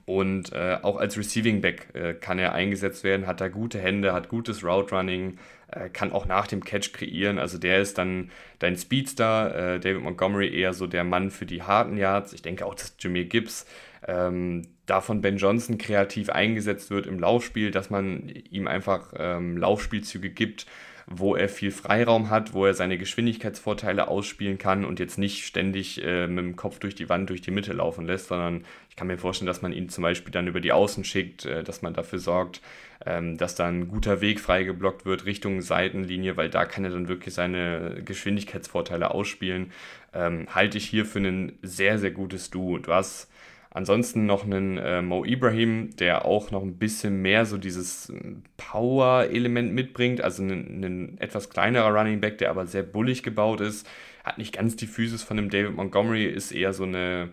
Und 0.05 0.53
äh, 0.53 0.79
auch 0.83 0.97
als 0.97 1.17
Receiving 1.17 1.61
Back 1.61 1.89
äh, 1.95 2.13
kann 2.15 2.39
er 2.39 2.53
eingesetzt 2.53 3.05
werden, 3.05 3.27
hat 3.27 3.41
da 3.41 3.49
gute 3.49 3.79
Hände, 3.79 4.13
hat 4.13 4.29
gutes 4.29 4.63
Route 4.63 4.95
Running, 4.95 5.39
äh, 5.71 5.89
kann 5.89 6.13
auch 6.13 6.27
nach 6.27 6.47
dem 6.47 6.63
Catch 6.63 6.93
kreieren. 6.93 7.39
Also 7.39 7.59
der 7.59 7.81
ist 7.81 7.97
dann 7.97 8.31
dein 8.59 8.77
Speedster, 8.77 9.75
äh, 9.75 9.81
David 9.81 10.03
Montgomery 10.03 10.55
eher 10.55 10.75
so 10.75 10.87
der 10.87 11.05
Mann 11.05 11.31
für 11.31 11.47
die 11.47 11.63
harten 11.63 11.97
Yards. 11.97 12.33
Ich 12.35 12.43
denke 12.43 12.67
auch, 12.67 12.75
dass 12.75 12.97
Jameer 12.99 13.25
Gibbs 13.25 13.67
ähm, 14.07 14.69
da 14.87 15.01
von 15.01 15.21
Ben 15.21 15.39
Johnson 15.39 15.79
kreativ 15.79 16.31
eingesetzt 16.31 16.91
wird 16.91 17.07
im 17.07 17.19
Laufspiel, 17.19 17.71
dass 17.71 17.91
man 17.91 18.29
ihm 18.29 18.67
einfach 18.67 19.13
ähm, 19.17 19.57
Laufspielzüge 19.57 20.31
gibt 20.31 20.67
wo 21.11 21.35
er 21.35 21.49
viel 21.49 21.71
Freiraum 21.71 22.29
hat, 22.29 22.53
wo 22.53 22.67
er 22.67 22.75
seine 22.75 22.99
Geschwindigkeitsvorteile 22.99 24.09
ausspielen 24.09 24.59
kann 24.59 24.85
und 24.85 25.01
jetzt 25.01 25.17
nicht 25.19 25.47
ständig 25.47 26.05
äh, 26.05 26.27
mit 26.27 26.45
dem 26.45 26.57
Kopf 26.57 26.79
durch 26.79 26.95
die 26.95 27.09
Wand 27.09 27.31
durch 27.31 27.41
die 27.41 27.51
Mitte 27.51 27.73
laufen 27.73 28.07
lässt, 28.07 28.29
sondern 28.29 28.65
ich 28.91 28.97
kann 28.97 29.07
mir 29.07 29.17
vorstellen, 29.17 29.47
dass 29.47 29.63
man 29.63 29.73
ihn 29.73 29.89
zum 29.89 30.03
Beispiel 30.03 30.33
dann 30.33 30.49
über 30.49 30.61
die 30.61 30.73
Außen 30.73 31.05
schickt, 31.05 31.47
äh, 31.47 31.65
dass 31.65 31.81
man 31.81 31.95
dafür 31.95 32.19
sorgt, 32.19 32.61
ähm, 33.07 33.39
dass 33.39 33.55
da 33.55 33.67
ein 33.67 33.89
guter 33.89 34.21
Weg 34.21 34.39
freigeblockt 34.41 35.07
wird 35.07 35.25
Richtung 35.25 35.63
Seitenlinie, 35.63 36.37
weil 36.37 36.51
da 36.51 36.67
kann 36.67 36.85
er 36.85 36.91
dann 36.91 37.09
wirklich 37.09 37.33
seine 37.33 38.03
Geschwindigkeitsvorteile 38.05 39.11
ausspielen. 39.11 39.73
Ähm, 40.13 40.47
halte 40.55 40.77
ich 40.77 40.87
hier 40.87 41.07
für 41.07 41.21
ein 41.21 41.59
sehr, 41.63 41.99
sehr 41.99 42.11
gutes 42.11 42.51
Duo. 42.51 42.79
Du 42.79 42.93
hast 42.93 43.31
Ansonsten 43.79 44.27
noch 44.27 44.43
einen 44.43 44.77
äh, 44.77 45.03
Mo 45.03 45.25
Ibrahim, 45.25 45.95
der 45.99 46.25
auch 46.25 46.51
noch 46.51 46.63
ein 46.65 46.79
bisschen 46.79 47.23
mehr 47.23 47.47
so 47.47 47.59
dieses 47.59 48.11
äh, 48.11 48.35
Power-Element 48.57 49.73
mitbringt. 49.73 50.21
Also 50.21 50.43
ein, 50.43 50.83
ein, 50.83 51.19
etwas 51.21 51.49
kleinerer 51.49 51.97
Running 51.97 52.21
Back, 52.21 52.39
der 52.39 52.51
aber 52.51 52.67
sehr 52.67 52.83
bullig 52.83 53.23
gebaut 53.23 53.61
ist. 53.61 53.89
Hat 54.25 54.37
nicht 54.37 54.53
ganz 54.53 54.75
die 54.75 54.89
Physis 54.89 55.23
von 55.23 55.37
dem 55.37 55.49
David 55.49 55.77
Montgomery, 55.77 56.25
ist 56.25 56.51
eher 56.51 56.73
so 56.73 56.83
eine 56.83 57.29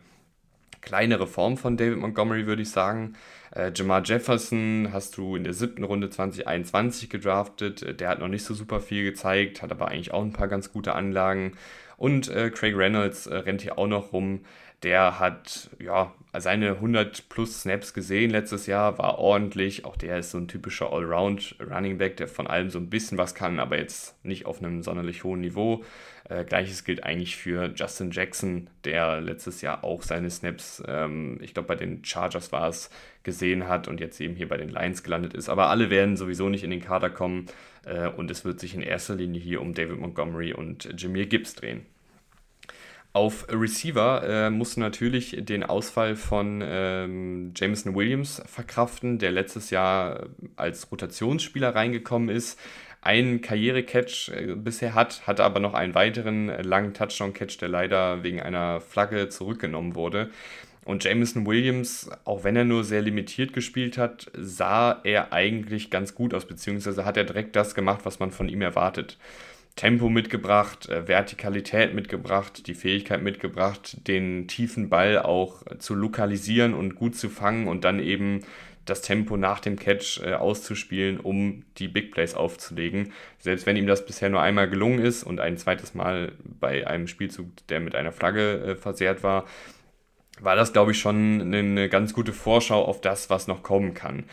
kleinere 0.82 1.26
Form 1.26 1.58
von 1.58 1.78
David 1.78 1.98
Montgomery, 1.98 2.46
würde 2.46 2.62
ich 2.62 2.70
sagen. 2.70 3.16
Äh, 3.50 3.72
Jamar 3.74 4.04
Jefferson 4.06 4.90
hast 4.94 5.18
du 5.18 5.36
in 5.36 5.46
der 5.46 5.54
siebten 5.54 5.84
Runde 5.84 6.12
2021 6.12 7.10
gedraftet. 7.10 7.82
Äh, 7.82 7.96
der 7.96 8.10
hat 8.10 8.20
noch 8.20 8.28
nicht 8.28 8.44
so 8.44 8.54
super 8.54 8.82
viel 8.82 9.04
gezeigt, 9.04 9.64
hat 9.64 9.72
aber 9.72 9.88
eigentlich 9.88 10.14
auch 10.14 10.22
ein 10.22 10.32
paar 10.34 10.48
ganz 10.48 10.72
gute 10.72 10.94
Anlagen. 10.94 11.54
Und 11.98 12.28
äh, 12.28 12.52
Craig 12.52 12.76
Reynolds 12.78 13.26
äh, 13.26 13.36
rennt 13.36 13.64
hier 13.64 13.80
auch 13.80 13.88
noch 13.88 14.14
rum. 14.14 14.42
Der 14.84 15.20
hat 15.20 15.70
ja 15.80 16.14
seine 16.40 16.72
100 16.72 17.30
plus 17.30 17.62
Snaps 17.62 17.94
gesehen 17.94 18.30
letztes 18.30 18.68
Jahr, 18.68 18.98
war 18.98 19.20
ordentlich. 19.20 19.86
Auch 19.86 19.96
der 19.96 20.20
ist 20.20 20.32
so 20.32 20.38
ein 20.38 20.48
typischer 20.48 20.92
Allround 20.92 21.56
Running 21.60 21.98
Back, 21.98 22.18
der 22.18 22.28
von 22.28 22.48
allem 22.48 22.70
so 22.70 22.80
ein 22.80 22.90
bisschen 22.90 23.18
was 23.18 23.36
kann, 23.36 23.60
aber 23.60 23.78
jetzt 23.78 24.24
nicht 24.26 24.46
auf 24.46 24.60
einem 24.60 24.84
sonderlich 24.84 25.24
hohen 25.24 25.42
Niveau. 25.42 25.84
Äh, 26.30 26.44
Gleiches 26.44 26.84
gilt 26.84 27.04
eigentlich 27.04 27.36
für 27.38 27.72
Justin 27.76 28.12
Jackson, 28.12 28.70
der 28.84 29.22
letztes 29.22 29.62
Jahr 29.62 29.84
auch 29.84 30.02
seine 30.02 30.30
Snaps, 30.30 30.84
ähm, 30.88 31.40
ich 31.42 31.54
glaube 31.54 31.68
bei 31.68 31.76
den 31.76 32.04
Chargers 32.04 32.52
war 32.52 32.68
es, 32.68 32.90
gesehen 33.24 33.68
hat 33.68 33.88
und 33.88 34.00
jetzt 34.00 34.20
eben 34.20 34.36
hier 34.36 34.48
bei 34.48 34.58
den 34.58 34.70
Lions 34.70 35.04
gelandet 35.04 35.34
ist. 35.34 35.50
Aber 35.50 35.70
alle 35.70 35.90
werden 35.90 36.18
sowieso 36.18 36.50
nicht 36.50 36.64
in 36.64 36.72
den 36.72 36.82
Kader 36.82 37.10
kommen 37.10 37.46
äh, 37.86 38.08
und 38.08 38.30
es 38.32 38.46
wird 38.46 38.60
sich 38.60 38.76
in 38.76 38.82
erster 38.82 39.16
Linie 39.16 39.42
hier 39.42 39.62
um 39.62 39.74
David 39.74 40.00
Montgomery 40.00 40.54
und 40.54 40.90
Jameer 41.02 41.28
Gibbs 41.28 41.56
drehen. 41.56 41.86
Auf 43.16 43.48
Receiver 43.50 44.24
äh, 44.28 44.50
musst 44.50 44.76
du 44.76 44.82
natürlich 44.82 45.38
den 45.40 45.64
Ausfall 45.64 46.18
von 46.18 46.62
ähm, 46.62 47.54
Jameson 47.56 47.96
Williams 47.96 48.42
verkraften, 48.46 49.20
der 49.20 49.32
letztes 49.32 49.70
Jahr 49.70 50.26
als 50.58 50.92
Rotationsspieler 50.92 51.74
reingekommen 51.74 52.28
ist 52.28 52.60
einen 53.06 53.40
Karriere-Catch 53.40 54.30
äh, 54.30 54.56
bisher 54.56 54.96
hat, 54.96 55.26
hatte 55.28 55.46
aber 55.46 55.62
noch 55.62 55.76
einen 55.76 55.96
weiteren 55.96 56.50
äh, 56.50 56.62
langen 56.64 56.94
Touchdown-Catch, 56.94 57.60
der 57.60 57.70
leider 57.70 58.24
wegen 58.24 58.42
einer 58.42 58.82
Flagge 58.82 59.30
zurückgenommen 59.30 59.96
wurde. 59.96 60.32
Und 60.84 61.04
Jameson 61.04 61.46
Williams, 61.46 62.10
auch 62.26 62.44
wenn 62.44 62.56
er 62.56 62.66
nur 62.66 62.84
sehr 62.84 63.02
limitiert 63.02 63.54
gespielt 63.54 63.98
hat, 63.98 64.30
sah 64.38 65.00
er 65.04 65.32
eigentlich 65.32 65.90
ganz 65.90 66.16
gut 66.16 66.34
aus, 66.34 66.46
beziehungsweise 66.46 67.06
hat 67.06 67.16
er 67.16 67.24
direkt 67.24 67.56
das 67.56 67.76
gemacht, 67.76 68.02
was 68.04 68.20
man 68.20 68.32
von 68.32 68.50
ihm 68.50 68.62
erwartet. 68.62 69.18
Tempo 69.76 70.10
mitgebracht, 70.10 70.88
äh, 70.90 71.08
Vertikalität 71.08 71.94
mitgebracht, 71.94 72.68
die 72.68 72.76
Fähigkeit 72.76 73.22
mitgebracht, 73.22 74.08
den 74.08 74.48
tiefen 74.48 74.90
Ball 74.90 75.20
auch 75.20 75.64
zu 75.80 75.96
lokalisieren 75.96 76.74
und 76.74 76.96
gut 76.96 77.16
zu 77.16 77.30
fangen 77.30 77.68
und 77.68 77.84
dann 77.84 78.00
eben 78.00 78.42
das 78.86 79.02
Tempo 79.02 79.36
nach 79.36 79.60
dem 79.60 79.78
Catch 79.78 80.22
äh, 80.24 80.34
auszuspielen, 80.34 81.20
um 81.20 81.64
die 81.78 81.88
Big 81.88 82.12
Plays 82.12 82.36
aufzulegen. 82.36 83.12
Selbst 83.40 83.66
wenn 83.66 83.76
ihm 83.76 83.88
das 83.88 84.06
bisher 84.06 84.30
nur 84.30 84.42
einmal 84.42 84.70
gelungen 84.70 85.00
ist 85.00 85.24
und 85.24 85.40
ein 85.40 85.58
zweites 85.58 85.94
Mal 85.96 86.34
bei 86.44 86.88
einem 86.88 87.08
Spielzug, 87.08 87.48
der 87.68 87.80
mit 87.80 87.96
einer 87.96 88.12
Flagge 88.12 88.60
äh, 88.60 88.76
versehrt 88.76 89.24
war, 89.24 89.46
war 90.40 90.56
das, 90.56 90.74
glaube 90.74 90.92
ich, 90.92 91.00
schon 91.00 91.42
eine 91.42 91.90
ganz 91.90 92.14
gute 92.14 92.34
Vorschau 92.34 92.84
auf 92.84 93.02
das, 93.02 93.30
was 93.30 93.48
noch 93.48 93.64
kommen 93.64 93.94
kann. 93.94 94.26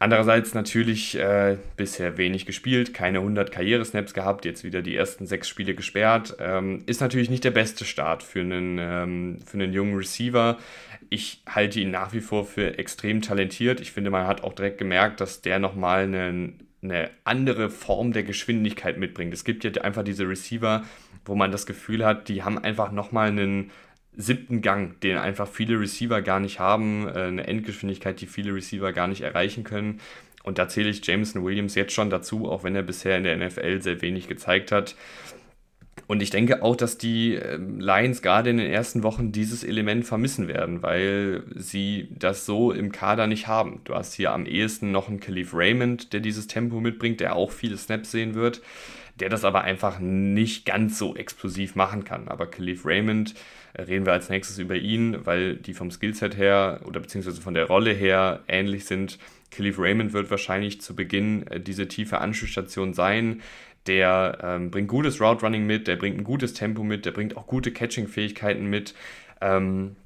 Andererseits 0.00 0.54
natürlich 0.54 1.18
äh, 1.18 1.56
bisher 1.76 2.16
wenig 2.18 2.46
gespielt, 2.46 2.94
keine 2.94 3.18
100 3.18 3.50
Karrieresnaps 3.50 4.14
gehabt, 4.14 4.44
jetzt 4.44 4.62
wieder 4.62 4.80
die 4.80 4.94
ersten 4.94 5.26
sechs 5.26 5.48
Spiele 5.48 5.74
gesperrt. 5.74 6.36
Ähm, 6.38 6.84
ist 6.86 7.00
natürlich 7.00 7.30
nicht 7.30 7.42
der 7.42 7.50
beste 7.50 7.84
Start 7.84 8.22
für 8.22 8.40
einen, 8.40 8.78
ähm, 8.78 9.38
für 9.44 9.56
einen 9.56 9.72
jungen 9.72 9.96
Receiver. 9.96 10.56
Ich 11.10 11.42
halte 11.48 11.80
ihn 11.80 11.90
nach 11.90 12.12
wie 12.12 12.20
vor 12.20 12.44
für 12.44 12.78
extrem 12.78 13.22
talentiert. 13.22 13.80
Ich 13.80 13.90
finde, 13.90 14.10
man 14.10 14.28
hat 14.28 14.44
auch 14.44 14.52
direkt 14.52 14.78
gemerkt, 14.78 15.20
dass 15.20 15.42
der 15.42 15.58
nochmal 15.58 16.04
eine, 16.04 16.52
eine 16.80 17.10
andere 17.24 17.68
Form 17.68 18.12
der 18.12 18.22
Geschwindigkeit 18.22 18.98
mitbringt. 18.98 19.34
Es 19.34 19.42
gibt 19.42 19.64
ja 19.64 19.72
einfach 19.82 20.04
diese 20.04 20.28
Receiver, 20.28 20.84
wo 21.24 21.34
man 21.34 21.50
das 21.50 21.66
Gefühl 21.66 22.04
hat, 22.04 22.28
die 22.28 22.44
haben 22.44 22.58
einfach 22.58 22.92
nochmal 22.92 23.28
einen 23.28 23.72
siebten 24.18 24.60
Gang, 24.62 25.00
den 25.00 25.16
einfach 25.16 25.48
viele 25.48 25.80
Receiver 25.80 26.20
gar 26.20 26.40
nicht 26.40 26.58
haben, 26.58 27.06
äh, 27.06 27.22
eine 27.22 27.46
Endgeschwindigkeit, 27.46 28.20
die 28.20 28.26
viele 28.26 28.52
Receiver 28.52 28.92
gar 28.92 29.06
nicht 29.06 29.22
erreichen 29.22 29.64
können. 29.64 30.00
Und 30.42 30.58
da 30.58 30.68
zähle 30.68 30.90
ich 30.90 31.06
Jameson 31.06 31.44
Williams 31.44 31.74
jetzt 31.76 31.92
schon 31.92 32.10
dazu, 32.10 32.50
auch 32.50 32.64
wenn 32.64 32.74
er 32.74 32.82
bisher 32.82 33.16
in 33.16 33.24
der 33.24 33.36
NFL 33.36 33.80
sehr 33.80 34.02
wenig 34.02 34.28
gezeigt 34.28 34.72
hat. 34.72 34.96
Und 36.08 36.22
ich 36.22 36.30
denke 36.30 36.62
auch, 36.62 36.74
dass 36.74 36.96
die 36.96 37.34
ähm, 37.34 37.80
Lions 37.80 38.22
gerade 38.22 38.50
in 38.50 38.56
den 38.56 38.70
ersten 38.70 39.02
Wochen 39.02 39.30
dieses 39.30 39.62
Element 39.62 40.06
vermissen 40.06 40.48
werden, 40.48 40.82
weil 40.82 41.44
sie 41.54 42.08
das 42.10 42.46
so 42.46 42.72
im 42.72 42.92
Kader 42.92 43.26
nicht 43.26 43.46
haben. 43.46 43.82
Du 43.84 43.94
hast 43.94 44.14
hier 44.14 44.32
am 44.32 44.46
ehesten 44.46 44.90
noch 44.90 45.08
einen 45.08 45.20
Khalif 45.20 45.52
Raymond, 45.52 46.12
der 46.12 46.20
dieses 46.20 46.46
Tempo 46.46 46.80
mitbringt, 46.80 47.20
der 47.20 47.36
auch 47.36 47.50
viele 47.50 47.76
Snaps 47.76 48.10
sehen 48.10 48.34
wird, 48.34 48.62
der 49.20 49.28
das 49.28 49.44
aber 49.44 49.62
einfach 49.62 49.98
nicht 50.00 50.64
ganz 50.64 50.98
so 50.98 51.14
explosiv 51.14 51.74
machen 51.74 52.04
kann. 52.04 52.28
Aber 52.28 52.46
Khalif 52.46 52.86
Raymond, 52.86 53.34
reden 53.76 54.06
wir 54.06 54.12
als 54.12 54.28
nächstes 54.28 54.58
über 54.58 54.76
ihn, 54.76 55.26
weil 55.26 55.56
die 55.56 55.74
vom 55.74 55.90
Skillset 55.90 56.36
her 56.36 56.80
oder 56.84 57.00
beziehungsweise 57.00 57.40
von 57.40 57.54
der 57.54 57.66
Rolle 57.66 57.92
her 57.92 58.40
ähnlich 58.48 58.84
sind. 58.84 59.18
Khalif 59.50 59.78
Raymond 59.78 60.12
wird 60.12 60.30
wahrscheinlich 60.30 60.80
zu 60.80 60.94
Beginn 60.94 61.46
äh, 61.46 61.60
diese 61.60 61.88
tiefe 61.88 62.18
Anschlussstation 62.18 62.94
sein 62.94 63.42
der 63.88 64.38
ähm, 64.42 64.70
bringt 64.70 64.88
gutes 64.88 65.20
Route 65.20 65.42
Running 65.42 65.66
mit, 65.66 65.88
der 65.88 65.96
bringt 65.96 66.18
ein 66.18 66.24
gutes 66.24 66.54
Tempo 66.54 66.84
mit, 66.84 67.06
der 67.06 67.12
bringt 67.12 67.36
auch 67.36 67.46
gute 67.46 67.72
Catching-Fähigkeiten 67.72 68.66
mit 68.66 68.94
ähm, 69.40 69.96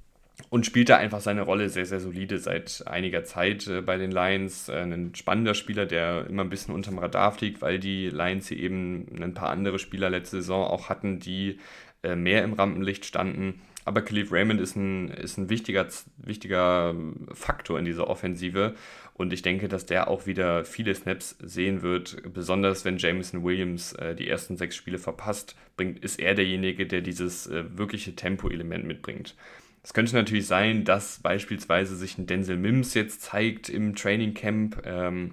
und 0.48 0.64
spielt 0.64 0.88
da 0.88 0.96
einfach 0.96 1.20
seine 1.20 1.42
Rolle 1.42 1.68
sehr, 1.68 1.84
sehr 1.84 2.00
solide 2.00 2.38
seit 2.38 2.84
einiger 2.86 3.24
Zeit 3.24 3.66
äh, 3.66 3.82
bei 3.82 3.98
den 3.98 4.12
Lions. 4.12 4.68
Äh, 4.68 4.82
ein 4.82 5.14
spannender 5.14 5.54
Spieler, 5.54 5.84
der 5.84 6.26
immer 6.28 6.44
ein 6.44 6.50
bisschen 6.50 6.74
unterm 6.74 6.98
Radar 6.98 7.32
fliegt, 7.32 7.60
weil 7.60 7.78
die 7.78 8.08
Lions 8.08 8.48
hier 8.48 8.58
eben 8.58 9.06
ein 9.20 9.34
paar 9.34 9.50
andere 9.50 9.78
Spieler 9.78 10.10
letzte 10.10 10.36
Saison 10.36 10.64
auch 10.64 10.88
hatten, 10.88 11.18
die 11.18 11.58
mehr 12.02 12.44
im 12.44 12.52
Rampenlicht 12.52 13.04
standen. 13.04 13.60
Aber 13.84 14.02
Khalif 14.02 14.30
Raymond 14.30 14.60
ist 14.60 14.76
ein, 14.76 15.08
ist 15.08 15.38
ein 15.38 15.48
wichtiger, 15.48 15.88
wichtiger 16.16 16.94
Faktor 17.32 17.78
in 17.78 17.84
dieser 17.84 18.08
Offensive. 18.08 18.74
Und 19.14 19.32
ich 19.32 19.42
denke, 19.42 19.68
dass 19.68 19.86
der 19.86 20.08
auch 20.08 20.26
wieder 20.26 20.64
viele 20.64 20.94
Snaps 20.94 21.36
sehen 21.42 21.82
wird. 21.82 22.32
Besonders 22.32 22.84
wenn 22.84 22.98
Jameson 22.98 23.42
Williams 23.42 23.92
äh, 23.94 24.14
die 24.14 24.28
ersten 24.28 24.56
sechs 24.56 24.76
Spiele 24.76 24.98
verpasst, 24.98 25.56
bringt, 25.76 25.98
ist 25.98 26.20
er 26.20 26.34
derjenige, 26.34 26.86
der 26.86 27.00
dieses 27.00 27.46
äh, 27.48 27.64
wirkliche 27.76 28.14
Tempo-Element 28.14 28.84
mitbringt. 28.84 29.34
Es 29.82 29.92
könnte 29.92 30.14
natürlich 30.14 30.46
sein, 30.46 30.84
dass 30.84 31.18
beispielsweise 31.18 31.96
sich 31.96 32.16
ein 32.16 32.26
Denzel 32.26 32.56
Mims 32.56 32.94
jetzt 32.94 33.22
zeigt 33.22 33.68
im 33.68 33.96
Training 33.96 34.32
Camp. 34.32 34.82
Ähm, 34.86 35.32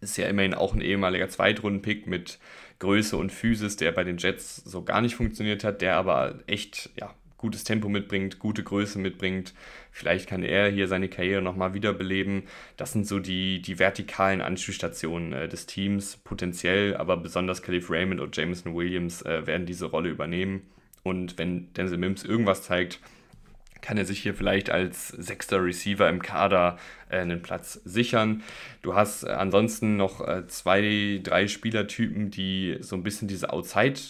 ist 0.00 0.16
ja 0.16 0.28
immerhin 0.28 0.54
auch 0.54 0.74
ein 0.74 0.80
ehemaliger 0.80 1.28
Zweitrunden-Pick 1.28 2.06
mit 2.06 2.38
Größe 2.78 3.16
und 3.16 3.32
Physis, 3.32 3.76
der 3.76 3.92
bei 3.92 4.04
den 4.04 4.18
Jets 4.18 4.56
so 4.56 4.82
gar 4.82 5.00
nicht 5.00 5.16
funktioniert 5.16 5.64
hat, 5.64 5.80
der 5.80 5.96
aber 5.96 6.40
echt 6.46 6.90
ja, 6.96 7.14
gutes 7.38 7.64
Tempo 7.64 7.88
mitbringt, 7.88 8.38
gute 8.38 8.62
Größe 8.62 8.98
mitbringt. 8.98 9.54
Vielleicht 9.90 10.28
kann 10.28 10.42
er 10.42 10.68
hier 10.68 10.88
seine 10.88 11.08
Karriere 11.08 11.42
nochmal 11.42 11.74
wiederbeleben. 11.74 12.44
Das 12.76 12.92
sind 12.92 13.06
so 13.06 13.18
die, 13.18 13.62
die 13.62 13.78
vertikalen 13.78 14.40
Anschlussstationen 14.40 15.32
äh, 15.32 15.48
des 15.48 15.66
Teams, 15.66 16.16
potenziell, 16.18 16.96
aber 16.96 17.16
besonders 17.16 17.62
Khalif 17.62 17.90
Raymond 17.90 18.20
und 18.20 18.36
Jameson 18.36 18.74
Williams 18.74 19.22
äh, 19.22 19.46
werden 19.46 19.66
diese 19.66 19.86
Rolle 19.86 20.10
übernehmen. 20.10 20.62
Und 21.02 21.38
wenn 21.38 21.72
Denzel 21.74 21.98
Mims 21.98 22.24
irgendwas 22.24 22.62
zeigt, 22.62 23.00
kann 23.82 23.98
er 23.98 24.04
sich 24.04 24.20
hier 24.20 24.34
vielleicht 24.34 24.70
als 24.70 25.08
sechster 25.08 25.62
Receiver 25.62 26.08
im 26.08 26.22
Kader 26.22 26.78
äh, 27.08 27.18
einen 27.18 27.42
Platz 27.42 27.80
sichern. 27.84 28.42
Du 28.82 28.94
hast 28.94 29.24
äh, 29.24 29.28
ansonsten 29.28 29.96
noch 29.96 30.26
äh, 30.26 30.46
zwei, 30.46 31.20
drei 31.22 31.48
Spielertypen, 31.48 32.30
die 32.30 32.78
so 32.80 32.96
ein 32.96 33.02
bisschen 33.02 33.28
diese 33.28 33.52
Outside 33.52 34.00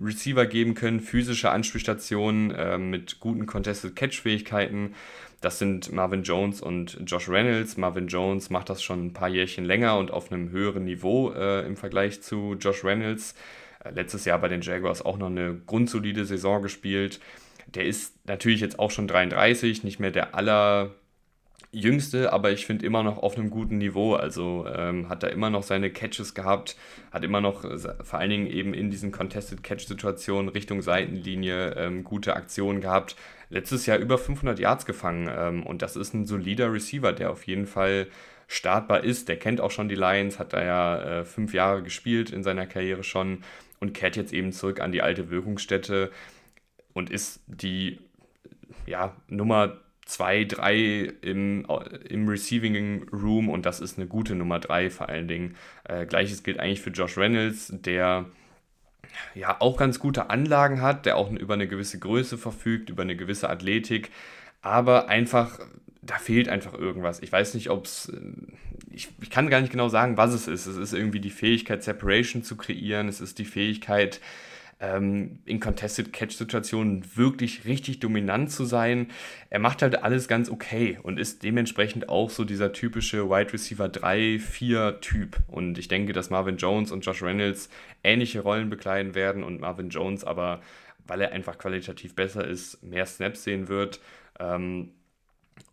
Receiver 0.00 0.46
geben 0.46 0.74
können, 0.74 1.00
physische 1.00 1.50
Anspielstationen 1.50 2.50
äh, 2.50 2.78
mit 2.78 3.20
guten 3.20 3.46
Contested 3.46 3.94
Catch-Fähigkeiten. 3.94 4.94
Das 5.42 5.58
sind 5.58 5.92
Marvin 5.92 6.22
Jones 6.22 6.62
und 6.62 6.98
Josh 7.04 7.28
Reynolds. 7.28 7.76
Marvin 7.76 8.06
Jones 8.06 8.48
macht 8.48 8.70
das 8.70 8.82
schon 8.82 9.06
ein 9.06 9.12
paar 9.12 9.28
Jährchen 9.28 9.64
länger 9.64 9.98
und 9.98 10.10
auf 10.10 10.30
einem 10.30 10.50
höheren 10.50 10.84
Niveau 10.84 11.32
äh, 11.32 11.66
im 11.66 11.76
Vergleich 11.76 12.22
zu 12.22 12.56
Josh 12.58 12.84
Reynolds. 12.84 13.34
Äh, 13.84 13.90
letztes 13.90 14.24
Jahr 14.24 14.38
bei 14.38 14.48
den 14.48 14.62
Jaguars 14.62 15.04
auch 15.04 15.18
noch 15.18 15.26
eine 15.26 15.60
grundsolide 15.66 16.24
Saison 16.24 16.62
gespielt. 16.62 17.20
Der 17.66 17.84
ist 17.84 18.14
natürlich 18.26 18.60
jetzt 18.60 18.78
auch 18.78 18.90
schon 18.90 19.08
33, 19.08 19.84
nicht 19.84 20.00
mehr 20.00 20.10
der 20.10 20.34
aller 20.34 20.90
jüngste, 21.72 22.32
aber 22.34 22.52
ich 22.52 22.66
finde 22.66 22.84
immer 22.84 23.02
noch 23.02 23.18
auf 23.18 23.36
einem 23.36 23.50
guten 23.50 23.78
Niveau. 23.78 24.14
Also 24.14 24.66
ähm, 24.72 25.08
hat 25.08 25.22
er 25.22 25.30
immer 25.30 25.48
noch 25.48 25.62
seine 25.62 25.90
Catches 25.90 26.34
gehabt, 26.34 26.76
hat 27.10 27.24
immer 27.24 27.40
noch 27.40 27.64
äh, 27.64 27.78
vor 28.02 28.18
allen 28.18 28.30
Dingen 28.30 28.46
eben 28.46 28.74
in 28.74 28.90
diesen 28.90 29.10
Contested 29.10 29.62
Catch-Situationen 29.62 30.50
Richtung 30.50 30.82
Seitenlinie 30.82 31.74
ähm, 31.76 32.04
gute 32.04 32.36
Aktionen 32.36 32.82
gehabt. 32.82 33.16
Letztes 33.48 33.86
Jahr 33.86 33.98
über 33.98 34.18
500 34.18 34.58
Yards 34.58 34.84
gefangen 34.84 35.30
ähm, 35.34 35.62
und 35.64 35.82
das 35.82 35.96
ist 35.96 36.12
ein 36.14 36.26
solider 36.26 36.72
Receiver, 36.72 37.12
der 37.12 37.30
auf 37.30 37.46
jeden 37.46 37.66
Fall 37.66 38.06
startbar 38.48 39.02
ist. 39.02 39.28
Der 39.28 39.38
kennt 39.38 39.60
auch 39.60 39.70
schon 39.70 39.88
die 39.88 39.94
Lions, 39.94 40.38
hat 40.38 40.52
da 40.52 40.62
ja 40.62 41.20
äh, 41.20 41.24
fünf 41.24 41.54
Jahre 41.54 41.82
gespielt 41.82 42.30
in 42.30 42.42
seiner 42.42 42.66
Karriere 42.66 43.02
schon 43.02 43.42
und 43.80 43.94
kehrt 43.94 44.16
jetzt 44.16 44.32
eben 44.32 44.52
zurück 44.52 44.80
an 44.80 44.92
die 44.92 45.02
alte 45.02 45.30
Wirkungsstätte 45.30 46.10
und 46.94 47.10
ist 47.10 47.40
die 47.46 47.98
ja, 48.86 49.14
Nummer 49.28 49.78
2, 50.06 50.44
3 50.44 51.12
im, 51.22 51.66
im 52.08 52.28
Receiving 52.28 53.08
Room 53.12 53.48
und 53.48 53.66
das 53.66 53.80
ist 53.80 53.98
eine 53.98 54.06
gute 54.06 54.34
Nummer 54.34 54.58
3 54.58 54.90
vor 54.90 55.08
allen 55.08 55.28
Dingen. 55.28 55.56
Äh, 55.84 56.06
Gleiches 56.06 56.42
gilt 56.42 56.58
eigentlich 56.58 56.80
für 56.80 56.90
Josh 56.90 57.16
Reynolds, 57.16 57.72
der 57.72 58.26
ja 59.34 59.56
auch 59.60 59.76
ganz 59.76 59.98
gute 59.98 60.30
Anlagen 60.30 60.80
hat, 60.80 61.06
der 61.06 61.16
auch 61.16 61.30
über 61.30 61.54
eine 61.54 61.68
gewisse 61.68 61.98
Größe 61.98 62.38
verfügt, 62.38 62.90
über 62.90 63.02
eine 63.02 63.16
gewisse 63.16 63.48
Athletik, 63.48 64.10
aber 64.60 65.08
einfach, 65.08 65.58
da 66.02 66.16
fehlt 66.16 66.48
einfach 66.48 66.74
irgendwas. 66.74 67.22
Ich 67.22 67.30
weiß 67.30 67.54
nicht, 67.54 67.70
ob 67.70 67.84
es, 67.86 68.12
ich, 68.90 69.08
ich 69.20 69.30
kann 69.30 69.50
gar 69.50 69.60
nicht 69.60 69.72
genau 69.72 69.88
sagen, 69.88 70.16
was 70.16 70.32
es 70.32 70.48
ist. 70.48 70.66
Es 70.66 70.76
ist 70.76 70.92
irgendwie 70.92 71.20
die 71.20 71.30
Fähigkeit, 71.30 71.82
Separation 71.82 72.42
zu 72.42 72.56
kreieren, 72.56 73.08
es 73.08 73.20
ist 73.20 73.38
die 73.38 73.44
Fähigkeit, 73.44 74.20
in 74.82 75.60
Contested 75.60 76.12
Catch-Situationen 76.12 77.16
wirklich 77.16 77.64
richtig 77.66 78.00
dominant 78.00 78.50
zu 78.50 78.64
sein. 78.64 79.08
Er 79.48 79.60
macht 79.60 79.80
halt 79.80 80.02
alles 80.02 80.26
ganz 80.26 80.50
okay 80.50 80.98
und 81.00 81.20
ist 81.20 81.44
dementsprechend 81.44 82.08
auch 82.08 82.30
so 82.30 82.44
dieser 82.44 82.72
typische 82.72 83.30
Wide 83.30 83.52
Receiver 83.52 83.88
3, 83.88 84.40
4 84.40 85.00
Typ. 85.00 85.36
Und 85.46 85.78
ich 85.78 85.86
denke, 85.86 86.12
dass 86.12 86.30
Marvin 86.30 86.56
Jones 86.56 86.90
und 86.90 87.06
Josh 87.06 87.22
Reynolds 87.22 87.70
ähnliche 88.02 88.40
Rollen 88.40 88.70
bekleiden 88.70 89.14
werden 89.14 89.44
und 89.44 89.60
Marvin 89.60 89.90
Jones 89.90 90.24
aber, 90.24 90.60
weil 91.06 91.20
er 91.20 91.30
einfach 91.30 91.58
qualitativ 91.58 92.16
besser 92.16 92.44
ist, 92.44 92.82
mehr 92.82 93.06
Snaps 93.06 93.44
sehen 93.44 93.68
wird. 93.68 94.00
Ähm, 94.40 94.90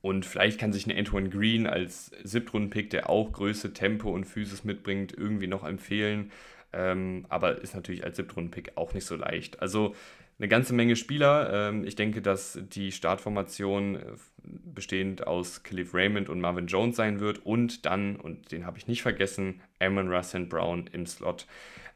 und 0.01 0.25
vielleicht 0.25 0.59
kann 0.59 0.71
sich 0.71 0.85
ein 0.85 0.95
Antoine 0.95 1.29
Green 1.29 1.65
als 1.65 2.11
Siebtrunden-Pick, 2.23 2.91
der 2.91 3.09
auch 3.09 3.31
Größe, 3.31 3.73
Tempo 3.73 4.11
und 4.11 4.25
Physis 4.25 4.63
mitbringt, 4.63 5.13
irgendwie 5.17 5.47
noch 5.47 5.63
empfehlen. 5.63 6.31
Ähm, 6.71 7.25
aber 7.29 7.61
ist 7.61 7.75
natürlich 7.75 8.03
als 8.03 8.17
Siebtrunden-Pick 8.17 8.73
auch 8.75 8.93
nicht 8.93 9.05
so 9.05 9.15
leicht. 9.15 9.61
Also 9.61 9.95
eine 10.37 10.47
ganze 10.47 10.73
Menge 10.73 10.95
Spieler. 10.95 11.69
Ähm, 11.69 11.83
ich 11.85 11.95
denke, 11.95 12.21
dass 12.21 12.59
die 12.61 12.91
Startformation 12.91 13.95
äh, 13.95 14.01
bestehend 14.43 15.27
aus 15.27 15.63
Khalif 15.63 15.93
Raymond 15.93 16.29
und 16.29 16.39
Marvin 16.39 16.67
Jones 16.67 16.95
sein 16.95 17.19
wird 17.19 17.45
und 17.45 17.85
dann, 17.85 18.15
und 18.15 18.51
den 18.51 18.65
habe 18.65 18.77
ich 18.77 18.87
nicht 18.87 19.01
vergessen, 19.01 19.61
Amon 19.79 20.07
Russell 20.07 20.45
Brown 20.45 20.87
im 20.93 21.05
Slot. 21.05 21.45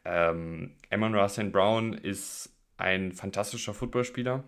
Ähm, 0.05 0.71
Amon 0.89 1.15
Russell 1.15 1.49
Brown 1.49 1.93
ist 1.93 2.51
ein 2.77 3.13
fantastischer 3.13 3.73
Footballspieler 3.73 4.43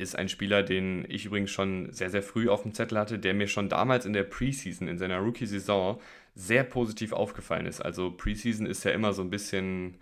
ist 0.00 0.16
ein 0.16 0.28
Spieler, 0.28 0.62
den 0.62 1.04
ich 1.08 1.26
übrigens 1.26 1.50
schon 1.50 1.92
sehr, 1.92 2.10
sehr 2.10 2.22
früh 2.22 2.48
auf 2.48 2.62
dem 2.62 2.74
Zettel 2.74 2.98
hatte, 2.98 3.18
der 3.18 3.34
mir 3.34 3.46
schon 3.46 3.68
damals 3.68 4.06
in 4.06 4.12
der 4.12 4.24
Preseason, 4.24 4.88
in 4.88 4.98
seiner 4.98 5.18
Rookie-Saison, 5.18 6.00
sehr 6.40 6.64
positiv 6.64 7.12
aufgefallen 7.12 7.66
ist. 7.66 7.80
Also 7.80 8.10
Preseason 8.10 8.66
ist 8.66 8.84
ja 8.84 8.92
immer 8.92 9.12
so 9.12 9.22
ein 9.22 9.30
bisschen, 9.30 9.98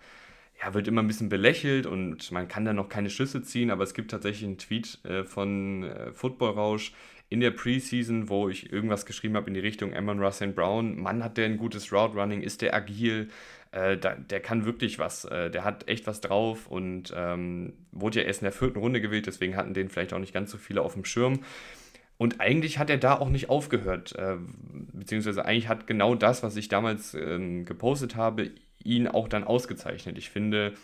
ja, 0.62 0.72
wird 0.72 0.88
immer 0.88 1.02
ein 1.02 1.06
bisschen 1.06 1.28
belächelt 1.28 1.86
und 1.86 2.30
man 2.30 2.48
kann 2.48 2.64
da 2.64 2.72
noch 2.72 2.88
keine 2.88 3.10
Schlüsse 3.10 3.42
ziehen, 3.42 3.70
aber 3.70 3.82
es 3.82 3.94
gibt 3.94 4.10
tatsächlich 4.10 4.44
einen 4.44 4.58
Tweet 4.58 5.04
äh, 5.04 5.24
von 5.24 5.84
äh, 5.84 6.12
Football 6.12 6.52
Rausch 6.52 6.92
in 7.28 7.40
der 7.40 7.50
Preseason, 7.50 8.28
wo 8.28 8.48
ich 8.48 8.72
irgendwas 8.72 9.04
geschrieben 9.04 9.36
habe 9.36 9.48
in 9.48 9.54
die 9.54 9.60
Richtung 9.60 9.94
Amon 9.94 10.22
Russell 10.22 10.48
Brown. 10.48 10.98
Mann, 10.98 11.22
hat 11.22 11.36
der 11.36 11.46
ein 11.46 11.58
gutes 11.58 11.92
Route 11.92 12.16
Running, 12.16 12.40
ist 12.40 12.62
der 12.62 12.74
agil, 12.74 13.28
äh, 13.72 13.98
da, 13.98 14.14
der 14.14 14.40
kann 14.40 14.64
wirklich 14.64 14.98
was, 14.98 15.24
äh, 15.26 15.50
der 15.50 15.64
hat 15.64 15.88
echt 15.88 16.06
was 16.06 16.20
drauf 16.20 16.68
und 16.68 17.12
ähm, 17.14 17.74
wurde 17.92 18.20
ja 18.20 18.26
erst 18.26 18.40
in 18.40 18.46
der 18.46 18.52
vierten 18.52 18.78
Runde 18.78 19.00
gewählt, 19.00 19.26
deswegen 19.26 19.56
hatten 19.56 19.74
den 19.74 19.90
vielleicht 19.90 20.14
auch 20.14 20.18
nicht 20.18 20.32
ganz 20.32 20.50
so 20.50 20.56
viele 20.56 20.80
auf 20.80 20.94
dem 20.94 21.04
Schirm. 21.04 21.40
Und 22.18 22.40
eigentlich 22.40 22.78
hat 22.78 22.90
er 22.90 22.98
da 22.98 23.16
auch 23.18 23.30
nicht 23.30 23.48
aufgehört, 23.48 24.14
äh, 24.16 24.36
beziehungsweise 24.92 25.44
eigentlich 25.44 25.68
hat 25.68 25.86
genau 25.86 26.16
das, 26.16 26.42
was 26.42 26.56
ich 26.56 26.68
damals 26.68 27.14
ähm, 27.14 27.64
gepostet 27.64 28.16
habe, 28.16 28.50
ihn 28.82 29.06
auch 29.06 29.28
dann 29.28 29.44
ausgezeichnet. 29.44 30.18
Ich 30.18 30.28
finde, 30.28 30.74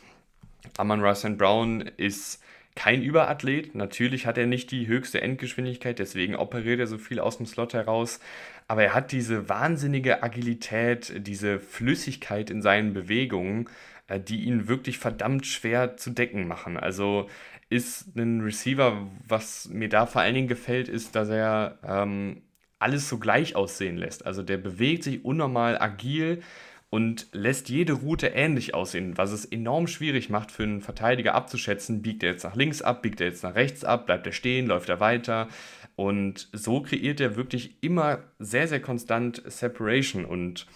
Amon 0.79 1.03
Russell 1.03 1.35
Brown 1.35 1.81
ist 1.97 2.41
kein 2.77 3.03
Überathlet. 3.03 3.75
Natürlich 3.75 4.27
hat 4.27 4.39
er 4.39 4.47
nicht 4.47 4.71
die 4.71 4.87
höchste 4.87 5.21
Endgeschwindigkeit, 5.21 5.99
deswegen 5.99 6.37
operiert 6.37 6.81
er 6.81 6.87
so 6.87 6.99
viel 6.99 7.21
aus 7.21 7.37
dem 7.37 7.47
Slot 7.47 7.75
heraus. 7.75 8.21
Aber 8.67 8.83
er 8.83 8.95
hat 8.95 9.13
diese 9.13 9.49
wahnsinnige 9.49 10.23
Agilität, 10.23 11.27
diese 11.27 11.61
Flüssigkeit 11.61 12.49
in 12.51 12.63
seinen 12.63 12.95
Bewegungen, 12.95 13.69
äh, 14.09 14.21
die 14.21 14.45
ihn 14.45 14.69
wirklich 14.69 14.99
verdammt 14.99 15.47
schwer 15.47 15.97
zu 15.97 16.11
decken 16.11 16.49
machen. 16.49 16.77
Also 16.77 17.29
ist 17.71 18.17
ein 18.17 18.41
Receiver, 18.41 19.09
was 19.27 19.69
mir 19.69 19.89
da 19.89 20.07
vor 20.07 20.23
allen 20.23 20.35
Dingen 20.35 20.49
gefällt, 20.49 20.89
ist, 20.89 21.15
dass 21.15 21.29
er 21.29 21.79
ähm, 21.85 22.43
alles 22.79 23.09
so 23.09 23.19
gleich 23.19 23.57
aussehen 23.57 23.97
lässt. 23.97 24.27
Also 24.27 24.43
der 24.43 24.59
bewegt 24.59 25.05
sich 25.05 25.25
unnormal 25.25 25.79
agil 25.81 26.43
und 26.91 27.27
lässt 27.33 27.71
jede 27.71 27.95
Route 27.95 28.29
ähnlich 28.29 28.75
aussehen, 28.75 29.19
was 29.19 29.33
es 29.33 29.45
enorm 29.45 29.89
schwierig 29.89 30.31
macht 30.31 30.53
für 30.53 30.63
einen 30.63 30.81
Verteidiger 30.81 31.35
abzuschätzen, 31.35 32.03
biegt 32.03 32.23
er 32.23 32.31
jetzt 32.31 32.45
nach 32.45 32.55
links 32.55 32.83
ab, 32.83 33.03
biegt 33.03 33.21
er 33.21 33.27
jetzt 33.27 33.43
nach 33.43 33.57
rechts 33.57 33.83
ab, 33.85 34.07
bleibt 34.07 34.27
er 34.27 34.33
stehen, 34.33 34.69
läuft 34.69 34.89
er 34.89 35.01
weiter. 35.01 35.49
Und 35.97 36.49
so 36.53 36.83
kreiert 36.83 37.21
er 37.21 37.35
wirklich 37.35 37.79
immer 37.81 38.21
sehr, 38.39 38.69
sehr 38.69 38.81
konstant 38.81 39.43
Separation 39.47 40.25
und 40.25 40.67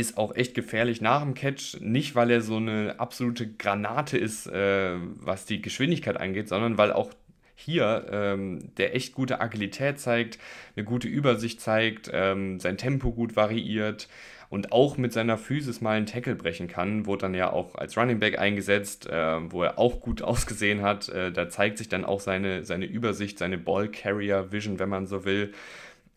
ist 0.00 0.18
auch 0.18 0.34
echt 0.34 0.54
gefährlich 0.54 1.00
nach 1.00 1.22
dem 1.22 1.34
Catch. 1.34 1.80
Nicht, 1.80 2.14
weil 2.14 2.30
er 2.30 2.40
so 2.40 2.56
eine 2.56 2.98
absolute 2.98 3.46
Granate 3.46 4.18
ist, 4.18 4.46
äh, 4.46 4.96
was 5.16 5.46
die 5.46 5.62
Geschwindigkeit 5.62 6.16
angeht, 6.16 6.48
sondern 6.48 6.78
weil 6.78 6.92
auch 6.92 7.10
hier 7.54 8.06
ähm, 8.10 8.70
der 8.78 8.96
echt 8.96 9.14
gute 9.14 9.40
Agilität 9.40 10.00
zeigt, 10.00 10.38
eine 10.76 10.84
gute 10.84 11.08
Übersicht 11.08 11.60
zeigt, 11.60 12.10
ähm, 12.12 12.58
sein 12.58 12.78
Tempo 12.78 13.12
gut 13.12 13.36
variiert 13.36 14.08
und 14.48 14.72
auch 14.72 14.96
mit 14.96 15.12
seiner 15.12 15.38
Physis 15.38 15.80
mal 15.80 15.96
einen 15.96 16.06
Tackle 16.06 16.34
brechen 16.34 16.66
kann. 16.66 17.06
Wurde 17.06 17.22
dann 17.22 17.34
ja 17.34 17.52
auch 17.52 17.76
als 17.76 17.96
Running 17.96 18.18
Back 18.18 18.38
eingesetzt, 18.38 19.06
äh, 19.06 19.52
wo 19.52 19.62
er 19.62 19.78
auch 19.78 20.00
gut 20.00 20.22
ausgesehen 20.22 20.82
hat. 20.82 21.08
Äh, 21.08 21.32
da 21.32 21.48
zeigt 21.48 21.78
sich 21.78 21.88
dann 21.88 22.04
auch 22.04 22.20
seine, 22.20 22.64
seine 22.64 22.86
Übersicht, 22.86 23.38
seine 23.38 23.58
Ball 23.58 23.88
Carrier 23.88 24.50
Vision, 24.50 24.78
wenn 24.78 24.88
man 24.88 25.06
so 25.06 25.24
will. 25.24 25.52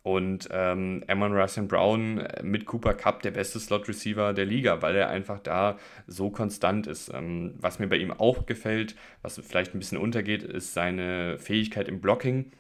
Und 0.04 0.50
ähm, 0.52 1.02
Amon 1.08 1.32
Russell 1.32 1.64
Brown 1.64 2.20
äh, 2.20 2.44
mit 2.44 2.66
Cooper 2.66 2.94
Cup 2.94 3.22
der 3.22 3.32
beste 3.32 3.58
Slot 3.60 3.88
Receiver 3.88 4.34
der 4.34 4.46
Liga, 4.46 4.82
weil 4.82 4.98
er 4.98 5.10
einfach 5.10 5.40
da 5.40 5.78
so 6.08 6.30
konstant 6.30 6.88
ist. 6.88 7.10
Ähm, 7.14 7.54
was 7.58 7.80
mir 7.80 7.88
bei 7.88 7.96
ihm 7.96 8.12
auch 8.12 8.46
gefällt, 8.46 8.96
was 9.22 9.40
vielleicht 9.40 9.74
ein 9.74 9.80
bisschen 9.80 9.98
untergeht, 9.98 10.44
ist 10.44 10.74
seine 10.74 11.40
Fähigkeit 11.40 11.88
im 11.88 12.02
Blocking. 12.02 12.52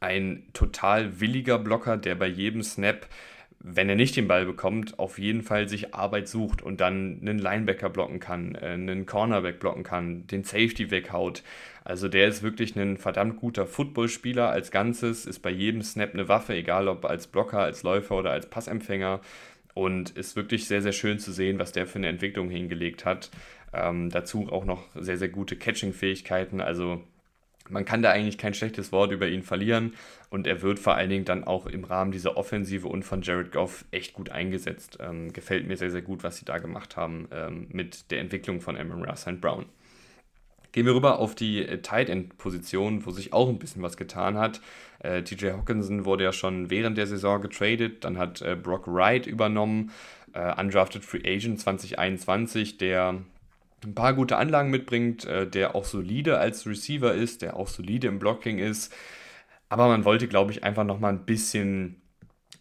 Ein 0.00 0.48
total 0.52 1.20
williger 1.20 1.58
Blocker, 1.60 1.96
der 1.96 2.16
bei 2.16 2.26
jedem 2.26 2.64
Snap 2.64 3.06
wenn 3.68 3.88
er 3.88 3.96
nicht 3.96 4.14
den 4.14 4.28
Ball 4.28 4.46
bekommt, 4.46 5.00
auf 5.00 5.18
jeden 5.18 5.42
Fall 5.42 5.68
sich 5.68 5.92
Arbeit 5.92 6.28
sucht 6.28 6.62
und 6.62 6.80
dann 6.80 7.18
einen 7.20 7.40
Linebacker 7.40 7.90
blocken 7.90 8.20
kann, 8.20 8.54
äh, 8.54 8.68
einen 8.68 9.06
Cornerback 9.06 9.58
blocken 9.58 9.82
kann, 9.82 10.24
den 10.28 10.44
Safety 10.44 10.92
weghaut. 10.92 11.42
Also 11.82 12.06
der 12.06 12.28
ist 12.28 12.44
wirklich 12.44 12.76
ein 12.76 12.96
verdammt 12.96 13.40
guter 13.40 13.66
Footballspieler 13.66 14.48
als 14.50 14.70
Ganzes, 14.70 15.26
ist 15.26 15.40
bei 15.40 15.50
jedem 15.50 15.82
Snap 15.82 16.14
eine 16.14 16.28
Waffe, 16.28 16.54
egal 16.54 16.86
ob 16.86 17.04
als 17.04 17.26
Blocker, 17.26 17.58
als 17.58 17.82
Läufer 17.82 18.16
oder 18.16 18.30
als 18.30 18.48
Passempfänger. 18.48 19.20
Und 19.74 20.10
ist 20.10 20.36
wirklich 20.36 20.66
sehr, 20.68 20.80
sehr 20.80 20.92
schön 20.92 21.18
zu 21.18 21.32
sehen, 21.32 21.58
was 21.58 21.72
der 21.72 21.86
für 21.86 21.98
eine 21.98 22.08
Entwicklung 22.08 22.48
hingelegt 22.48 23.04
hat. 23.04 23.30
Ähm, 23.74 24.10
dazu 24.10 24.48
auch 24.50 24.64
noch 24.64 24.84
sehr, 24.94 25.18
sehr 25.18 25.28
gute 25.28 25.56
Catching-Fähigkeiten. 25.56 26.60
Also 26.60 27.02
man 27.70 27.84
kann 27.84 28.02
da 28.02 28.10
eigentlich 28.10 28.38
kein 28.38 28.54
schlechtes 28.54 28.92
Wort 28.92 29.12
über 29.12 29.28
ihn 29.28 29.42
verlieren 29.42 29.94
und 30.30 30.46
er 30.46 30.62
wird 30.62 30.78
vor 30.78 30.94
allen 30.94 31.10
Dingen 31.10 31.24
dann 31.24 31.44
auch 31.44 31.66
im 31.66 31.84
Rahmen 31.84 32.12
dieser 32.12 32.36
Offensive 32.36 32.88
und 32.88 33.04
von 33.04 33.22
Jared 33.22 33.52
Goff 33.52 33.84
echt 33.90 34.12
gut 34.12 34.30
eingesetzt. 34.30 34.98
Ähm, 35.00 35.32
gefällt 35.32 35.66
mir 35.66 35.76
sehr, 35.76 35.90
sehr 35.90 36.02
gut, 36.02 36.22
was 36.22 36.36
sie 36.36 36.44
da 36.44 36.58
gemacht 36.58 36.96
haben 36.96 37.28
ähm, 37.32 37.66
mit 37.70 38.10
der 38.10 38.20
Entwicklung 38.20 38.60
von 38.60 38.76
Amon 38.76 39.04
Russell 39.04 39.34
Brown. 39.34 39.66
Gehen 40.72 40.84
wir 40.84 40.94
rüber 40.94 41.20
auf 41.20 41.34
die 41.34 41.66
äh, 41.66 41.78
Tight 41.78 42.10
End 42.10 42.36
Position, 42.36 43.06
wo 43.06 43.10
sich 43.10 43.32
auch 43.32 43.48
ein 43.48 43.58
bisschen 43.58 43.82
was 43.82 43.96
getan 43.96 44.36
hat. 44.36 44.60
Äh, 44.98 45.22
TJ 45.22 45.52
Hawkinson 45.52 46.04
wurde 46.04 46.24
ja 46.24 46.32
schon 46.32 46.68
während 46.68 46.98
der 46.98 47.06
Saison 47.06 47.40
getradet, 47.40 48.04
dann 48.04 48.18
hat 48.18 48.42
äh, 48.42 48.56
Brock 48.56 48.86
Wright 48.86 49.26
übernommen, 49.26 49.90
äh, 50.34 50.60
Undrafted 50.60 51.02
Free 51.02 51.22
Agent 51.24 51.60
2021, 51.60 52.76
der 52.76 53.22
ein 53.86 53.94
paar 53.94 54.14
gute 54.14 54.36
Anlagen 54.36 54.70
mitbringt, 54.70 55.24
äh, 55.24 55.46
der 55.46 55.74
auch 55.74 55.84
solide 55.84 56.38
als 56.38 56.66
Receiver 56.66 57.14
ist, 57.14 57.42
der 57.42 57.56
auch 57.56 57.68
solide 57.68 58.08
im 58.08 58.18
Blocking 58.18 58.58
ist. 58.58 58.92
Aber 59.68 59.88
man 59.88 60.04
wollte, 60.04 60.28
glaube 60.28 60.52
ich, 60.52 60.64
einfach 60.64 60.84
nochmal 60.84 61.12
ein 61.12 61.24
bisschen 61.24 62.02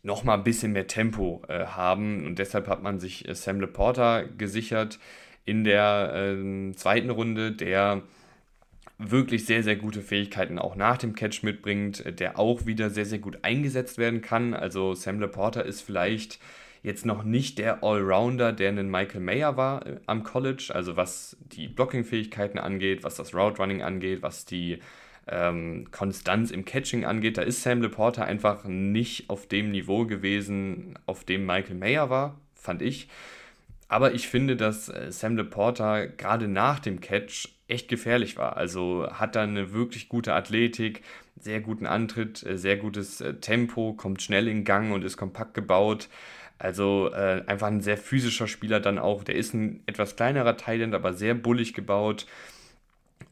noch 0.03 0.23
mal 0.23 0.35
ein 0.35 0.43
bisschen 0.43 0.71
mehr 0.71 0.87
Tempo 0.87 1.41
äh, 1.47 1.65
haben 1.65 2.27
und 2.27 2.37
deshalb 2.37 2.67
hat 2.67 2.83
man 2.83 2.99
sich 2.99 3.27
äh, 3.27 3.33
Sam 3.33 3.59
Laporta 3.59 4.21
gesichert 4.21 4.99
in 5.45 5.63
der 5.63 6.13
äh, 6.13 6.71
zweiten 6.73 7.09
Runde, 7.09 7.51
der 7.51 8.03
wirklich 8.97 9.45
sehr, 9.45 9.63
sehr 9.63 9.75
gute 9.75 10.01
Fähigkeiten 10.01 10.59
auch 10.59 10.75
nach 10.75 10.97
dem 10.97 11.15
Catch 11.15 11.43
mitbringt, 11.43 12.03
der 12.19 12.39
auch 12.39 12.65
wieder 12.65 12.89
sehr, 12.89 13.05
sehr 13.05 13.19
gut 13.19 13.39
eingesetzt 13.41 13.97
werden 13.97 14.21
kann. 14.21 14.53
Also 14.53 14.93
Sam 14.93 15.19
Laporta 15.19 15.61
ist 15.61 15.81
vielleicht 15.81 16.39
jetzt 16.85 17.05
noch 17.05 17.23
nicht 17.23 17.57
der 17.57 17.83
Allrounder, 17.83 18.53
der 18.53 18.69
ein 18.69 18.89
Michael 18.89 19.21
Mayer 19.21 19.57
war 19.57 19.85
äh, 19.85 19.99
am 20.05 20.23
College, 20.23 20.71
also 20.73 20.95
was 20.95 21.35
die 21.39 21.67
Blocking-Fähigkeiten 21.67 22.59
angeht, 22.59 23.03
was 23.03 23.15
das 23.15 23.33
Route 23.33 23.57
Running 23.57 23.81
angeht, 23.81 24.21
was 24.21 24.45
die 24.45 24.79
ähm, 25.27 25.87
Konstanz 25.91 26.51
im 26.51 26.63
Catching 26.63 27.03
angeht. 27.03 27.37
Da 27.37 27.41
ist 27.41 27.63
Sam 27.63 27.81
Laporta 27.81 28.23
einfach 28.23 28.65
nicht 28.65 29.31
auf 29.31 29.47
dem 29.47 29.71
Niveau 29.71 30.05
gewesen, 30.05 30.97
auf 31.07 31.23
dem 31.23 31.47
Michael 31.47 31.75
Mayer 31.75 32.11
war, 32.11 32.39
fand 32.53 32.83
ich. 32.83 33.09
Aber 33.87 34.13
ich 34.13 34.27
finde, 34.27 34.55
dass 34.55 34.87
äh, 34.89 35.11
Sam 35.11 35.37
Laporta 35.37 36.05
gerade 36.05 36.47
nach 36.47 36.79
dem 36.79 37.01
Catch 37.01 37.49
echt 37.67 37.87
gefährlich 37.87 38.37
war. 38.37 38.57
Also 38.57 39.07
hat 39.11 39.35
da 39.35 39.41
eine 39.41 39.73
wirklich 39.73 40.07
gute 40.07 40.35
Athletik, 40.35 41.01
sehr 41.39 41.61
guten 41.61 41.87
Antritt, 41.87 42.45
äh, 42.45 42.59
sehr 42.59 42.77
gutes 42.77 43.23
Tempo, 43.41 43.93
kommt 43.93 44.21
schnell 44.21 44.47
in 44.47 44.63
Gang 44.63 44.93
und 44.93 45.03
ist 45.03 45.17
kompakt 45.17 45.55
gebaut. 45.55 46.09
Also 46.57 47.11
äh, 47.13 47.43
einfach 47.47 47.67
ein 47.67 47.81
sehr 47.81 47.97
physischer 47.97 48.47
Spieler 48.47 48.79
dann 48.79 48.97
auch. 48.97 49.23
Der 49.23 49.35
ist 49.35 49.53
ein 49.53 49.81
etwas 49.85 50.15
kleinerer 50.15 50.57
Thailand, 50.57 50.95
aber 50.95 51.13
sehr 51.13 51.33
bullig 51.33 51.73
gebaut. 51.73 52.25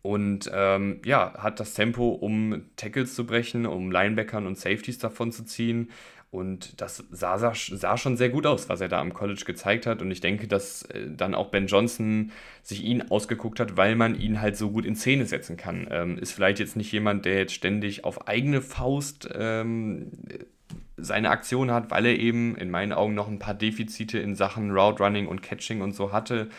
Und 0.02 0.52
ähm, 0.54 1.00
ja, 1.06 1.34
hat 1.38 1.60
das 1.60 1.74
Tempo, 1.74 2.10
um 2.10 2.66
Tackles 2.76 3.16
zu 3.16 3.26
brechen, 3.26 3.66
um 3.66 3.90
Linebackern 3.90 4.46
und 4.46 4.58
Safeties 4.58 5.00
davon 5.00 5.32
zu 5.32 5.46
ziehen. 5.46 5.90
Und 6.30 6.82
das 6.82 7.04
sah, 7.12 7.38
sah, 7.38 7.54
sah, 7.54 7.96
schon 7.96 8.18
sehr 8.18 8.30
gut 8.30 8.48
aus, 8.48 8.68
was 8.68 8.82
er 8.82 8.90
da 8.90 9.00
am 9.00 9.14
College 9.14 9.44
gezeigt 9.46 9.86
hat. 9.86 10.02
Und 10.02 10.10
ich 10.10 10.20
denke, 10.20 10.48
dass 10.48 10.82
äh, 10.86 11.08
dann 11.16 11.36
auch 11.36 11.52
Ben 11.52 11.68
Johnson 11.68 12.32
sich 12.64 12.84
ihn 12.84 13.04
ausgeguckt 13.04 13.60
hat, 13.60 13.78
weil 13.78 13.96
man 13.96 14.20
ihn 14.20 14.42
halt 14.42 14.58
so 14.58 14.72
gut 14.72 14.84
in 14.84 14.96
Szene 14.96 15.28
setzen 15.28 15.58
kann. 15.58 15.88
Ähm, 15.92 16.18
ist 16.18 16.32
vielleicht 16.34 16.60
jetzt 16.60 16.76
nicht 16.76 16.92
jemand, 16.92 17.26
der 17.26 17.38
jetzt 17.38 17.54
ständig 17.54 18.04
auf 18.04 18.28
eigene 18.28 18.62
Faust 18.62 19.30
ähm, 19.34 20.12
seine 20.98 21.30
Aktion 21.30 21.72
hat, 21.72 21.92
weil 21.92 22.06
er 22.06 22.18
eben 22.18 22.56
in 22.56 22.70
meinen 22.70 22.94
Augen 22.94 23.14
noch 23.14 23.28
ein 23.28 23.40
paar 23.40 23.54
Defizite 23.54 24.20
in 24.20 24.36
Sachen 24.36 24.72
Route 24.72 25.04
Running 25.04 25.28
und 25.28 25.42
Catching 25.42 25.82
und 25.82 25.94
so 25.94 26.12
hatte. 26.12 26.50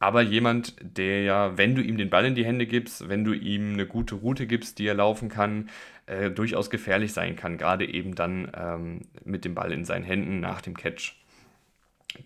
Aber 0.00 0.22
jemand, 0.22 0.76
der 0.80 1.22
ja, 1.22 1.58
wenn 1.58 1.74
du 1.74 1.82
ihm 1.82 1.98
den 1.98 2.10
Ball 2.10 2.24
in 2.24 2.34
die 2.34 2.44
Hände 2.44 2.66
gibst, 2.66 3.08
wenn 3.08 3.24
du 3.24 3.32
ihm 3.32 3.72
eine 3.72 3.86
gute 3.86 4.14
Route 4.14 4.46
gibst, 4.46 4.78
die 4.78 4.86
er 4.86 4.94
laufen 4.94 5.28
kann, 5.28 5.70
äh, 6.06 6.30
durchaus 6.30 6.70
gefährlich 6.70 7.12
sein 7.12 7.34
kann, 7.34 7.58
gerade 7.58 7.88
eben 7.88 8.14
dann 8.14 8.50
ähm, 8.56 9.00
mit 9.24 9.44
dem 9.44 9.54
Ball 9.54 9.72
in 9.72 9.84
seinen 9.84 10.04
Händen 10.04 10.40
nach 10.40 10.60
dem 10.60 10.76
Catch. 10.76 11.16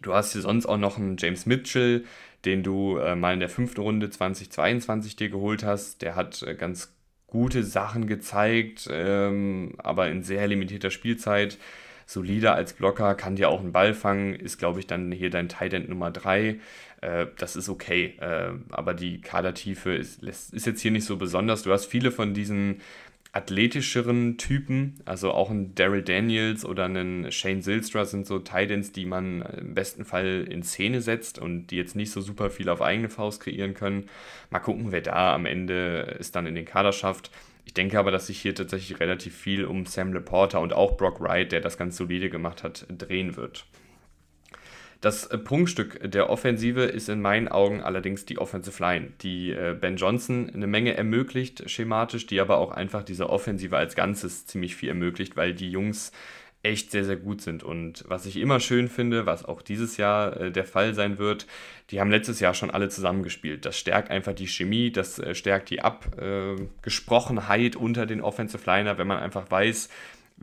Du 0.03 0.15
hast 0.15 0.33
hier 0.33 0.43
sonst 0.43 0.67
auch 0.67 0.79
noch 0.79 0.99
einen 0.99 1.17
James 1.19 1.47
Mitchell, 1.47 2.05
den 2.45 2.63
du 2.63 2.99
äh, 2.99 3.17
mal 3.17 3.35
in 3.35 3.41
der 3.41 3.49
fünften 3.49 3.81
Runde 3.81 4.11
2022 4.11 5.17
dir 5.17 5.31
geholt 5.31 5.65
hast. 5.65 6.03
Der 6.03 6.15
hat 6.15 6.43
äh, 6.43 6.55
ganz 6.55 6.95
gute 7.33 7.65
Sachen 7.65 8.07
gezeigt, 8.07 8.89
ähm, 8.93 9.73
aber 9.79 10.11
in 10.11 10.23
sehr 10.23 10.47
limitierter 10.47 10.91
Spielzeit. 10.91 11.57
Solider 12.05 12.55
als 12.55 12.75
Blocker, 12.75 13.15
kann 13.15 13.37
dir 13.37 13.49
auch 13.49 13.61
einen 13.61 13.73
Ball 13.73 13.95
fangen, 13.95 14.35
ist, 14.35 14.59
glaube 14.59 14.81
ich, 14.81 14.87
dann 14.87 15.11
hier 15.11 15.31
dein 15.31 15.49
Tight 15.49 15.73
End 15.73 15.89
Nummer 15.89 16.11
3. 16.11 16.59
Äh, 17.01 17.27
das 17.39 17.57
ist 17.57 17.71
okay, 17.71 18.17
äh, 18.21 18.51
aber 18.71 18.93
die 18.93 19.23
Kadertiefe 19.23 19.95
ist, 19.95 20.23
ist 20.23 20.67
jetzt 20.67 20.83
hier 20.83 20.91
nicht 20.91 21.07
so 21.07 21.17
besonders. 21.17 21.63
Du 21.63 21.73
hast 21.73 21.87
viele 21.87 22.11
von 22.11 22.35
diesen 22.35 22.83
athletischeren 23.33 24.37
Typen, 24.37 25.01
also 25.07 25.33
auch 25.33 25.51
ein 25.51 25.75
Daryl 25.75 26.03
Daniels 26.03 26.67
oder 26.67 26.85
ein 26.85 27.33
Shane 27.33 27.63
Silstra 27.63 28.05
sind 28.05 28.27
so 28.27 28.39
Titans, 28.39 28.93
die 28.93 29.07
man 29.07 29.41
im 29.41 29.75
besten 29.75 30.05
Fall 30.05 30.47
in 30.51 30.63
Szene 30.63 31.01
setzt 31.01 31.39
und 31.39 31.69
die 31.69 31.77
jetzt 31.77 31.97
nicht 31.97 32.11
so 32.11 32.21
super 32.21 32.51
viel 32.51 32.69
auf 32.69 32.83
eigene 32.83 33.09
Faust 33.09 33.43
kreieren 33.43 33.73
können. 33.73 34.11
Mal 34.51 34.59
gucken, 34.61 34.93
wer 34.93 35.01
da 35.01 35.35
am 35.35 35.47
Ende 35.47 36.17
es 36.21 36.31
dann 36.31 36.47
in 36.47 36.55
den 36.55 36.67
Kader 36.67 36.93
schafft. 36.93 37.31
Ich 37.65 37.73
denke 37.73 37.99
aber, 37.99 38.11
dass 38.11 38.27
sich 38.27 38.39
hier 38.39 38.55
tatsächlich 38.55 39.01
relativ 39.01 39.35
viel 39.35 39.65
um 39.65 39.87
Sam 39.87 40.13
Laporta 40.13 40.59
und 40.59 40.75
auch 40.75 40.99
Brock 40.99 41.21
Wright, 41.21 41.53
der 41.53 41.61
das 41.61 41.79
ganz 41.79 41.97
solide 41.97 42.29
gemacht 42.29 42.63
hat, 42.63 42.87
drehen 42.91 43.37
wird. 43.37 43.65
Das 45.03 45.27
äh, 45.27 45.37
Prunkstück 45.37 46.11
der 46.11 46.31
Offensive 46.31 46.85
ist 46.85 47.11
in 47.11 47.21
meinen 47.21 47.49
Augen 47.49 47.83
allerdings 47.83 48.25
die 48.25 48.39
Offensive 48.39 48.81
Line, 48.81 49.13
die 49.21 49.51
äh, 49.51 49.77
Ben 49.79 49.97
Johnson 49.97 50.49
eine 50.55 50.69
Menge 50.69 50.97
ermöglicht, 50.97 51.69
schematisch, 51.69 52.27
die 52.27 52.41
aber 52.41 52.57
auch 52.59 52.71
einfach 52.71 53.03
dieser 53.03 53.29
Offensive 53.29 53.77
als 53.77 53.97
Ganzes 53.97 54.47
ziemlich 54.47 54.77
viel 54.77 54.89
ermöglicht, 54.89 55.37
weil 55.37 55.53
die 55.55 55.73
Jungs 55.73 56.13
echt 56.63 56.93
sehr, 56.93 57.05
sehr 57.05 57.17
gut 57.17 57.41
sind. 57.41 57.65
Und 57.65 58.05
was 58.07 58.27
ich 58.27 58.37
immer 58.37 58.61
schön 58.61 58.89
finde, 58.89 59.27
was 59.27 59.45
auch 59.45 59.61
dieses 59.61 59.97
Jahr 59.97 60.37
äh, 60.41 60.53
der 60.53 60.65
Fall 60.65 60.95
sein 60.95 61.19
wird, 61.19 61.49
die 61.91 62.01
haben 62.01 62.13
letztes 62.13 62.39
Jahr 62.39 62.55
schon 62.55 62.71
alle 62.71 62.89
zusammengespielt. 62.89 63.67
Das 63.67 63.77
stärkt 63.77 64.09
einfach 64.09 64.35
die 64.35 64.47
Chemie, 64.47 64.93
das 64.93 65.21
stärkt 65.33 65.71
die 65.71 65.83
Abgesprochenheit 65.83 67.75
unter 67.75 68.07
den 68.07 68.21
Offensive 68.21 68.63
Liner, 68.65 68.99
wenn 68.99 69.09
man 69.09 69.19
einfach 69.19 69.51
weiß, 69.51 69.89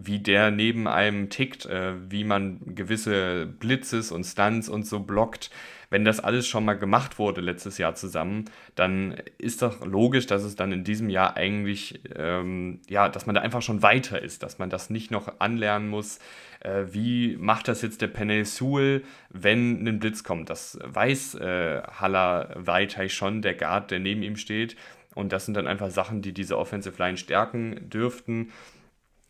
wie 0.01 0.19
der 0.19 0.51
neben 0.51 0.88
einem 0.88 1.29
tickt, 1.29 1.65
äh, 1.65 1.93
wie 2.09 2.23
man 2.23 2.75
gewisse 2.75 3.45
Blitzes 3.45 4.12
und 4.12 4.23
Stunts 4.23 4.69
und 4.69 4.85
so 4.85 4.99
blockt. 4.99 5.49
Wenn 5.91 6.05
das 6.05 6.19
alles 6.19 6.47
schon 6.47 6.65
mal 6.65 6.77
gemacht 6.77 7.17
wurde 7.17 7.41
letztes 7.41 7.79
Jahr 7.79 7.95
zusammen, 7.95 8.45
dann 8.75 9.15
ist 9.39 9.63
doch 9.63 9.83
logisch, 9.85 10.27
dass 10.27 10.43
es 10.43 10.55
dann 10.55 10.71
in 10.71 10.83
diesem 10.83 11.09
Jahr 11.09 11.35
eigentlich, 11.35 12.01
ähm, 12.15 12.79
ja, 12.88 13.09
dass 13.09 13.25
man 13.25 13.33
da 13.33 13.41
einfach 13.41 13.63
schon 13.63 13.81
weiter 13.81 14.21
ist, 14.21 14.43
dass 14.43 14.59
man 14.59 14.69
das 14.69 14.91
nicht 14.91 15.09
noch 15.09 15.39
anlernen 15.39 15.89
muss. 15.89 16.19
Äh, 16.59 16.85
wie 16.91 17.38
macht 17.38 17.67
das 17.67 17.81
jetzt 17.81 18.01
der 18.01 18.07
Penel 18.07 18.45
Sewell, 18.45 19.03
wenn 19.29 19.88
ein 19.88 19.99
Blitz 19.99 20.23
kommt? 20.23 20.51
Das 20.51 20.77
weiß 20.83 21.35
äh, 21.35 21.81
Haller 21.81 22.51
weiter 22.55 23.09
schon, 23.09 23.41
der 23.41 23.55
Guard, 23.55 23.89
der 23.89 23.99
neben 23.99 24.21
ihm 24.21 24.35
steht. 24.35 24.75
Und 25.15 25.33
das 25.33 25.45
sind 25.45 25.55
dann 25.55 25.67
einfach 25.67 25.89
Sachen, 25.89 26.21
die 26.21 26.33
diese 26.33 26.57
Offensive 26.57 27.01
Line 27.01 27.17
stärken 27.17 27.89
dürften. 27.89 28.51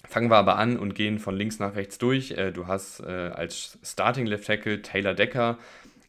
Fangen 0.09 0.31
wir 0.31 0.37
aber 0.37 0.57
an 0.57 0.75
und 0.77 0.95
gehen 0.95 1.19
von 1.19 1.37
links 1.37 1.59
nach 1.59 1.75
rechts 1.75 1.99
durch. 1.99 2.31
Äh, 2.31 2.51
du 2.51 2.65
hast 2.65 2.99
äh, 3.01 3.05
als 3.05 3.77
Starting 3.83 4.25
Left 4.25 4.47
Tackle 4.47 4.81
Taylor 4.81 5.13
Decker, 5.13 5.59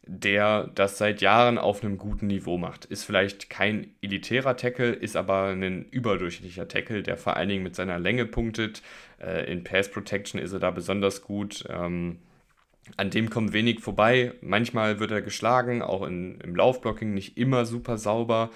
der 0.06 0.70
das 0.74 0.96
seit 0.96 1.20
Jahren 1.20 1.58
auf 1.58 1.84
einem 1.84 1.98
guten 1.98 2.26
Niveau 2.26 2.56
macht. 2.56 2.86
Ist 2.86 3.04
vielleicht 3.04 3.50
kein 3.50 3.88
elitärer 4.00 4.56
Tackle, 4.56 4.90
ist 4.90 5.16
aber 5.16 5.48
ein 5.48 5.84
überdurchschnittlicher 5.90 6.66
Tackle, 6.66 7.02
der 7.02 7.18
vor 7.18 7.36
allen 7.36 7.50
Dingen 7.50 7.62
mit 7.62 7.76
seiner 7.76 7.98
Länge 7.98 8.24
punktet. 8.24 8.80
Äh, 9.20 9.52
in 9.52 9.64
Pass 9.64 9.90
Protection 9.90 10.40
ist 10.40 10.54
er 10.54 10.60
da 10.60 10.70
besonders 10.70 11.20
gut. 11.20 11.66
Ähm, 11.68 12.20
an 12.96 13.10
dem 13.10 13.28
kommt 13.28 13.52
wenig 13.52 13.80
vorbei. 13.80 14.32
Manchmal 14.40 14.98
wird 14.98 15.10
er 15.10 15.20
geschlagen, 15.20 15.82
auch 15.82 16.06
in, 16.06 16.40
im 16.40 16.56
Laufblocking 16.56 17.12
nicht 17.12 17.36
immer 17.36 17.66
super 17.66 17.98
sauber, 17.98 18.48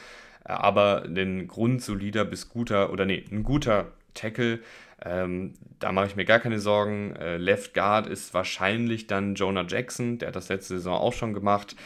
aber 0.42 1.04
ein 1.04 1.48
grundsolider 1.48 2.24
bis 2.24 2.48
guter 2.48 2.90
oder 2.90 3.04
nee, 3.04 3.26
ein 3.30 3.42
guter 3.42 3.92
Tackle 4.14 4.60
ähm, 5.04 5.54
da 5.78 5.92
mache 5.92 6.06
ich 6.06 6.16
mir 6.16 6.24
gar 6.24 6.40
keine 6.40 6.58
Sorgen. 6.58 7.14
Äh, 7.16 7.36
Left 7.36 7.74
Guard 7.74 8.06
ist 8.06 8.32
wahrscheinlich 8.32 9.06
dann 9.06 9.34
Jonah 9.34 9.66
Jackson, 9.68 10.18
der 10.18 10.28
hat 10.28 10.36
das 10.36 10.48
letzte 10.48 10.74
Saison 10.76 10.94
auch 10.94 11.12
schon 11.12 11.34
gemacht. 11.34 11.76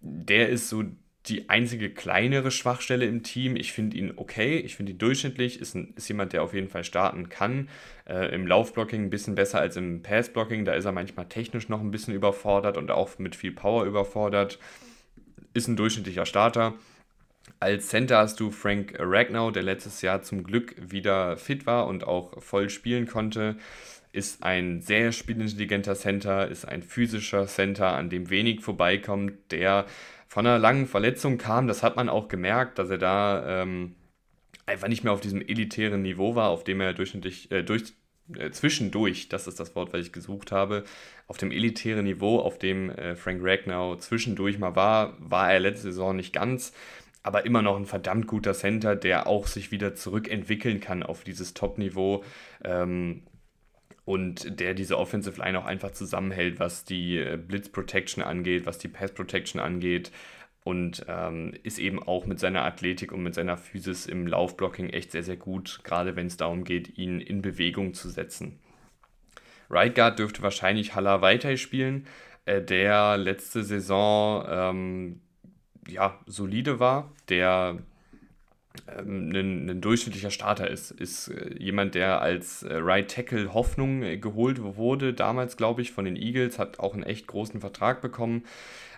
Der 0.00 0.48
ist 0.48 0.68
so 0.68 0.84
die 1.26 1.50
einzige 1.50 1.90
kleinere 1.90 2.50
Schwachstelle 2.50 3.04
im 3.04 3.22
Team. 3.22 3.56
Ich 3.56 3.72
finde 3.72 3.96
ihn 3.96 4.12
okay, 4.16 4.58
ich 4.58 4.76
finde 4.76 4.92
ihn 4.92 4.98
durchschnittlich, 4.98 5.60
ist, 5.60 5.74
ein, 5.74 5.92
ist 5.96 6.08
jemand, 6.08 6.32
der 6.32 6.42
auf 6.42 6.54
jeden 6.54 6.68
Fall 6.68 6.84
starten 6.84 7.28
kann. 7.28 7.68
Äh, 8.06 8.34
Im 8.34 8.46
Laufblocking 8.46 9.04
ein 9.04 9.10
bisschen 9.10 9.34
besser 9.34 9.58
als 9.58 9.76
im 9.76 10.02
Passblocking, 10.02 10.64
da 10.64 10.72
ist 10.72 10.84
er 10.84 10.92
manchmal 10.92 11.26
technisch 11.26 11.68
noch 11.68 11.80
ein 11.80 11.90
bisschen 11.90 12.14
überfordert 12.14 12.76
und 12.76 12.90
auch 12.90 13.18
mit 13.18 13.36
viel 13.36 13.52
Power 13.52 13.84
überfordert. 13.84 14.58
Ist 15.52 15.68
ein 15.68 15.76
durchschnittlicher 15.76 16.26
Starter. 16.26 16.74
Als 17.60 17.88
Center 17.88 18.18
hast 18.18 18.38
du 18.38 18.52
Frank 18.52 18.94
Ragnow, 18.98 19.50
der 19.50 19.64
letztes 19.64 20.00
Jahr 20.00 20.22
zum 20.22 20.44
Glück 20.44 20.76
wieder 20.78 21.36
fit 21.36 21.66
war 21.66 21.88
und 21.88 22.04
auch 22.04 22.40
voll 22.40 22.70
spielen 22.70 23.06
konnte. 23.06 23.56
Ist 24.12 24.44
ein 24.44 24.80
sehr 24.80 25.10
spielintelligenter 25.10 25.96
Center, 25.96 26.46
ist 26.46 26.66
ein 26.66 26.82
physischer 26.82 27.46
Center, 27.48 27.88
an 27.88 28.10
dem 28.10 28.30
wenig 28.30 28.60
vorbeikommt, 28.60 29.34
der 29.50 29.86
von 30.28 30.46
einer 30.46 30.58
langen 30.58 30.86
Verletzung 30.86 31.36
kam. 31.36 31.66
Das 31.66 31.82
hat 31.82 31.96
man 31.96 32.08
auch 32.08 32.28
gemerkt, 32.28 32.78
dass 32.78 32.90
er 32.90 32.98
da 32.98 33.62
ähm, 33.62 33.96
einfach 34.64 34.88
nicht 34.88 35.02
mehr 35.02 35.12
auf 35.12 35.20
diesem 35.20 35.40
elitären 35.40 36.02
Niveau 36.02 36.36
war, 36.36 36.50
auf 36.50 36.62
dem 36.62 36.80
er 36.80 36.94
durchschnittlich, 36.94 37.50
äh, 37.50 37.64
durch, 37.64 37.92
äh, 38.38 38.50
zwischendurch, 38.50 39.28
das 39.30 39.48
ist 39.48 39.58
das 39.58 39.74
Wort, 39.74 39.92
was 39.92 40.06
ich 40.06 40.12
gesucht 40.12 40.52
habe, 40.52 40.84
auf 41.26 41.38
dem 41.38 41.50
elitären 41.50 42.04
Niveau, 42.04 42.38
auf 42.38 42.58
dem 42.58 42.90
äh, 42.90 43.16
Frank 43.16 43.40
Ragnow 43.42 43.98
zwischendurch 43.98 44.58
mal 44.58 44.76
war, 44.76 45.16
war 45.18 45.52
er 45.52 45.58
letzte 45.58 45.88
Saison 45.88 46.14
nicht 46.14 46.32
ganz 46.32 46.72
aber 47.22 47.44
immer 47.44 47.62
noch 47.62 47.76
ein 47.76 47.86
verdammt 47.86 48.26
guter 48.26 48.54
Center, 48.54 48.96
der 48.96 49.26
auch 49.26 49.46
sich 49.46 49.70
wieder 49.70 49.94
zurückentwickeln 49.94 50.80
kann 50.80 51.02
auf 51.02 51.24
dieses 51.24 51.54
Top-Niveau 51.54 52.24
ähm, 52.64 53.22
und 54.04 54.60
der 54.60 54.74
diese 54.74 54.98
Offensive 54.98 55.40
Line 55.40 55.58
auch 55.58 55.66
einfach 55.66 55.90
zusammenhält, 55.90 56.60
was 56.60 56.84
die 56.84 57.18
äh, 57.18 57.36
Blitz 57.36 57.68
Protection 57.68 58.22
angeht, 58.22 58.66
was 58.66 58.78
die 58.78 58.88
Pass 58.88 59.12
Protection 59.12 59.60
angeht 59.60 60.10
und 60.64 61.04
ähm, 61.08 61.54
ist 61.62 61.78
eben 61.78 62.02
auch 62.02 62.26
mit 62.26 62.38
seiner 62.38 62.64
Athletik 62.64 63.12
und 63.12 63.22
mit 63.22 63.34
seiner 63.34 63.56
Physis 63.56 64.06
im 64.06 64.26
Laufblocking 64.26 64.90
echt 64.90 65.12
sehr, 65.12 65.22
sehr 65.22 65.36
gut, 65.36 65.80
gerade 65.82 66.14
wenn 66.16 66.26
es 66.26 66.36
darum 66.36 66.64
geht, 66.64 66.98
ihn 66.98 67.20
in 67.20 67.42
Bewegung 67.42 67.94
zu 67.94 68.10
setzen. 68.10 68.58
Right 69.70 69.94
Guard 69.94 70.18
dürfte 70.18 70.42
wahrscheinlich 70.42 70.94
Haller 70.94 71.22
weiter 71.22 71.56
spielen, 71.56 72.06
äh, 72.44 72.62
der 72.62 73.16
letzte 73.16 73.62
Saison 73.64 74.44
ähm, 74.48 75.20
ja, 75.88 76.18
solide 76.26 76.80
war, 76.80 77.12
der 77.28 77.78
ähm, 78.96 79.30
ein, 79.30 79.70
ein, 79.70 79.80
durchschnittlicher 79.80 80.30
Starter 80.30 80.68
ist. 80.68 80.90
Ist 80.90 81.28
äh, 81.28 81.54
jemand, 81.58 81.94
der 81.94 82.20
als 82.20 82.62
äh, 82.62 82.74
Right 82.74 83.10
Tackle 83.10 83.52
Hoffnung 83.54 84.02
äh, 84.02 84.16
geholt 84.18 84.62
wurde, 84.62 85.14
damals 85.14 85.56
glaube 85.56 85.82
ich 85.82 85.92
von 85.92 86.04
den 86.04 86.16
Eagles, 86.16 86.58
hat 86.58 86.78
auch 86.78 86.94
einen 86.94 87.02
echt 87.02 87.26
großen 87.26 87.60
Vertrag 87.60 88.00
bekommen, 88.00 88.44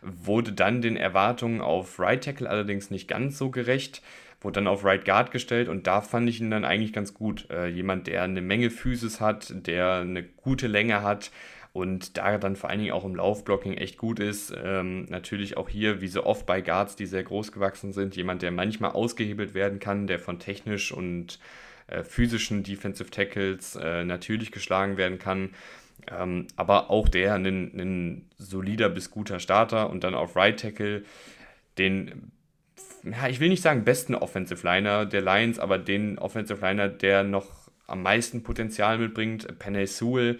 wurde 0.03 0.53
dann 0.53 0.83
den 0.83 0.97
Erwartungen 0.97 1.61
auf 1.61 1.99
Right 1.99 2.25
Tackle 2.25 2.49
allerdings 2.49 2.91
nicht 2.91 3.09
ganz 3.09 3.39
so 3.39 3.51
gerecht, 3.51 4.03
wurde 4.41 4.55
dann 4.55 4.67
auf 4.67 4.85
Right 4.85 5.05
Guard 5.05 5.31
gestellt 5.31 5.69
und 5.69 5.87
da 5.87 6.01
fand 6.01 6.29
ich 6.29 6.41
ihn 6.41 6.51
dann 6.51 6.65
eigentlich 6.65 6.93
ganz 6.93 7.15
gut. 7.15 7.49
Äh, 7.51 7.69
jemand, 7.69 8.07
der 8.07 8.23
eine 8.23 8.43
Menge 8.43 8.71
Physis 8.71 9.21
hat, 9.21 9.53
der 9.67 10.01
eine 10.01 10.23
gute 10.23 10.67
Länge 10.67 11.03
hat, 11.03 11.31
und 11.73 12.17
da 12.17 12.39
dann 12.39 12.57
vor 12.57 12.69
allen 12.69 12.81
Dingen 12.81 12.93
auch 12.93 13.05
im 13.05 13.15
Laufblocking 13.15 13.75
echt 13.75 13.97
gut 13.97 14.19
ist. 14.19 14.53
Ähm, 14.63 15.05
natürlich 15.05 15.57
auch 15.57 15.69
hier, 15.69 16.01
wie 16.01 16.09
so 16.09 16.25
oft 16.25 16.47
bei 16.47 16.61
Guards, 16.61 16.97
die 16.97 17.07
sehr 17.07 17.23
groß 17.23 17.53
gewachsen 17.53 17.93
sind, 17.93 18.17
jemand, 18.17 18.43
der 18.43 18.51
manchmal 18.51 18.93
ausgehebelt 18.93 19.55
werden 19.55 19.79
kann, 19.79 20.07
der 20.07 20.19
von 20.19 20.39
technisch 20.39 20.91
und 20.91 21.39
äh, 21.87 22.03
physischen 22.03 22.63
Defensive 22.63 23.11
Tackles 23.11 23.77
äh, 23.77 24.05
natürlich 24.05 24.51
geschlagen 24.51 24.97
werden 24.97 25.19
kann. 25.19 25.51
Ähm, 26.11 26.47
aber 26.57 26.91
auch 26.91 27.09
der 27.09 27.35
ein, 27.35 28.27
solider 28.39 28.89
bis 28.89 29.11
guter 29.11 29.39
Starter 29.39 29.91
und 29.91 30.03
dann 30.03 30.15
auf 30.15 30.35
Right 30.35 30.59
Tackle 30.59 31.05
den 31.79 32.33
ja, 33.03 33.29
ich 33.29 33.41
will 33.41 33.49
nicht 33.49 33.63
sagen 33.63 33.85
besten 33.85 34.15
Offensive 34.15 34.67
Liner 34.67 35.07
der 35.07 35.23
Lions, 35.23 35.59
aber 35.59 35.79
den 35.79 36.19
Offensive 36.19 36.61
Liner, 36.61 36.89
der 36.89 37.25
noch 37.25 37.71
am 37.87 38.03
meisten 38.03 38.43
Potenzial 38.43 38.99
mitbringt, 38.99 39.59
Penny 39.59 39.87
Sewell, 39.87 40.39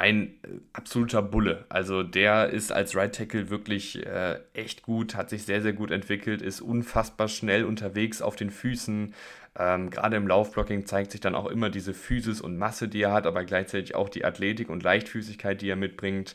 ein 0.00 0.28
äh, 0.42 0.48
absoluter 0.72 1.22
Bulle. 1.22 1.66
Also 1.68 2.02
der 2.02 2.48
ist 2.48 2.72
als 2.72 2.96
Right 2.96 3.14
Tackle 3.14 3.50
wirklich 3.50 4.04
äh, 4.06 4.40
echt 4.54 4.82
gut, 4.82 5.14
hat 5.14 5.30
sich 5.30 5.44
sehr, 5.44 5.60
sehr 5.62 5.74
gut 5.74 5.90
entwickelt, 5.90 6.42
ist 6.42 6.60
unfassbar 6.60 7.28
schnell 7.28 7.64
unterwegs 7.64 8.22
auf 8.22 8.34
den 8.34 8.50
Füßen. 8.50 9.14
Ähm, 9.58 9.90
Gerade 9.90 10.16
im 10.16 10.26
Laufblocking 10.26 10.86
zeigt 10.86 11.12
sich 11.12 11.20
dann 11.20 11.34
auch 11.34 11.46
immer 11.46 11.70
diese 11.70 11.92
Physis 11.92 12.40
und 12.40 12.56
Masse, 12.56 12.88
die 12.88 13.02
er 13.02 13.12
hat, 13.12 13.26
aber 13.26 13.44
gleichzeitig 13.44 13.94
auch 13.94 14.08
die 14.08 14.24
Athletik 14.24 14.70
und 14.70 14.82
Leichtfüßigkeit, 14.82 15.60
die 15.60 15.68
er 15.68 15.76
mitbringt. 15.76 16.34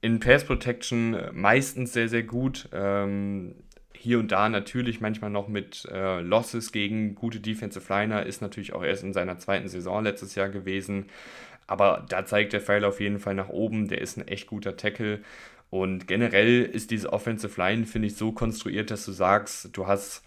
In 0.00 0.18
Pass 0.18 0.44
Protection 0.44 1.14
äh, 1.14 1.32
meistens 1.32 1.92
sehr, 1.92 2.08
sehr 2.08 2.22
gut. 2.22 2.68
Ähm, 2.72 3.54
hier 3.94 4.18
und 4.18 4.32
da 4.32 4.48
natürlich 4.48 5.00
manchmal 5.00 5.30
noch 5.30 5.46
mit 5.46 5.86
äh, 5.92 6.20
Losses 6.20 6.72
gegen 6.72 7.14
gute 7.14 7.38
Defensive 7.38 7.92
Liner, 7.92 8.26
ist 8.26 8.42
natürlich 8.42 8.72
auch 8.72 8.82
erst 8.82 9.04
in 9.04 9.12
seiner 9.12 9.38
zweiten 9.38 9.68
Saison 9.68 10.02
letztes 10.02 10.34
Jahr 10.34 10.48
gewesen. 10.48 11.06
Aber 11.66 12.04
da 12.08 12.24
zeigt 12.24 12.52
der 12.52 12.60
Pfeil 12.60 12.84
auf 12.84 13.00
jeden 13.00 13.18
Fall 13.18 13.34
nach 13.34 13.48
oben. 13.48 13.88
Der 13.88 14.00
ist 14.00 14.16
ein 14.16 14.28
echt 14.28 14.46
guter 14.46 14.76
Tackle. 14.76 15.20
Und 15.70 16.06
generell 16.06 16.62
ist 16.64 16.90
diese 16.90 17.12
Offensive 17.12 17.58
Line, 17.60 17.86
finde 17.86 18.08
ich, 18.08 18.16
so 18.16 18.32
konstruiert, 18.32 18.90
dass 18.90 19.06
du 19.06 19.12
sagst, 19.12 19.70
du 19.72 19.86
hast 19.86 20.22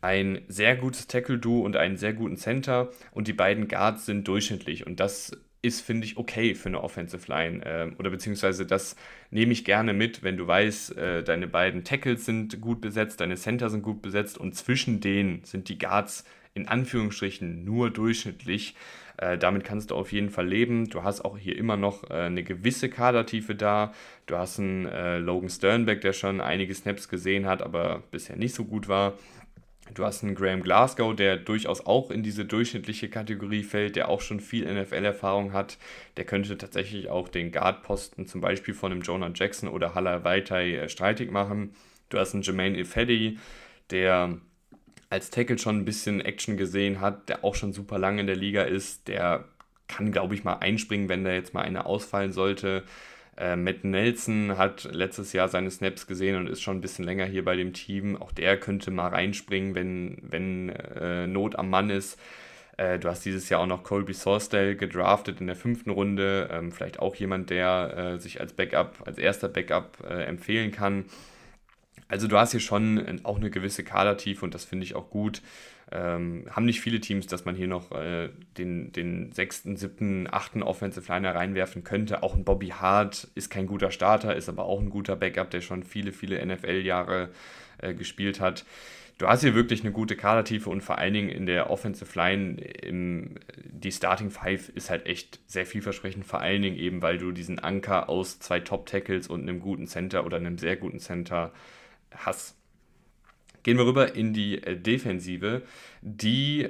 ein 0.00 0.40
sehr 0.48 0.76
gutes 0.76 1.06
Tackle-Duo 1.06 1.60
und 1.60 1.76
einen 1.76 1.96
sehr 1.96 2.14
guten 2.14 2.36
Center 2.36 2.90
und 3.12 3.28
die 3.28 3.32
beiden 3.32 3.68
Guards 3.68 4.06
sind 4.06 4.26
durchschnittlich. 4.26 4.86
Und 4.86 5.00
das 5.00 5.32
ist, 5.64 5.80
finde 5.80 6.06
ich, 6.06 6.16
okay 6.18 6.54
für 6.54 6.68
eine 6.68 6.82
Offensive 6.82 7.26
Line. 7.30 7.64
Äh, 7.64 7.90
oder 7.98 8.10
beziehungsweise 8.10 8.66
das 8.66 8.96
nehme 9.30 9.52
ich 9.52 9.64
gerne 9.64 9.92
mit, 9.92 10.22
wenn 10.22 10.36
du 10.36 10.46
weißt, 10.46 10.96
äh, 10.96 11.22
deine 11.22 11.46
beiden 11.46 11.84
Tackles 11.84 12.26
sind 12.26 12.60
gut 12.60 12.80
besetzt, 12.80 13.20
deine 13.20 13.36
Center 13.36 13.70
sind 13.70 13.82
gut 13.82 14.02
besetzt 14.02 14.38
und 14.38 14.54
zwischen 14.54 15.00
denen 15.00 15.42
sind 15.44 15.68
die 15.68 15.78
Guards 15.78 16.24
in 16.52 16.68
Anführungsstrichen 16.68 17.64
nur 17.64 17.90
durchschnittlich. 17.90 18.76
Äh, 19.16 19.38
damit 19.38 19.64
kannst 19.64 19.90
du 19.90 19.94
auf 19.94 20.12
jeden 20.12 20.30
Fall 20.30 20.46
leben. 20.46 20.88
Du 20.88 21.02
hast 21.02 21.24
auch 21.24 21.38
hier 21.38 21.56
immer 21.56 21.76
noch 21.76 22.10
äh, 22.10 22.14
eine 22.14 22.42
gewisse 22.42 22.88
Kadertiefe 22.88 23.54
da. 23.54 23.92
Du 24.26 24.36
hast 24.36 24.58
einen 24.58 24.86
äh, 24.86 25.18
Logan 25.18 25.50
Sternbeck, 25.50 26.00
der 26.00 26.12
schon 26.12 26.40
einige 26.40 26.74
Snaps 26.74 27.08
gesehen 27.08 27.46
hat, 27.46 27.62
aber 27.62 28.02
bisher 28.10 28.36
nicht 28.36 28.54
so 28.54 28.64
gut 28.64 28.88
war. 28.88 29.14
Du 29.92 30.04
hast 30.04 30.24
einen 30.24 30.34
Graham 30.34 30.62
Glasgow, 30.62 31.14
der 31.14 31.36
durchaus 31.36 31.84
auch 31.84 32.10
in 32.10 32.22
diese 32.22 32.46
durchschnittliche 32.46 33.10
Kategorie 33.10 33.62
fällt, 33.62 33.96
der 33.96 34.08
auch 34.08 34.22
schon 34.22 34.40
viel 34.40 34.64
NFL-Erfahrung 34.64 35.52
hat. 35.52 35.76
Der 36.16 36.24
könnte 36.24 36.56
tatsächlich 36.56 37.10
auch 37.10 37.28
den 37.28 37.52
Guard-Posten 37.52 38.26
zum 38.26 38.40
Beispiel 38.40 38.72
von 38.72 38.92
einem 38.92 39.02
Jonah 39.02 39.30
Jackson 39.34 39.68
oder 39.68 39.94
Hala 39.94 40.24
Vaitai 40.24 40.76
äh, 40.76 40.88
streitig 40.88 41.30
machen. 41.30 41.74
Du 42.08 42.18
hast 42.18 42.32
einen 42.32 42.42
Jermaine 42.42 42.78
Ifedi, 42.78 43.38
der 43.90 44.38
als 45.10 45.30
Tackle 45.30 45.58
schon 45.58 45.78
ein 45.78 45.84
bisschen 45.84 46.20
Action 46.20 46.56
gesehen 46.56 47.00
hat, 47.00 47.28
der 47.28 47.44
auch 47.44 47.54
schon 47.54 47.72
super 47.72 47.98
lange 47.98 48.20
in 48.20 48.26
der 48.26 48.36
Liga 48.36 48.62
ist, 48.62 49.08
der 49.08 49.44
kann, 49.88 50.12
glaube 50.12 50.34
ich, 50.34 50.44
mal 50.44 50.54
einspringen, 50.54 51.08
wenn 51.08 51.24
da 51.24 51.32
jetzt 51.32 51.54
mal 51.54 51.62
einer 51.62 51.86
ausfallen 51.86 52.32
sollte. 52.32 52.84
Äh, 53.36 53.56
Matt 53.56 53.84
Nelson 53.84 54.56
hat 54.56 54.84
letztes 54.84 55.32
Jahr 55.32 55.48
seine 55.48 55.70
Snaps 55.70 56.06
gesehen 56.06 56.36
und 56.36 56.48
ist 56.48 56.62
schon 56.62 56.78
ein 56.78 56.80
bisschen 56.80 57.04
länger 57.04 57.26
hier 57.26 57.44
bei 57.44 57.56
dem 57.56 57.72
Team. 57.72 58.16
Auch 58.16 58.32
der 58.32 58.58
könnte 58.58 58.90
mal 58.90 59.08
reinspringen, 59.08 59.74
wenn, 59.74 60.18
wenn 60.22 60.68
äh, 60.70 61.26
Not 61.26 61.56
am 61.56 61.70
Mann 61.70 61.90
ist. 61.90 62.18
Äh, 62.76 62.98
du 62.98 63.08
hast 63.08 63.24
dieses 63.24 63.48
Jahr 63.48 63.60
auch 63.60 63.66
noch 63.66 63.82
Colby 63.82 64.14
Sorsdale 64.14 64.76
gedraftet 64.76 65.40
in 65.40 65.46
der 65.46 65.56
fünften 65.56 65.90
Runde. 65.90 66.48
Ähm, 66.52 66.72
vielleicht 66.72 67.00
auch 67.00 67.14
jemand, 67.16 67.50
der 67.50 68.14
äh, 68.14 68.18
sich 68.18 68.40
als 68.40 68.52
Backup, 68.52 69.02
als 69.04 69.18
erster 69.18 69.48
Backup 69.48 69.98
äh, 70.08 70.24
empfehlen 70.24 70.70
kann. 70.70 71.04
Also 72.08 72.28
du 72.28 72.38
hast 72.38 72.52
hier 72.52 72.60
schon 72.60 73.20
auch 73.24 73.36
eine 73.36 73.50
gewisse 73.50 73.84
Kadertiefe 73.84 74.44
und 74.44 74.54
das 74.54 74.64
finde 74.64 74.84
ich 74.84 74.94
auch 74.94 75.10
gut. 75.10 75.42
Ähm, 75.92 76.46
haben 76.50 76.64
nicht 76.64 76.80
viele 76.80 77.00
Teams, 77.00 77.26
dass 77.26 77.44
man 77.44 77.54
hier 77.54 77.68
noch 77.68 77.92
äh, 77.92 78.30
den, 78.58 78.92
den 78.92 79.32
sechsten, 79.32 79.76
siebten, 79.76 80.26
achten 80.30 80.62
Offensive 80.62 81.10
Liner 81.12 81.34
reinwerfen 81.34 81.84
könnte. 81.84 82.22
Auch 82.22 82.34
ein 82.34 82.44
Bobby 82.44 82.68
Hart 82.68 83.28
ist 83.34 83.50
kein 83.50 83.66
guter 83.66 83.90
Starter, 83.90 84.34
ist 84.34 84.48
aber 84.48 84.64
auch 84.64 84.80
ein 84.80 84.90
guter 84.90 85.14
Backup, 85.14 85.50
der 85.50 85.60
schon 85.60 85.82
viele, 85.82 86.12
viele 86.12 86.44
NFL-Jahre 86.44 87.30
äh, 87.78 87.94
gespielt 87.94 88.40
hat. 88.40 88.64
Du 89.18 89.28
hast 89.28 89.42
hier 89.42 89.54
wirklich 89.54 89.82
eine 89.82 89.92
gute 89.92 90.16
Kadertiefe 90.16 90.68
und 90.70 90.80
vor 90.80 90.98
allen 90.98 91.14
Dingen 91.14 91.28
in 91.28 91.46
der 91.46 91.70
Offensive 91.70 92.18
Line 92.18 92.60
im, 92.60 93.36
die 93.62 93.92
Starting 93.92 94.30
Five 94.30 94.70
ist 94.70 94.90
halt 94.90 95.06
echt 95.06 95.38
sehr 95.46 95.66
vielversprechend, 95.66 96.26
vor 96.26 96.40
allen 96.40 96.62
Dingen 96.62 96.76
eben, 96.76 97.00
weil 97.00 97.18
du 97.18 97.30
diesen 97.30 97.60
Anker 97.60 98.08
aus 98.08 98.40
zwei 98.40 98.58
Top-Tackles 98.58 99.28
und 99.28 99.42
einem 99.42 99.60
guten 99.60 99.86
Center 99.86 100.26
oder 100.26 100.38
einem 100.38 100.58
sehr 100.58 100.74
guten 100.74 100.98
Center 100.98 101.52
Hass. 102.16 102.56
Gehen 103.62 103.78
wir 103.78 103.86
rüber 103.86 104.14
in 104.14 104.32
die 104.32 104.62
äh, 104.62 104.76
Defensive, 104.76 105.62
die 106.02 106.68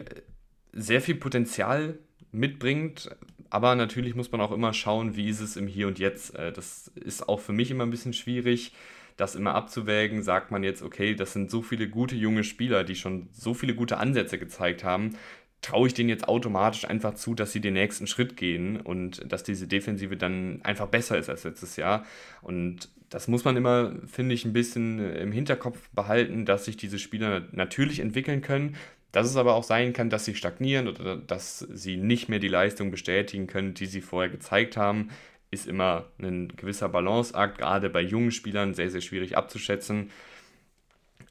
sehr 0.73 1.01
viel 1.01 1.17
Potenzial 1.17 1.99
mitbringt, 2.33 3.11
aber 3.51 3.75
natürlich 3.75 4.15
muss 4.15 4.33
man 4.33 4.41
auch 4.41 4.53
immer 4.53 4.73
schauen, 4.73 5.17
wie 5.17 5.29
ist 5.29 5.41
es 5.41 5.57
im 5.57 5.67
Hier 5.67 5.87
und 5.87 5.99
Jetzt. 5.99 6.35
Äh, 6.35 6.53
das 6.53 6.89
ist 6.95 7.29
auch 7.29 7.41
für 7.41 7.53
mich 7.53 7.71
immer 7.71 7.85
ein 7.85 7.91
bisschen 7.91 8.13
schwierig, 8.13 8.73
das 9.17 9.35
immer 9.37 9.55
abzuwägen. 9.55 10.23
Sagt 10.23 10.51
man 10.51 10.65
jetzt, 10.65 10.83
okay, 10.83 11.15
das 11.15 11.33
sind 11.33 11.51
so 11.51 11.63
viele 11.63 11.89
gute 11.89 12.17
junge 12.17 12.45
Spieler, 12.45 12.85
die 12.85 12.97
schon 12.97 13.29
so 13.33 13.55
viele 13.55 13.75
gute 13.75 13.99
Ansätze 13.99 14.39
gezeigt 14.39 14.83
haben, 14.83 15.17
traue 15.65 15.89
ich 15.89 15.95
denen 15.95 16.11
jetzt 16.11 16.29
automatisch 16.29 16.85
einfach 16.85 17.15
zu, 17.15 17.35
dass 17.35 17.53
sie 17.53 17.61
den 17.61 17.75
nächsten 17.75 18.07
Schritt 18.07 18.37
gehen 18.37 18.81
und 18.81 19.21
dass 19.33 19.45
diese 19.45 19.67
Defensive 19.67 20.17
dann 20.17 20.61
einfach 20.63 20.89
besser 20.89 21.17
ist 21.17 21.31
als 21.31 21.45
letztes 21.45 21.77
Jahr. 21.77 22.05
Und 22.43 22.91
das 23.09 23.29
muss 23.29 23.45
man 23.45 23.57
immer, 23.57 23.95
finde 24.07 24.35
ich, 24.35 24.45
ein 24.45 24.53
bisschen 24.53 24.99
äh, 24.99 25.23
im 25.23 25.33
Hinterkopf 25.33 25.89
behalten, 25.91 26.45
dass 26.45 26.67
sich 26.67 26.77
diese 26.77 26.99
Spieler 26.99 27.45
natürlich 27.53 28.01
entwickeln 28.01 28.43
können, 28.43 28.77
dass 29.11 29.27
es 29.27 29.37
aber 29.37 29.55
auch 29.55 29.63
sein 29.63 29.93
kann, 29.93 30.11
dass 30.11 30.25
sie 30.25 30.35
stagnieren 30.35 30.89
oder 30.89 31.17
dass 31.17 31.61
sie 31.61 31.97
nicht 31.97 32.29
mehr 32.29 32.41
die 32.41 32.49
Leistung 32.49 32.91
bestätigen 32.91 33.47
können, 33.47 33.73
die 33.73 33.87
sie 33.87 34.01
vorher 34.01 34.31
gezeigt 34.31 34.77
haben, 34.77 35.09
ist 35.51 35.67
immer 35.67 36.07
ein 36.19 36.49
gewisser 36.57 36.89
Balanceakt, 36.89 37.59
gerade 37.59 37.89
bei 37.89 38.01
jungen 38.03 38.33
Spielern 38.33 38.75
sehr, 38.75 38.91
sehr 38.91 39.01
schwierig 39.01 39.37
abzuschätzen. 39.37 40.11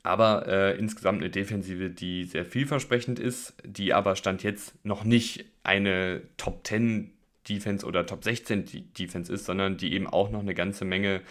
Aber 0.03 0.47
äh, 0.47 0.77
insgesamt 0.77 1.21
eine 1.21 1.29
Defensive, 1.29 1.89
die 1.89 2.25
sehr 2.25 2.45
vielversprechend 2.45 3.19
ist, 3.19 3.53
die 3.63 3.93
aber 3.93 4.17
Stand 4.17 4.43
jetzt 4.43 4.73
noch 4.85 5.05
nicht 5.05 5.45
eine 5.63 6.21
Top 6.35 6.67
10 6.67 7.09
Defense 7.47 7.85
oder 7.85 8.05
Top 8.05 8.23
16 8.23 8.65
Defense 8.97 9.31
ist, 9.31 9.45
sondern 9.45 9.77
die 9.77 9.93
eben 9.93 10.07
auch 10.07 10.29
noch 10.29 10.41
eine 10.41 10.55
ganze 10.55 10.85
Menge 10.85 11.21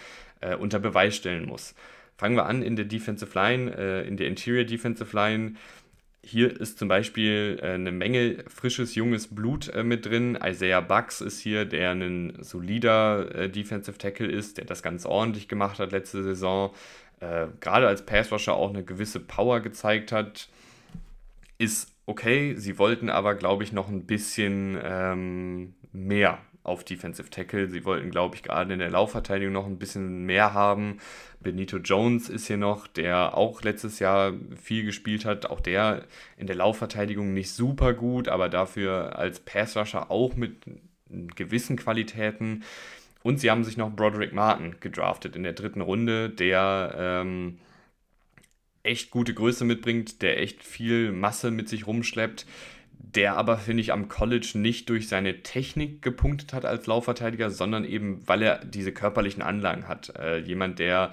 äh, 0.41 0.57
unter 0.57 0.79
Beweis 0.79 1.16
stellen 1.16 1.47
muss. 1.47 1.75
Fangen 2.16 2.37
wir 2.37 2.47
an 2.47 2.62
in 2.62 2.77
der 2.77 2.85
Defensive 2.85 3.39
Line, 3.39 3.77
äh, 3.77 4.07
in 4.07 4.16
der 4.16 4.27
Interior 4.27 4.64
Defensive 4.64 5.14
Line. 5.14 5.55
Hier 6.25 6.61
ist 6.61 6.79
zum 6.79 6.89
Beispiel 6.89 7.59
äh, 7.61 7.73
eine 7.73 7.93
Menge 7.93 8.45
frisches, 8.49 8.95
junges 8.95 9.27
Blut 9.27 9.68
äh, 9.68 9.83
mit 9.83 10.07
drin. 10.07 10.39
Isaiah 10.43 10.81
Bucks 10.81 11.20
ist 11.20 11.41
hier, 11.41 11.64
der 11.64 11.91
ein 11.91 12.37
solider 12.41 13.35
äh, 13.35 13.49
Defensive 13.49 13.99
Tackle 13.99 14.29
ist, 14.29 14.59
der 14.59 14.66
das 14.66 14.83
ganz 14.83 15.05
ordentlich 15.05 15.49
gemacht 15.49 15.79
hat 15.79 15.93
letzte 15.93 16.23
Saison 16.23 16.73
äh, 17.23 17.47
gerade 17.61 17.87
als 17.87 18.05
Passrusher 18.05 18.55
auch 18.55 18.70
eine 18.70 18.85
gewisse 18.85 19.20
Power 19.20 19.61
gezeigt 19.61 20.11
hat, 20.11 20.49
ist 21.57 21.95
okay. 22.05 22.57
Sie 22.57 22.79
wollten 22.79 23.09
aber, 23.09 23.37
glaube 23.37 23.62
ich, 23.62 23.73
noch 23.73 23.89
ein 23.89 24.07
bisschen 24.07 24.77
ähm, 24.83 25.75
mehr 25.93 26.39
auf 26.64 26.83
Defensive 26.83 27.31
Tackle. 27.31 27.68
Sie 27.68 27.85
wollten, 27.85 28.11
glaube 28.11 28.35
ich, 28.35 28.43
gerade 28.43 28.73
in 28.73 28.81
der 28.81 28.91
Laufverteidigung 28.91 29.53
noch 29.53 29.66
ein 29.66 29.79
bisschen 29.79 30.27
mehr 30.27 30.53
haben. 30.53 30.99
Benito 31.41 31.79
Jones 31.79 32.29
ist 32.29 32.49
hier 32.49 32.57
noch, 32.57 32.89
der 32.89 33.37
auch 33.37 33.62
letztes 33.62 34.01
Jahr 34.01 34.33
viel 34.61 34.85
gespielt 34.85 35.25
hat. 35.25 35.47
Auch 35.47 35.61
der 35.61 36.05
in 36.37 36.49
der 36.49 36.57
Laufverteidigung 36.57 37.33
nicht 37.33 37.53
super 37.53 37.95
gut, 37.95 38.29
aber 38.29 38.49
dafür 38.49 39.16
als 39.16 39.39
Passrusher 39.41 40.11
auch 40.11 40.35
mit 40.35 40.57
gewissen 41.37 41.77
Qualitäten. 41.77 42.64
Und 43.23 43.39
sie 43.39 43.51
haben 43.51 43.64
sich 43.64 43.77
noch 43.77 43.91
Broderick 43.91 44.33
Martin 44.33 44.77
gedraftet 44.81 45.37
in 45.37 45.43
der 45.43 45.53
dritten 45.53 45.81
Runde, 45.81 46.31
der 46.31 46.95
ähm, 46.97 47.59
echt 48.83 49.11
gute 49.11 49.35
Größe 49.35 49.64
mitbringt, 49.64 50.23
der 50.23 50.41
echt 50.41 50.62
viel 50.62 51.12
Masse 51.12 51.51
mit 51.51 51.68
sich 51.68 51.87
rumschleppt, 51.87 52.47
der 52.99 53.37
aber, 53.37 53.59
finde 53.59 53.83
ich, 53.83 53.93
am 53.93 54.09
College 54.09 54.53
nicht 54.55 54.89
durch 54.89 55.09
seine 55.09 55.43
Technik 55.43 56.03
gepunktet 56.03 56.53
hat 56.53 56.64
als 56.64 56.87
Laufverteidiger, 56.87 57.51
sondern 57.51 57.85
eben, 57.85 58.23
weil 58.27 58.43
er 58.43 58.64
diese 58.64 58.93
körperlichen 58.93 59.43
Anlagen 59.43 59.89
hat. 59.89 60.16
Äh, 60.16 60.39
jemand, 60.39 60.79
der 60.79 61.12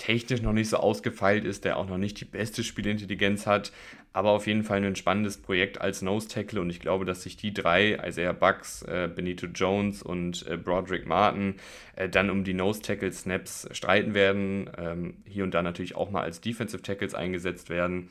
technisch 0.00 0.40
noch 0.40 0.54
nicht 0.54 0.70
so 0.70 0.78
ausgefeilt 0.78 1.44
ist, 1.44 1.64
der 1.64 1.76
auch 1.76 1.86
noch 1.86 1.98
nicht 1.98 2.18
die 2.20 2.24
beste 2.24 2.64
Spielintelligenz 2.64 3.46
hat, 3.46 3.70
aber 4.14 4.30
auf 4.30 4.46
jeden 4.46 4.64
Fall 4.64 4.82
ein 4.82 4.96
spannendes 4.96 5.36
Projekt 5.36 5.80
als 5.80 6.00
Nose 6.00 6.26
Tackle 6.26 6.60
und 6.60 6.70
ich 6.70 6.80
glaube, 6.80 7.04
dass 7.04 7.22
sich 7.22 7.36
die 7.36 7.52
drei, 7.52 7.98
Isaiah 8.04 8.32
Bucks, 8.32 8.82
äh, 8.82 9.10
Benito 9.14 9.46
Jones 9.46 10.02
und 10.02 10.46
äh, 10.48 10.56
Broderick 10.56 11.06
Martin, 11.06 11.56
äh, 11.96 12.08
dann 12.08 12.30
um 12.30 12.44
die 12.44 12.54
Nose 12.54 12.80
Tackle 12.80 13.12
Snaps 13.12 13.68
streiten 13.72 14.14
werden, 14.14 14.70
ähm, 14.78 15.18
hier 15.26 15.44
und 15.44 15.52
da 15.52 15.62
natürlich 15.62 15.94
auch 15.94 16.10
mal 16.10 16.22
als 16.22 16.40
Defensive 16.40 16.82
Tackles 16.82 17.14
eingesetzt 17.14 17.68
werden. 17.68 18.08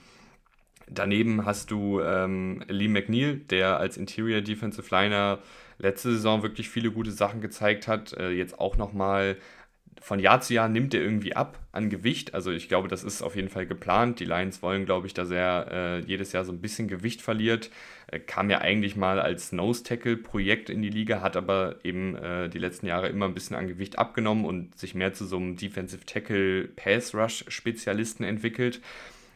Daneben 0.87 1.45
hast 1.45 1.71
du 1.71 2.01
ähm, 2.01 2.63
Lee 2.67 2.87
McNeil, 2.87 3.37
der 3.37 3.77
als 3.77 3.97
Interior 3.97 4.41
Defensive 4.41 4.87
Liner 4.95 5.39
letzte 5.79 6.11
Saison 6.11 6.43
wirklich 6.43 6.69
viele 6.69 6.91
gute 6.91 7.11
Sachen 7.11 7.41
gezeigt 7.41 7.87
hat, 7.87 8.13
äh, 8.13 8.29
jetzt 8.29 8.59
auch 8.59 8.77
nochmal 8.77 9.37
von 10.02 10.20
Jahr 10.20 10.41
zu 10.41 10.54
Jahr 10.54 10.70
nimmt 10.70 10.93
er 10.93 11.02
irgendwie 11.02 11.36
ab 11.36 11.60
an 11.72 11.89
Gewicht. 11.89 12.34
Also 12.34 12.52
ich 12.52 12.68
glaube, 12.70 12.88
das 12.88 13.04
ist 13.04 13.22
auf 13.22 13.36
jeden 13.36 13.50
Fall 13.50 13.66
geplant. 13.66 14.20
Die 14.20 14.26
Lions 14.26 14.62
wollen, 14.62 14.86
glaube 14.86 15.08
ich, 15.08 15.14
dass 15.14 15.30
er 15.30 15.68
äh, 15.72 16.00
jedes 16.00 16.32
Jahr 16.32 16.45
so 16.45 16.52
ein 16.52 16.62
bisschen 16.62 16.88
Gewicht 16.88 17.22
verliert. 17.22 17.70
Äh, 18.08 18.20
kam 18.20 18.50
ja 18.50 18.60
eigentlich 18.60 18.95
mal 18.95 19.20
als 19.20 19.52
Nose-Tackle-Projekt 19.52 20.70
in 20.70 20.82
die 20.82 20.89
Liga, 20.89 21.22
hat 21.22 21.36
aber 21.36 21.76
eben 21.84 22.16
äh, 22.16 22.50
die 22.50 22.60
letzten 22.60 22.88
Jahre 22.88 23.10
immer 23.10 23.26
ein 23.26 23.34
bisschen 23.34 23.56
an 23.56 23.68
Gewicht 23.68 24.00
abgenommen 24.00 24.45
und 24.45 24.78
sich 24.78 24.95
mehr 24.95 25.14
zu 25.14 25.26
so 25.26 25.38
einem 25.38 25.58
Defensive 25.58 26.06
Tackle 26.06 26.70
Pass 26.76 27.14
Rush 27.14 27.45
Spezialisten 27.47 28.24
entwickelt. 28.24 28.82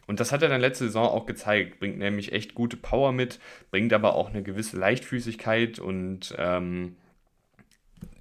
Und 0.06 0.20
das 0.20 0.32
hat 0.32 0.42
er 0.42 0.48
dann 0.48 0.60
letzte 0.60 0.84
Saison 0.84 1.06
auch 1.06 1.26
gezeigt. 1.26 1.78
Bringt 1.78 1.98
nämlich 1.98 2.32
echt 2.32 2.54
gute 2.54 2.76
Power 2.76 3.12
mit, 3.12 3.38
bringt 3.70 3.92
aber 3.92 4.14
auch 4.14 4.30
eine 4.30 4.42
gewisse 4.42 4.76
Leichtfüßigkeit 4.76 5.78
und 5.78 6.34
ähm, 6.38 6.96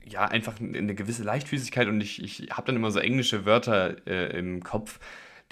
ja, 0.06 0.26
einfach 0.26 0.60
eine 0.60 0.96
gewisse 0.96 1.24
Leichtfüßigkeit. 1.24 1.88
Und 1.88 2.02
ich, 2.02 2.22
ich 2.24 2.50
habe 2.52 2.68
dann 2.68 2.76
immer 2.76 2.92
so 2.92 3.00
englische 3.00 3.46
Wörter 3.46 3.96
äh, 4.08 4.38
im 4.38 4.64
Kopf. 4.64 5.00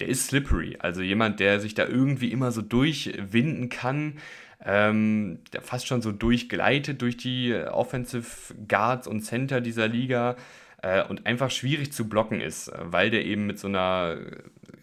Der 0.00 0.08
ist 0.08 0.28
slippery. 0.28 0.76
Also 0.78 1.02
jemand, 1.02 1.40
der 1.40 1.60
sich 1.60 1.74
da 1.74 1.86
irgendwie 1.86 2.32
immer 2.32 2.52
so 2.52 2.62
durchwinden 2.62 3.68
kann. 3.68 4.18
Ähm, 4.64 5.40
der 5.52 5.60
fast 5.60 5.88
schon 5.88 6.02
so 6.02 6.12
durchgleitet 6.12 7.02
durch 7.02 7.16
die 7.16 7.52
Offensive 7.52 8.54
Guards 8.68 9.08
und 9.08 9.22
Center 9.22 9.60
dieser 9.60 9.88
Liga 9.88 10.36
äh, 10.82 11.02
und 11.04 11.26
einfach 11.26 11.50
schwierig 11.50 11.92
zu 11.92 12.08
blocken 12.08 12.40
ist, 12.40 12.70
weil 12.78 13.10
der 13.10 13.24
eben 13.24 13.46
mit 13.46 13.58
so 13.58 13.66
einer 13.66 14.18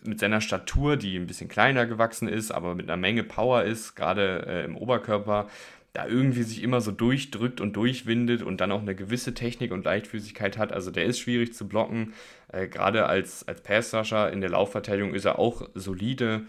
mit 0.04 0.20
seiner 0.20 0.42
Statur, 0.42 0.98
die 0.98 1.18
ein 1.18 1.28
bisschen 1.28 1.50
kleiner 1.50 1.86
gewachsen 1.86 2.28
ist, 2.28 2.52
aber 2.52 2.74
mit 2.74 2.90
einer 2.90 2.98
Menge 2.98 3.24
Power 3.24 3.64
ist, 3.64 3.96
gerade 3.96 4.46
äh, 4.48 4.66
im 4.66 4.78
Oberkörper, 4.78 5.48
da 5.94 6.08
irgendwie 6.08 6.44
sich 6.44 6.62
immer 6.62 6.82
so 6.82 6.92
durchdrückt 6.92 7.62
und 7.62 7.76
durchwindet 7.76 8.44
und 8.44 8.62
dann 8.62 8.72
auch 8.72 8.82
eine 8.82 8.96
gewisse 8.96 9.34
Technik 9.34 9.72
und 9.72 9.86
Leichtfüßigkeit 9.86 10.58
hat. 10.58 10.72
Also 10.72 10.92
der 10.92 11.06
ist 11.06 11.20
schwierig 11.20 11.54
zu 11.54 11.68
blocken. 11.68 12.14
Äh, 12.52 12.68
gerade 12.68 13.08
als, 13.08 13.48
als 13.48 13.62
Pass-Rusher 13.62 14.32
in 14.32 14.42
der 14.42 14.52
Laufverteidigung 14.52 15.14
ist 15.14 15.26
er 15.26 15.40
auch 15.40 15.68
solide, 15.74 16.46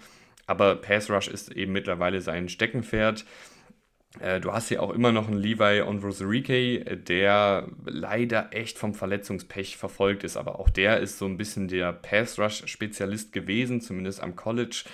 aber 0.46 0.76
Pass-Rush 0.76 1.28
ist 1.28 1.52
eben 1.52 1.72
mittlerweile 1.72 2.20
sein 2.20 2.48
Steckenpferd. 2.48 3.24
Äh, 4.18 4.40
du 4.40 4.52
hast 4.52 4.68
hier 4.68 4.82
auch 4.82 4.90
immer 4.90 5.12
noch 5.12 5.28
einen 5.28 5.38
Levi 5.38 5.82
Onwuzurike, 5.82 6.96
der 6.96 7.68
leider 7.86 8.48
echt 8.52 8.76
vom 8.76 8.94
Verletzungspech 8.94 9.76
verfolgt 9.76 10.24
ist, 10.24 10.36
aber 10.36 10.58
auch 10.58 10.68
der 10.68 10.98
ist 10.98 11.18
so 11.18 11.26
ein 11.26 11.36
bisschen 11.36 11.68
der 11.68 11.92
Pass-Rush-Spezialist 11.92 13.32
gewesen, 13.32 13.80
zumindest 13.80 14.22
am 14.22 14.36
College. 14.36 14.84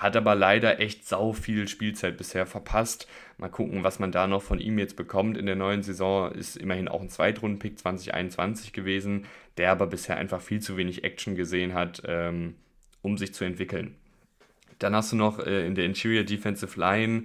Hat 0.00 0.16
aber 0.16 0.34
leider 0.34 0.80
echt 0.80 1.06
sau 1.06 1.34
viel 1.34 1.68
Spielzeit 1.68 2.16
bisher 2.16 2.46
verpasst. 2.46 3.06
Mal 3.36 3.50
gucken, 3.50 3.84
was 3.84 3.98
man 3.98 4.10
da 4.10 4.26
noch 4.26 4.40
von 4.40 4.58
ihm 4.58 4.78
jetzt 4.78 4.96
bekommt 4.96 5.36
in 5.36 5.44
der 5.44 5.56
neuen 5.56 5.82
Saison. 5.82 6.32
Ist 6.32 6.56
immerhin 6.56 6.88
auch 6.88 7.02
ein 7.02 7.10
Zweitrunden-Pick 7.10 7.78
2021 7.78 8.72
gewesen, 8.72 9.26
der 9.58 9.70
aber 9.70 9.86
bisher 9.86 10.16
einfach 10.16 10.40
viel 10.40 10.60
zu 10.60 10.78
wenig 10.78 11.04
Action 11.04 11.36
gesehen 11.36 11.74
hat, 11.74 12.00
ähm, 12.06 12.54
um 13.02 13.18
sich 13.18 13.34
zu 13.34 13.44
entwickeln. 13.44 13.94
Dann 14.78 14.96
hast 14.96 15.12
du 15.12 15.16
noch 15.16 15.38
äh, 15.38 15.66
in 15.66 15.74
der 15.74 15.84
Interior 15.84 16.24
Defensive 16.24 16.80
Line 16.80 17.24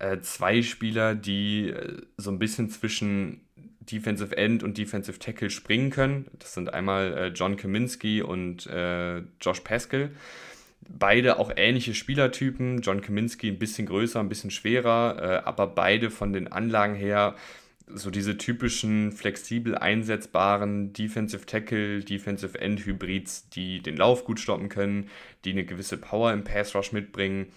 äh, 0.00 0.18
zwei 0.18 0.62
Spieler, 0.62 1.14
die 1.14 1.68
äh, 1.68 2.02
so 2.16 2.32
ein 2.32 2.40
bisschen 2.40 2.70
zwischen 2.70 3.42
Defensive 3.78 4.36
End 4.36 4.64
und 4.64 4.78
Defensive 4.78 5.20
Tackle 5.20 5.50
springen 5.50 5.90
können. 5.90 6.26
Das 6.40 6.54
sind 6.54 6.74
einmal 6.74 7.16
äh, 7.16 7.26
John 7.28 7.56
Kaminski 7.56 8.20
und 8.20 8.66
äh, 8.66 9.18
Josh 9.40 9.60
Pascal. 9.60 10.10
Beide 10.88 11.38
auch 11.38 11.52
ähnliche 11.56 11.94
Spielertypen. 11.94 12.80
John 12.80 13.00
Kaminski 13.00 13.48
ein 13.48 13.58
bisschen 13.58 13.86
größer, 13.86 14.20
ein 14.20 14.28
bisschen 14.28 14.50
schwerer, 14.50 15.16
äh, 15.20 15.46
aber 15.46 15.66
beide 15.66 16.10
von 16.10 16.32
den 16.32 16.48
Anlagen 16.48 16.94
her 16.94 17.34
so 17.88 18.10
diese 18.10 18.36
typischen 18.36 19.12
flexibel 19.12 19.76
einsetzbaren 19.76 20.92
Defensive 20.92 21.46
Tackle, 21.46 22.00
Defensive 22.00 22.60
End 22.60 22.84
Hybrids, 22.84 23.48
die 23.50 23.80
den 23.80 23.96
Lauf 23.96 24.24
gut 24.24 24.40
stoppen 24.40 24.68
können, 24.68 25.08
die 25.44 25.52
eine 25.52 25.64
gewisse 25.64 25.96
Power 25.96 26.32
im 26.32 26.42
Pass 26.42 26.74
Rush 26.74 26.92
mitbringen 26.92 27.52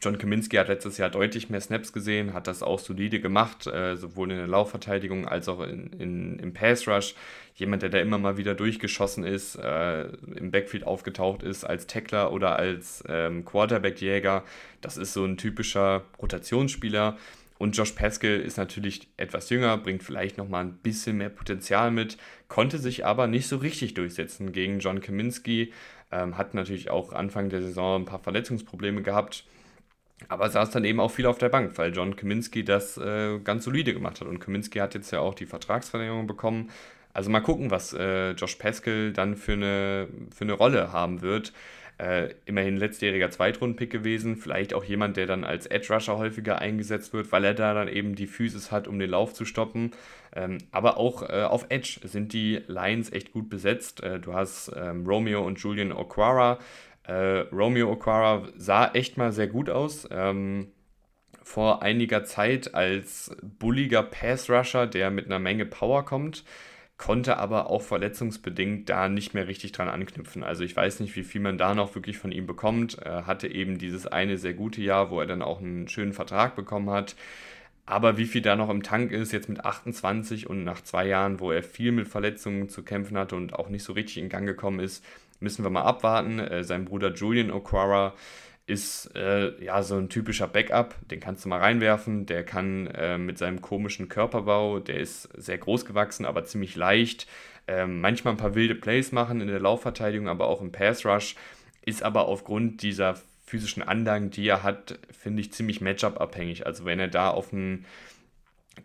John 0.00 0.18
Kaminski 0.18 0.56
hat 0.56 0.68
letztes 0.68 0.98
Jahr 0.98 1.10
deutlich 1.10 1.50
mehr 1.50 1.60
Snaps 1.60 1.92
gesehen, 1.92 2.32
hat 2.32 2.46
das 2.46 2.62
auch 2.62 2.78
solide 2.78 3.20
gemacht, 3.20 3.66
äh, 3.66 3.96
sowohl 3.96 4.30
in 4.30 4.38
der 4.38 4.46
Laufverteidigung 4.46 5.26
als 5.26 5.48
auch 5.48 5.60
in, 5.60 5.92
in, 5.98 6.38
im 6.38 6.52
Pass 6.52 6.88
Rush. 6.88 7.14
Jemand, 7.54 7.82
der 7.82 7.90
da 7.90 7.98
immer 7.98 8.18
mal 8.18 8.36
wieder 8.36 8.54
durchgeschossen 8.54 9.24
ist, 9.24 9.56
äh, 9.56 10.04
im 10.34 10.50
Backfield 10.50 10.84
aufgetaucht 10.84 11.42
ist 11.42 11.64
als 11.64 11.86
Tackler 11.86 12.32
oder 12.32 12.56
als 12.56 13.04
ähm, 13.08 13.44
Quarterback-Jäger. 13.44 14.44
Das 14.80 14.96
ist 14.96 15.12
so 15.12 15.24
ein 15.24 15.36
typischer 15.36 16.04
Rotationsspieler. 16.20 17.18
Und 17.58 17.76
Josh 17.76 17.92
Pascal 17.92 18.40
ist 18.40 18.56
natürlich 18.56 19.08
etwas 19.18 19.50
jünger, 19.50 19.76
bringt 19.78 20.02
vielleicht 20.02 20.36
nochmal 20.36 20.64
ein 20.64 20.78
bisschen 20.78 21.18
mehr 21.18 21.28
Potenzial 21.28 21.92
mit, 21.92 22.16
konnte 22.48 22.78
sich 22.78 23.06
aber 23.06 23.28
nicht 23.28 23.46
so 23.46 23.58
richtig 23.58 23.94
durchsetzen 23.94 24.50
gegen 24.50 24.80
John 24.80 25.00
Kaminski. 25.00 25.72
Ähm, 26.10 26.36
hat 26.36 26.54
natürlich 26.54 26.90
auch 26.90 27.12
Anfang 27.12 27.50
der 27.50 27.62
Saison 27.62 28.02
ein 28.02 28.04
paar 28.04 28.18
Verletzungsprobleme 28.18 29.02
gehabt 29.02 29.44
aber 30.28 30.50
saß 30.50 30.70
dann 30.70 30.84
eben 30.84 31.00
auch 31.00 31.10
viel 31.10 31.26
auf 31.26 31.38
der 31.38 31.48
Bank, 31.48 31.76
weil 31.76 31.92
John 31.92 32.16
Kaminski 32.16 32.64
das 32.64 32.96
äh, 32.98 33.38
ganz 33.40 33.64
solide 33.64 33.92
gemacht 33.94 34.20
hat. 34.20 34.28
Und 34.28 34.38
Kaminski 34.40 34.78
hat 34.78 34.94
jetzt 34.94 35.10
ja 35.10 35.20
auch 35.20 35.34
die 35.34 35.46
Vertragsverlängerung 35.46 36.26
bekommen. 36.26 36.70
Also 37.14 37.30
mal 37.30 37.40
gucken, 37.40 37.70
was 37.70 37.92
äh, 37.92 38.30
Josh 38.32 38.56
Pascal 38.56 39.12
dann 39.12 39.36
für 39.36 39.52
eine, 39.52 40.08
für 40.34 40.44
eine 40.44 40.54
Rolle 40.54 40.92
haben 40.92 41.20
wird. 41.22 41.52
Äh, 41.98 42.34
immerhin 42.46 42.78
letztjähriger 42.78 43.30
Zweitrundpick 43.30 43.90
gewesen. 43.90 44.36
Vielleicht 44.36 44.74
auch 44.74 44.82
jemand, 44.82 45.16
der 45.16 45.26
dann 45.26 45.44
als 45.44 45.66
Edge 45.66 45.92
Rusher 45.94 46.18
häufiger 46.18 46.58
eingesetzt 46.58 47.12
wird, 47.12 47.30
weil 47.30 47.44
er 47.44 47.54
da 47.54 47.74
dann 47.74 47.86
eben 47.86 48.14
die 48.14 48.26
Physis 48.26 48.72
hat, 48.72 48.88
um 48.88 48.98
den 48.98 49.10
Lauf 49.10 49.34
zu 49.34 49.44
stoppen. 49.44 49.92
Ähm, 50.34 50.58
aber 50.70 50.96
auch 50.96 51.22
äh, 51.28 51.42
auf 51.42 51.66
Edge 51.68 52.00
sind 52.04 52.32
die 52.32 52.62
Lines 52.66 53.12
echt 53.12 53.32
gut 53.32 53.50
besetzt. 53.50 54.02
Äh, 54.02 54.18
du 54.18 54.32
hast 54.32 54.72
ähm, 54.74 55.06
Romeo 55.06 55.46
und 55.46 55.58
Julian 55.60 55.92
Okwara 55.92 56.58
äh, 57.04 57.40
Romeo 57.52 57.90
Okwara 57.90 58.48
sah 58.56 58.92
echt 58.92 59.16
mal 59.16 59.32
sehr 59.32 59.48
gut 59.48 59.70
aus. 59.70 60.08
Ähm, 60.10 60.68
vor 61.42 61.82
einiger 61.82 62.24
Zeit 62.24 62.74
als 62.74 63.36
bulliger 63.42 64.02
Pass-Rusher, 64.02 64.86
der 64.86 65.10
mit 65.10 65.26
einer 65.26 65.38
Menge 65.38 65.66
Power 65.66 66.04
kommt, 66.04 66.44
konnte 66.98 67.36
aber 67.36 67.68
auch 67.68 67.82
verletzungsbedingt 67.82 68.88
da 68.88 69.08
nicht 69.08 69.34
mehr 69.34 69.48
richtig 69.48 69.72
dran 69.72 69.88
anknüpfen. 69.88 70.44
Also 70.44 70.62
ich 70.62 70.76
weiß 70.76 71.00
nicht, 71.00 71.16
wie 71.16 71.24
viel 71.24 71.40
man 71.40 71.58
da 71.58 71.74
noch 71.74 71.96
wirklich 71.96 72.16
von 72.16 72.30
ihm 72.30 72.46
bekommt. 72.46 72.98
Er 72.98 73.26
hatte 73.26 73.48
eben 73.48 73.78
dieses 73.78 74.06
eine 74.06 74.38
sehr 74.38 74.54
gute 74.54 74.80
Jahr, 74.80 75.10
wo 75.10 75.18
er 75.18 75.26
dann 75.26 75.42
auch 75.42 75.60
einen 75.60 75.88
schönen 75.88 76.12
Vertrag 76.12 76.54
bekommen 76.54 76.90
hat. 76.90 77.16
Aber 77.86 78.16
wie 78.18 78.26
viel 78.26 78.40
da 78.40 78.54
noch 78.54 78.70
im 78.70 78.84
Tank 78.84 79.10
ist, 79.10 79.32
jetzt 79.32 79.48
mit 79.48 79.64
28 79.64 80.48
und 80.48 80.62
nach 80.62 80.82
zwei 80.82 81.06
Jahren, 81.08 81.40
wo 81.40 81.50
er 81.50 81.64
viel 81.64 81.90
mit 81.90 82.06
Verletzungen 82.06 82.68
zu 82.68 82.84
kämpfen 82.84 83.18
hatte 83.18 83.34
und 83.34 83.54
auch 83.54 83.68
nicht 83.68 83.82
so 83.82 83.92
richtig 83.92 84.18
in 84.18 84.28
Gang 84.28 84.46
gekommen 84.46 84.78
ist, 84.78 85.04
müssen 85.42 85.64
wir 85.64 85.70
mal 85.70 85.82
abwarten. 85.82 86.38
Äh, 86.38 86.64
sein 86.64 86.84
Bruder 86.84 87.12
Julian 87.12 87.50
O'Quara 87.50 88.12
ist 88.66 89.14
äh, 89.16 89.62
ja 89.62 89.82
so 89.82 89.96
ein 89.96 90.08
typischer 90.08 90.46
Backup, 90.46 90.94
den 91.10 91.20
kannst 91.20 91.44
du 91.44 91.48
mal 91.48 91.58
reinwerfen. 91.58 92.26
Der 92.26 92.44
kann 92.44 92.86
äh, 92.86 93.18
mit 93.18 93.36
seinem 93.38 93.60
komischen 93.60 94.08
Körperbau, 94.08 94.78
der 94.78 94.98
ist 94.98 95.28
sehr 95.36 95.58
groß 95.58 95.84
gewachsen, 95.84 96.24
aber 96.24 96.44
ziemlich 96.44 96.76
leicht, 96.76 97.26
äh, 97.66 97.86
manchmal 97.86 98.34
ein 98.34 98.38
paar 98.38 98.54
wilde 98.54 98.74
Plays 98.74 99.12
machen 99.12 99.40
in 99.40 99.48
der 99.48 99.60
Laufverteidigung, 99.60 100.28
aber 100.28 100.46
auch 100.46 100.60
im 100.60 100.72
Pass 100.72 101.04
Rush. 101.04 101.34
Ist 101.84 102.04
aber 102.04 102.26
aufgrund 102.26 102.82
dieser 102.82 103.16
physischen 103.44 103.82
Anlagen, 103.82 104.30
die 104.30 104.46
er 104.46 104.62
hat, 104.62 105.00
finde 105.10 105.40
ich 105.40 105.52
ziemlich 105.52 105.80
Matchup-abhängig. 105.80 106.64
Also 106.64 106.84
wenn 106.84 107.00
er 107.00 107.08
da 107.08 107.30
auf 107.30 107.52
einen 107.52 107.84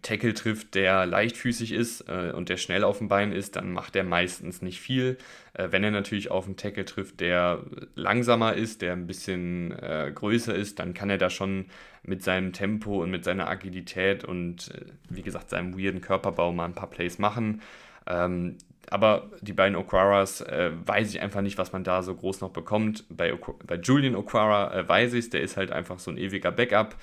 Tackle 0.02 0.34
trifft, 0.34 0.76
der 0.76 1.06
leichtfüßig 1.06 1.72
ist 1.72 2.02
äh, 2.10 2.32
und 2.36 2.50
der 2.50 2.58
schnell 2.58 2.84
auf 2.84 2.98
dem 2.98 3.08
Bein 3.08 3.32
ist, 3.32 3.56
dann 3.56 3.72
macht 3.72 3.96
er 3.96 4.04
meistens 4.04 4.62
nicht 4.62 4.82
viel. 4.82 5.18
Äh, 5.54 5.70
wenn 5.72 5.84
er 5.84 5.92
natürlich 5.92 6.30
auf 6.30 6.46
einen 6.46 6.58
Tackle 6.58 6.84
trifft, 6.84 7.22
der 7.22 7.64
langsamer 7.96 8.54
ist, 8.54 8.82
der 8.82 8.94
ein 8.94 9.08
bisschen 9.08 9.72
äh, 9.72 10.12
größer 10.14 10.54
ist, 10.54 10.80
dann 10.80 10.94
kann 10.94 11.10
er 11.10 11.18
da 11.18 11.30
schon 11.30 11.68
mit 12.04 12.22
seinem 12.22 12.52
Tempo 12.52 13.02
und 13.02 13.12
mit 13.12 13.24
seiner 13.24 13.48
Agilität 13.48 14.26
und 14.26 14.72
äh, 14.76 14.86
wie 15.10 15.22
gesagt 15.22 15.50
seinem 15.50 15.78
weirden 15.78 16.02
Körperbau 16.02 16.52
mal 16.52 16.66
ein 16.66 16.76
paar 16.76 16.90
Plays 16.90 17.18
machen. 17.18 17.62
Ähm, 18.08 18.58
aber 18.90 19.30
die 19.42 19.54
beiden 19.54 19.76
Okwaras 19.76 20.42
äh, 20.42 20.72
weiß 20.86 21.10
ich 21.10 21.22
einfach 21.22 21.42
nicht, 21.42 21.58
was 21.58 21.74
man 21.74 21.84
da 21.84 22.04
so 22.04 22.16
groß 22.16 22.42
noch 22.42 22.52
bekommt. 22.52 23.06
Bei, 23.10 23.38
bei 23.66 23.76
Julian 23.76 24.16
Okwara 24.16 24.74
äh, 24.74 24.88
weiß 24.88 25.14
ich 25.14 25.26
es, 25.26 25.30
der 25.30 25.42
ist 25.42 25.58
halt 25.58 25.72
einfach 25.72 26.00
so 26.00 26.12
ein 26.12 26.18
ewiger 26.18 26.52
Backup. 26.52 26.96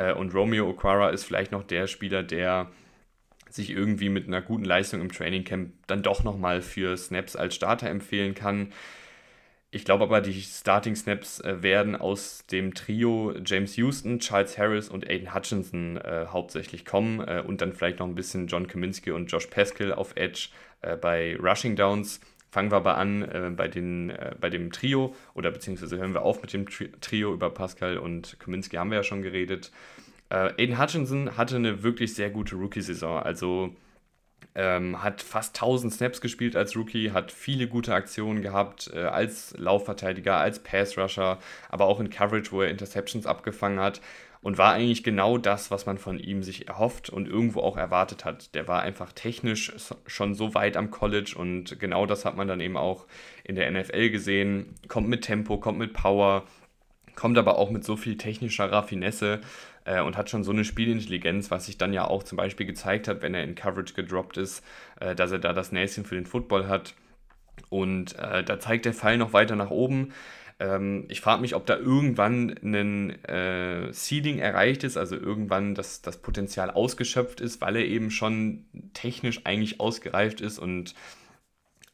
Äh, 0.00 0.14
und 0.14 0.34
Romeo 0.34 0.68
Okwara 0.68 1.10
ist 1.10 1.24
vielleicht 1.24 1.52
noch 1.52 1.62
der 1.62 1.86
Spieler, 1.86 2.22
der 2.22 2.70
sich 3.50 3.70
irgendwie 3.70 4.08
mit 4.08 4.28
einer 4.28 4.40
guten 4.40 4.64
Leistung 4.64 5.00
im 5.00 5.12
Trainingcamp 5.12 5.72
dann 5.86 6.02
doch 6.02 6.22
nochmal 6.24 6.62
für 6.62 6.96
Snaps 6.96 7.36
als 7.36 7.54
Starter 7.54 7.90
empfehlen 7.90 8.34
kann. 8.34 8.72
Ich 9.72 9.84
glaube 9.84 10.04
aber, 10.04 10.20
die 10.20 10.40
Starting 10.40 10.96
Snaps 10.96 11.40
äh, 11.40 11.62
werden 11.62 11.96
aus 11.96 12.46
dem 12.46 12.74
Trio 12.74 13.34
James 13.44 13.76
Houston, 13.76 14.18
Charles 14.20 14.56
Harris 14.56 14.88
und 14.88 15.08
Aiden 15.08 15.34
Hutchinson 15.34 15.96
äh, 15.98 16.26
hauptsächlich 16.28 16.84
kommen 16.84 17.20
äh, 17.20 17.42
und 17.46 17.60
dann 17.60 17.72
vielleicht 17.72 17.98
noch 17.98 18.06
ein 18.06 18.14
bisschen 18.14 18.46
John 18.46 18.66
Kaminski 18.66 19.10
und 19.10 19.30
Josh 19.30 19.46
Pascal 19.46 19.92
auf 19.92 20.16
Edge 20.16 20.48
äh, 20.80 20.96
bei 20.96 21.36
Rushing 21.36 21.76
Downs. 21.76 22.20
Fangen 22.50 22.70
wir 22.70 22.76
aber 22.76 22.96
an 22.98 23.22
äh, 23.22 23.50
bei, 23.56 23.68
den, 23.68 24.10
äh, 24.10 24.34
bei 24.40 24.50
dem 24.50 24.72
Trio 24.72 25.14
oder 25.34 25.50
beziehungsweise 25.50 25.98
hören 25.98 26.14
wir 26.14 26.22
auf 26.22 26.42
mit 26.42 26.52
dem 26.52 26.66
Trio 26.66 27.32
über 27.32 27.50
Pascal 27.50 27.98
und 27.98 28.38
Kaminski 28.40 28.76
haben 28.76 28.90
wir 28.90 28.98
ja 28.98 29.04
schon 29.04 29.22
geredet. 29.22 29.70
Aiden 30.32 30.78
Hutchinson 30.80 31.36
hatte 31.36 31.56
eine 31.56 31.82
wirklich 31.82 32.14
sehr 32.14 32.30
gute 32.30 32.54
Rookie-Saison. 32.54 33.20
Also 33.20 33.74
Ähm, 34.54 35.02
hat 35.02 35.22
fast 35.22 35.54
1000 35.56 35.92
Snaps 35.92 36.20
gespielt 36.20 36.56
als 36.56 36.74
Rookie, 36.76 37.12
hat 37.12 37.30
viele 37.30 37.68
gute 37.68 37.94
Aktionen 37.94 38.42
gehabt 38.42 38.90
äh, 38.92 38.98
als 39.04 39.54
Laufverteidiger, 39.56 40.36
als 40.38 40.58
Pass-Rusher, 40.60 41.38
aber 41.68 41.84
auch 41.84 42.00
in 42.00 42.10
Coverage, 42.10 42.50
wo 42.50 42.62
er 42.62 42.68
Interceptions 42.70 43.26
abgefangen 43.26 43.78
hat 43.78 44.00
und 44.42 44.56
war 44.56 44.72
eigentlich 44.72 45.04
genau 45.04 45.36
das, 45.36 45.70
was 45.70 45.86
man 45.86 45.98
von 45.98 46.18
ihm 46.18 46.42
sich 46.42 46.68
erhofft 46.68 47.10
und 47.10 47.28
irgendwo 47.28 47.60
auch 47.60 47.76
erwartet 47.76 48.24
hat. 48.24 48.54
Der 48.54 48.66
war 48.68 48.82
einfach 48.82 49.12
technisch 49.12 49.72
schon 50.06 50.34
so 50.34 50.54
weit 50.54 50.76
am 50.76 50.90
College 50.90 51.34
und 51.36 51.78
genau 51.78 52.06
das 52.06 52.24
hat 52.24 52.36
man 52.36 52.48
dann 52.48 52.60
eben 52.60 52.76
auch 52.76 53.06
in 53.44 53.56
der 53.56 53.70
NFL 53.70 54.10
gesehen. 54.10 54.74
Kommt 54.88 55.08
mit 55.08 55.22
Tempo, 55.22 55.58
kommt 55.58 55.78
mit 55.78 55.92
Power, 55.92 56.44
kommt 57.14 57.36
aber 57.36 57.58
auch 57.58 57.70
mit 57.70 57.84
so 57.84 57.96
viel 57.96 58.16
technischer 58.16 58.72
Raffinesse 58.72 59.42
äh, 59.84 60.00
und 60.00 60.16
hat 60.16 60.30
schon 60.30 60.42
so 60.42 60.52
eine 60.52 60.64
Spielintelligenz, 60.64 61.50
was 61.50 61.66
sich 61.66 61.76
dann 61.76 61.92
ja 61.92 62.06
auch 62.06 62.22
zum 62.22 62.36
Beispiel 62.36 62.66
gezeigt 62.66 63.08
hat, 63.08 63.20
wenn 63.20 63.34
er 63.34 63.44
in 63.44 63.54
Coverage 63.54 63.92
gedroppt 63.92 64.38
ist, 64.38 64.64
äh, 65.00 65.14
dass 65.14 65.32
er 65.32 65.38
da 65.38 65.52
das 65.52 65.70
Näschen 65.70 66.06
für 66.06 66.14
den 66.14 66.26
Football 66.26 66.66
hat. 66.66 66.94
Und 67.68 68.18
äh, 68.18 68.42
da 68.42 68.58
zeigt 68.58 68.86
der 68.86 68.94
Fall 68.94 69.18
noch 69.18 69.34
weiter 69.34 69.54
nach 69.54 69.70
oben. 69.70 70.12
Ähm, 70.60 71.06
ich 71.08 71.20
frage 71.20 71.40
mich, 71.40 71.54
ob 71.56 71.66
da 71.66 71.76
irgendwann 71.76 72.54
ein 72.62 73.24
äh, 73.24 73.92
Seeding 73.92 74.38
erreicht 74.38 74.84
ist, 74.84 74.96
also 74.96 75.16
irgendwann 75.16 75.74
das, 75.74 76.02
das 76.02 76.18
Potenzial 76.18 76.70
ausgeschöpft 76.70 77.40
ist, 77.40 77.60
weil 77.60 77.76
er 77.76 77.86
eben 77.86 78.10
schon 78.10 78.66
technisch 78.92 79.40
eigentlich 79.44 79.80
ausgereift 79.80 80.40
ist 80.40 80.58
und 80.58 80.94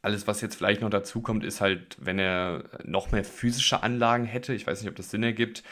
alles, 0.01 0.27
was 0.27 0.41
jetzt 0.41 0.55
vielleicht 0.55 0.81
noch 0.81 0.89
dazu 0.89 1.21
kommt, 1.21 1.43
ist 1.43 1.59
halt, 1.59 1.97
wenn 1.99 2.19
er 2.19 2.65
noch 2.83 3.11
mehr 3.11 3.23
physische 3.23 3.83
Anlagen 3.83 4.25
hätte. 4.25 4.53
Ich 4.53 4.67
weiß 4.67 4.81
nicht, 4.81 4.89
ob 4.89 4.95
das 4.95 5.09
Sinn 5.09 5.23
ergibt. 5.23 5.63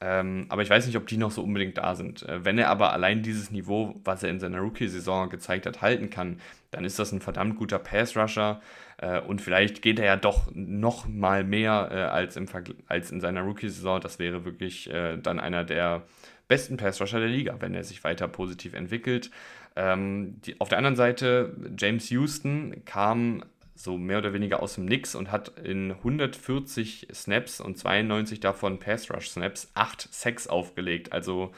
Ähm, 0.00 0.46
aber 0.48 0.62
ich 0.62 0.70
weiß 0.70 0.86
nicht, 0.86 0.96
ob 0.96 1.06
die 1.06 1.16
noch 1.16 1.30
so 1.30 1.42
unbedingt 1.42 1.78
da 1.78 1.94
sind. 1.94 2.22
Äh, 2.22 2.44
wenn 2.44 2.58
er 2.58 2.68
aber 2.70 2.92
allein 2.92 3.22
dieses 3.22 3.50
Niveau, 3.50 4.00
was 4.04 4.22
er 4.22 4.30
in 4.30 4.40
seiner 4.40 4.58
Rookie-Saison 4.58 5.30
gezeigt 5.30 5.66
hat, 5.66 5.82
halten 5.82 6.10
kann, 6.10 6.40
dann 6.70 6.84
ist 6.84 6.98
das 6.98 7.12
ein 7.12 7.20
verdammt 7.20 7.56
guter 7.56 7.78
Pass-Rusher. 7.78 8.60
Äh, 8.98 9.20
und 9.20 9.40
vielleicht 9.40 9.82
geht 9.82 9.98
er 9.98 10.06
ja 10.06 10.16
doch 10.16 10.50
noch 10.54 11.06
mal 11.06 11.44
mehr 11.44 11.88
äh, 11.90 11.94
als, 11.96 12.36
im 12.36 12.46
als 12.86 13.10
in 13.10 13.20
seiner 13.20 13.42
Rookie-Saison. 13.42 14.00
Das 14.00 14.18
wäre 14.18 14.44
wirklich 14.44 14.90
äh, 14.90 15.16
dann 15.16 15.40
einer 15.40 15.64
der 15.64 16.02
besten 16.48 16.76
Pass-Rusher 16.76 17.20
der 17.20 17.28
Liga, 17.28 17.56
wenn 17.60 17.74
er 17.74 17.84
sich 17.84 18.04
weiter 18.04 18.28
positiv 18.28 18.74
entwickelt. 18.74 19.30
Ähm, 19.76 20.40
die, 20.42 20.60
auf 20.60 20.68
der 20.68 20.78
anderen 20.78 20.96
Seite, 20.96 21.56
James 21.76 22.10
Houston 22.10 22.84
kam 22.84 23.42
so 23.74 23.98
mehr 23.98 24.18
oder 24.18 24.32
weniger 24.32 24.62
aus 24.62 24.76
dem 24.76 24.84
Nix 24.84 25.14
und 25.14 25.32
hat 25.32 25.58
in 25.58 25.90
140 25.90 27.08
Snaps 27.12 27.60
und 27.60 27.76
92 27.76 28.38
davon 28.38 28.78
Pass-Rush-Snaps 28.78 29.72
8 29.74 30.08
Sacks 30.12 30.46
aufgelegt. 30.46 31.12
Also 31.12 31.52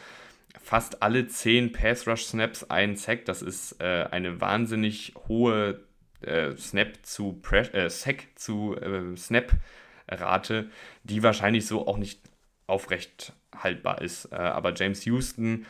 fast 0.62 1.02
alle 1.02 1.26
10 1.26 1.72
Pass-Rush-Snaps 1.72 2.70
ein 2.70 2.96
Sack. 2.96 3.26
Das 3.26 3.42
ist 3.42 3.80
äh, 3.80 4.06
eine 4.10 4.40
wahnsinnig 4.40 5.12
hohe 5.28 5.80
äh, 6.22 6.56
Snap 6.56 6.98
zu 7.02 7.40
äh, 7.50 7.88
Sack 7.90 8.28
zu 8.34 8.76
äh, 8.76 9.16
Snap-Rate, 9.16 10.70
die 11.04 11.22
wahrscheinlich 11.22 11.66
so 11.66 11.86
auch 11.86 11.98
nicht 11.98 12.20
aufrecht 12.66 13.32
haltbar 13.56 14.02
ist. 14.02 14.26
Äh, 14.32 14.36
aber 14.36 14.74
James 14.74 15.04
Houston 15.04 15.66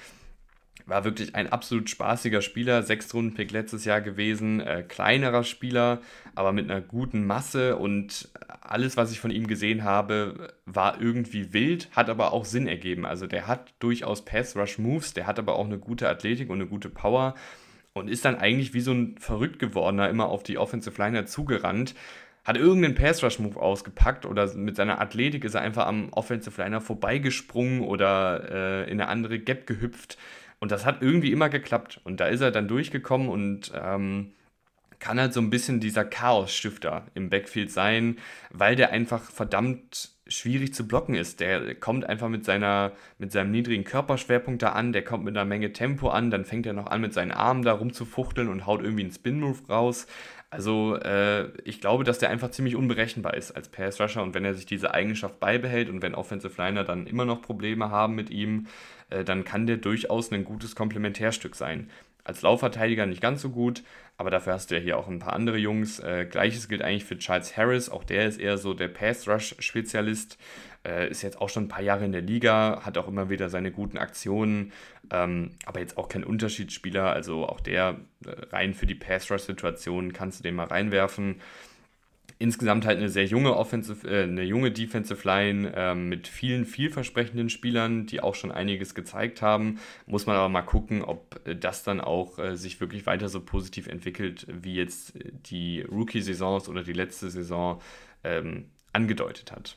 war 0.87 1.05
wirklich 1.05 1.35
ein 1.35 1.53
absolut 1.53 1.91
spaßiger 1.91 2.43
Spieler, 2.43 2.83
sechs 2.83 3.13
Runden 3.13 3.35
Pick 3.35 3.51
letztes 3.51 3.85
Jahr 3.85 4.01
gewesen, 4.01 4.61
äh, 4.61 4.85
kleinerer 4.87 5.43
Spieler, 5.43 6.01
aber 6.35 6.53
mit 6.53 6.71
einer 6.71 6.81
guten 6.81 7.27
Masse 7.27 7.77
und 7.77 8.29
alles, 8.61 8.97
was 8.97 9.11
ich 9.11 9.19
von 9.19 9.31
ihm 9.31 9.49
gesehen 9.49 9.85
habe, 9.85 10.55
war 10.65 11.01
irgendwie 11.01 11.53
wild, 11.53 11.89
hat 11.93 12.09
aber 12.09 12.33
auch 12.33 12.45
Sinn 12.45 12.69
ergeben. 12.69 13.05
Also 13.05 13.27
der 13.27 13.47
hat 13.47 13.75
durchaus 13.81 14.25
Pass-Rush-Moves, 14.25 15.15
der 15.15 15.27
hat 15.27 15.39
aber 15.39 15.57
auch 15.57 15.67
eine 15.67 15.79
gute 15.79 16.09
Athletik 16.09 16.51
und 16.51 16.61
eine 16.61 16.69
gute 16.69 16.89
Power 16.89 17.35
und 17.97 18.09
ist 18.09 18.25
dann 18.25 18.37
eigentlich 18.37 18.75
wie 18.75 18.81
so 18.81 18.93
ein 18.93 19.17
verrückt 19.19 19.59
gewordener 19.59 20.09
immer 20.09 20.27
auf 20.27 20.43
die 20.43 20.59
Offensive 20.59 21.01
Liner 21.03 21.27
zugerannt 21.27 21.95
hat 22.47 22.57
irgendeinen 22.57 22.95
Pass-Rush-Move 22.95 23.61
ausgepackt 23.61 24.25
oder 24.25 24.55
mit 24.55 24.77
seiner 24.77 25.01
Athletik 25.01 25.45
ist 25.45 25.55
er 25.55 25.63
einfach 25.63 25.87
am 25.87 26.11
Offensive 26.13 26.63
Liner 26.63 26.81
vorbeigesprungen 26.81 27.81
oder 27.81 28.85
äh, 28.85 28.85
in 28.85 29.01
eine 29.01 29.09
andere 29.09 29.41
Gap 29.41 29.67
gehüpft. 29.67 30.17
Und 30.61 30.71
das 30.71 30.87
hat 30.87 31.03
irgendwie 31.03 31.33
immer 31.33 31.49
geklappt. 31.49 32.01
Und 32.05 32.21
da 32.21 32.27
ist 32.27 32.43
er 32.43 32.53
dann 32.53 32.69
durchgekommen 32.69 33.29
und 33.29 33.73
ähm, 33.75 34.31
kann 35.01 35.19
halt 35.19 35.33
so 35.33 35.41
ein 35.41 35.51
bisschen 35.51 35.81
dieser 35.81 36.05
Chaos-Stifter 36.05 37.07
im 37.15 37.31
Backfield 37.31 37.73
sein, 37.73 38.19
weil 38.51 38.77
der 38.77 38.93
einfach 38.93 39.29
verdammt 39.29 40.11
schwierig 40.29 40.75
zu 40.75 40.87
blocken 40.87 41.15
ist. 41.15 41.41
Der 41.41 41.75
kommt 41.75 42.05
einfach 42.05 42.29
mit, 42.29 42.45
seiner, 42.45 42.93
mit 43.19 43.33
seinem 43.33 43.51
niedrigen 43.51 43.85
Körperschwerpunkt 43.85 44.63
da 44.63 44.71
an, 44.71 44.93
der 44.93 45.03
kommt 45.03 45.25
mit 45.25 45.37
einer 45.37 45.45
Menge 45.45 45.73
Tempo 45.73 46.09
an, 46.09 46.31
dann 46.31 46.45
fängt 46.45 46.67
er 46.67 46.73
noch 46.73 46.87
an 46.87 47.01
mit 47.01 47.13
seinen 47.13 47.33
Armen 47.33 47.63
da 47.63 47.73
rumzufuchteln 47.73 48.49
und 48.49 48.67
haut 48.67 48.83
irgendwie 48.83 49.05
einen 49.05 49.13
Spin-Move 49.13 49.69
raus. 49.69 50.07
Also 50.51 50.97
äh, 50.97 51.49
ich 51.65 51.81
glaube, 51.81 52.05
dass 52.05 52.19
der 52.19 52.31
einfach 52.31 52.51
ziemlich 52.51 52.77
unberechenbar 52.77 53.35
ist 53.35 53.53
als 53.53 53.69
Pass-Rusher 53.69 54.23
und 54.23 54.35
wenn 54.35 54.45
er 54.45 54.55
sich 54.55 54.67
diese 54.67 54.95
Eigenschaft 54.95 55.41
beibehält 55.41 55.89
und 55.89 56.03
wenn 56.03 56.15
Offensive 56.15 56.55
Liner 56.61 56.85
dann 56.85 57.07
immer 57.07 57.25
noch 57.25 57.43
Probleme 57.43 57.91
haben 57.91 58.15
mit 58.15 58.31
ihm, 58.31 58.67
äh, 59.11 59.25
dann 59.25 59.45
kann 59.45 59.67
der 59.67 59.77
durchaus 59.77 60.33
ein 60.33 60.45
gutes 60.45 60.77
Komplementärstück 60.77 61.57
sein. 61.57 61.91
Als 62.25 62.43
Laufverteidiger 62.43 63.07
nicht 63.07 63.21
ganz 63.21 63.43
so 63.43 63.51
gut, 63.51 63.83
aber 64.19 64.31
dafür 64.31 64.55
hast 64.55 64.71
du 64.71 64.77
ja 64.77 64.81
hier 64.81 64.99
auch 64.99 65.09
ein 65.09 65.19
paar 65.19 65.35
andere 65.35 65.59
Jungs. 65.59 65.99
Äh, 65.99 66.27
Gleiches 66.31 66.69
gilt 66.69 66.83
eigentlich 66.83 67.05
für 67.05 67.19
Charles 67.19 67.57
Harris, 67.57 67.89
auch 67.89 68.05
der 68.05 68.27
ist 68.27 68.39
eher 68.39 68.59
so 68.59 68.75
der 68.75 68.89
Pass-Rush-Spezialist, 68.89 70.39
äh, 70.87 71.11
ist 71.11 71.23
jetzt 71.23 71.41
auch 71.41 71.49
schon 71.49 71.65
ein 71.65 71.69
paar 71.69 71.83
Jahre 71.83 72.05
in 72.05 72.13
der 72.13 72.23
Liga, 72.23 72.83
hat 72.85 72.97
auch 72.99 73.09
immer 73.09 73.29
wieder 73.29 73.49
seine 73.49 73.73
guten 73.73 73.99
Aktionen, 73.99 74.73
ähm, 75.11 75.53
aber 75.67 75.81
jetzt 75.81 75.99
auch 75.99 76.09
kein 76.09 76.25
Unterschiedsspieler, 76.25 77.13
also 77.13 77.47
auch 77.47 77.61
der 77.61 77.97
äh, 78.25 78.31
rein 78.53 78.75
für 78.75 78.87
die 78.87 78.95
Pass-Rush-Situation 78.95 80.13
kannst 80.13 80.41
du 80.41 80.43
den 80.43 80.55
mal 80.55 80.67
reinwerfen 80.67 81.41
insgesamt 82.39 82.85
halt 82.85 82.99
eine 82.99 83.09
sehr 83.09 83.25
junge 83.25 83.57
Offensive, 83.57 84.07
äh, 84.09 84.25
eine 84.25 84.43
junge 84.43 84.71
Defensive 84.71 85.27
Line 85.27 85.73
äh, 85.75 85.95
mit 85.95 86.29
vielen 86.29 86.67
vielversprechenden 86.67 87.49
Spielern, 87.49 88.07
die 88.07 88.21
auch 88.21 88.35
schon 88.35 88.53
einiges 88.53 88.95
gezeigt 88.95 89.43
haben. 89.43 89.79
Muss 90.07 90.27
man 90.27 90.37
aber 90.37 90.49
mal 90.49 90.63
gucken, 90.63 91.03
ob 91.03 91.41
äh, 91.47 91.57
das 91.57 91.83
dann 91.83 92.01
auch 92.01 92.39
äh, 92.39 92.57
sich 92.57 92.81
wirklich 92.81 93.07
weiter 93.07 93.29
so 93.29 93.41
positiv 93.41 93.87
entwickelt, 93.87 94.47
wie 94.51 94.75
jetzt 94.75 95.15
die 95.49 95.83
Rookie-Saisons 95.83 96.69
oder 96.69 96.83
die 96.83 96.93
letzte 96.93 97.31
Saison 97.31 97.81
ähm, 98.23 98.67
angedeutet 98.93 99.53
hat. 99.53 99.77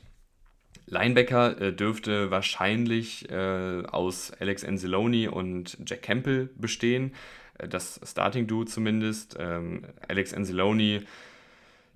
Linebacker 0.86 1.60
äh, 1.60 1.72
dürfte 1.72 2.30
wahrscheinlich 2.30 3.30
äh, 3.30 3.82
aus 3.86 4.32
Alex 4.38 4.64
Anzalone 4.64 5.30
und 5.30 5.78
Jack 5.86 6.02
Campbell 6.02 6.50
bestehen. 6.56 7.14
das 7.58 8.00
Starting-Duo 8.04 8.64
zumindest. 8.64 9.36
Ähm, 9.38 9.84
Alex 10.08 10.34
Anzalone 10.34 11.04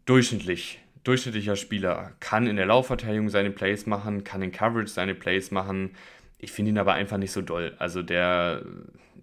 durchschnittlich, 0.04 0.80
durchschnittlicher 1.04 1.56
Spieler, 1.56 2.12
kann 2.20 2.46
in 2.46 2.56
der 2.56 2.66
Laufverteidigung 2.66 3.28
seine 3.28 3.50
Plays 3.50 3.86
machen, 3.86 4.24
kann 4.24 4.42
in 4.42 4.52
Coverage 4.52 4.88
seine 4.88 5.14
Plays 5.14 5.50
machen. 5.50 5.90
Ich 6.38 6.52
finde 6.52 6.70
ihn 6.70 6.78
aber 6.78 6.94
einfach 6.94 7.16
nicht 7.16 7.32
so 7.32 7.42
doll. 7.42 7.74
Also 7.78 8.02
der 8.02 8.64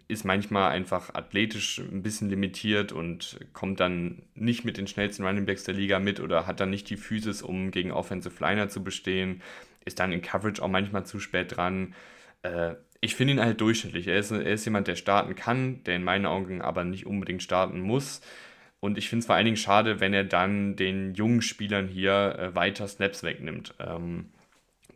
ist 0.08 0.26
manchmal 0.26 0.72
einfach 0.72 1.14
athletisch 1.14 1.80
ein 1.80 2.04
bisschen 2.04 2.30
limitiert 2.30 2.92
und 2.92 3.40
kommt 3.54 3.80
dann 3.80 4.24
nicht 4.36 4.66
mit 4.66 4.78
den 4.78 4.88
schnellsten 4.88 5.26
Running 5.26 5.46
Backs 5.46 5.64
der 5.64 5.74
Liga 5.74 6.00
mit 6.00 6.20
oder 6.20 6.46
hat 6.48 6.60
dann 6.60 6.70
nicht 6.70 6.90
die 6.90 6.98
Physis, 6.98 7.42
um 7.42 7.72
gegen 7.72 7.92
Offensive 7.92 8.44
Liner 8.44 8.68
zu 8.68 8.84
bestehen. 8.84 9.42
Ist 9.86 10.00
dann 10.00 10.12
in 10.12 10.22
Coverage 10.22 10.62
auch 10.62 10.68
manchmal 10.68 11.06
zu 11.06 11.20
spät 11.20 11.56
dran. 11.56 11.96
Äh, 12.44 12.76
ich 13.00 13.16
finde 13.16 13.34
ihn 13.34 13.40
halt 13.40 13.62
durchschnittlich. 13.62 14.08
Er 14.08 14.20
ist, 14.20 14.32
er 14.32 14.46
ist 14.46 14.66
jemand, 14.66 14.88
der 14.88 14.96
starten 14.96 15.36
kann, 15.36 15.84
der 15.86 15.96
in 15.96 16.04
meinen 16.04 16.26
Augen 16.26 16.62
aber 16.62 16.84
nicht 16.84 17.06
unbedingt 17.06 17.42
starten 17.42 17.80
muss. 17.80 18.22
Und 18.82 18.98
ich 18.98 19.10
finde 19.10 19.22
es 19.22 19.28
vor 19.28 19.36
allen 19.36 19.46
Dingen 19.46 19.58
schade, 19.58 20.00
wenn 20.00 20.14
er 20.14 20.24
dann 20.24 20.76
den 20.76 21.14
jungen 21.14 21.44
Spielern 21.44 21.88
hier 21.88 22.36
äh, 22.38 22.56
weiter 22.56 22.88
Snaps 22.88 23.22
wegnimmt. 23.22 23.76
Ähm, 23.80 24.32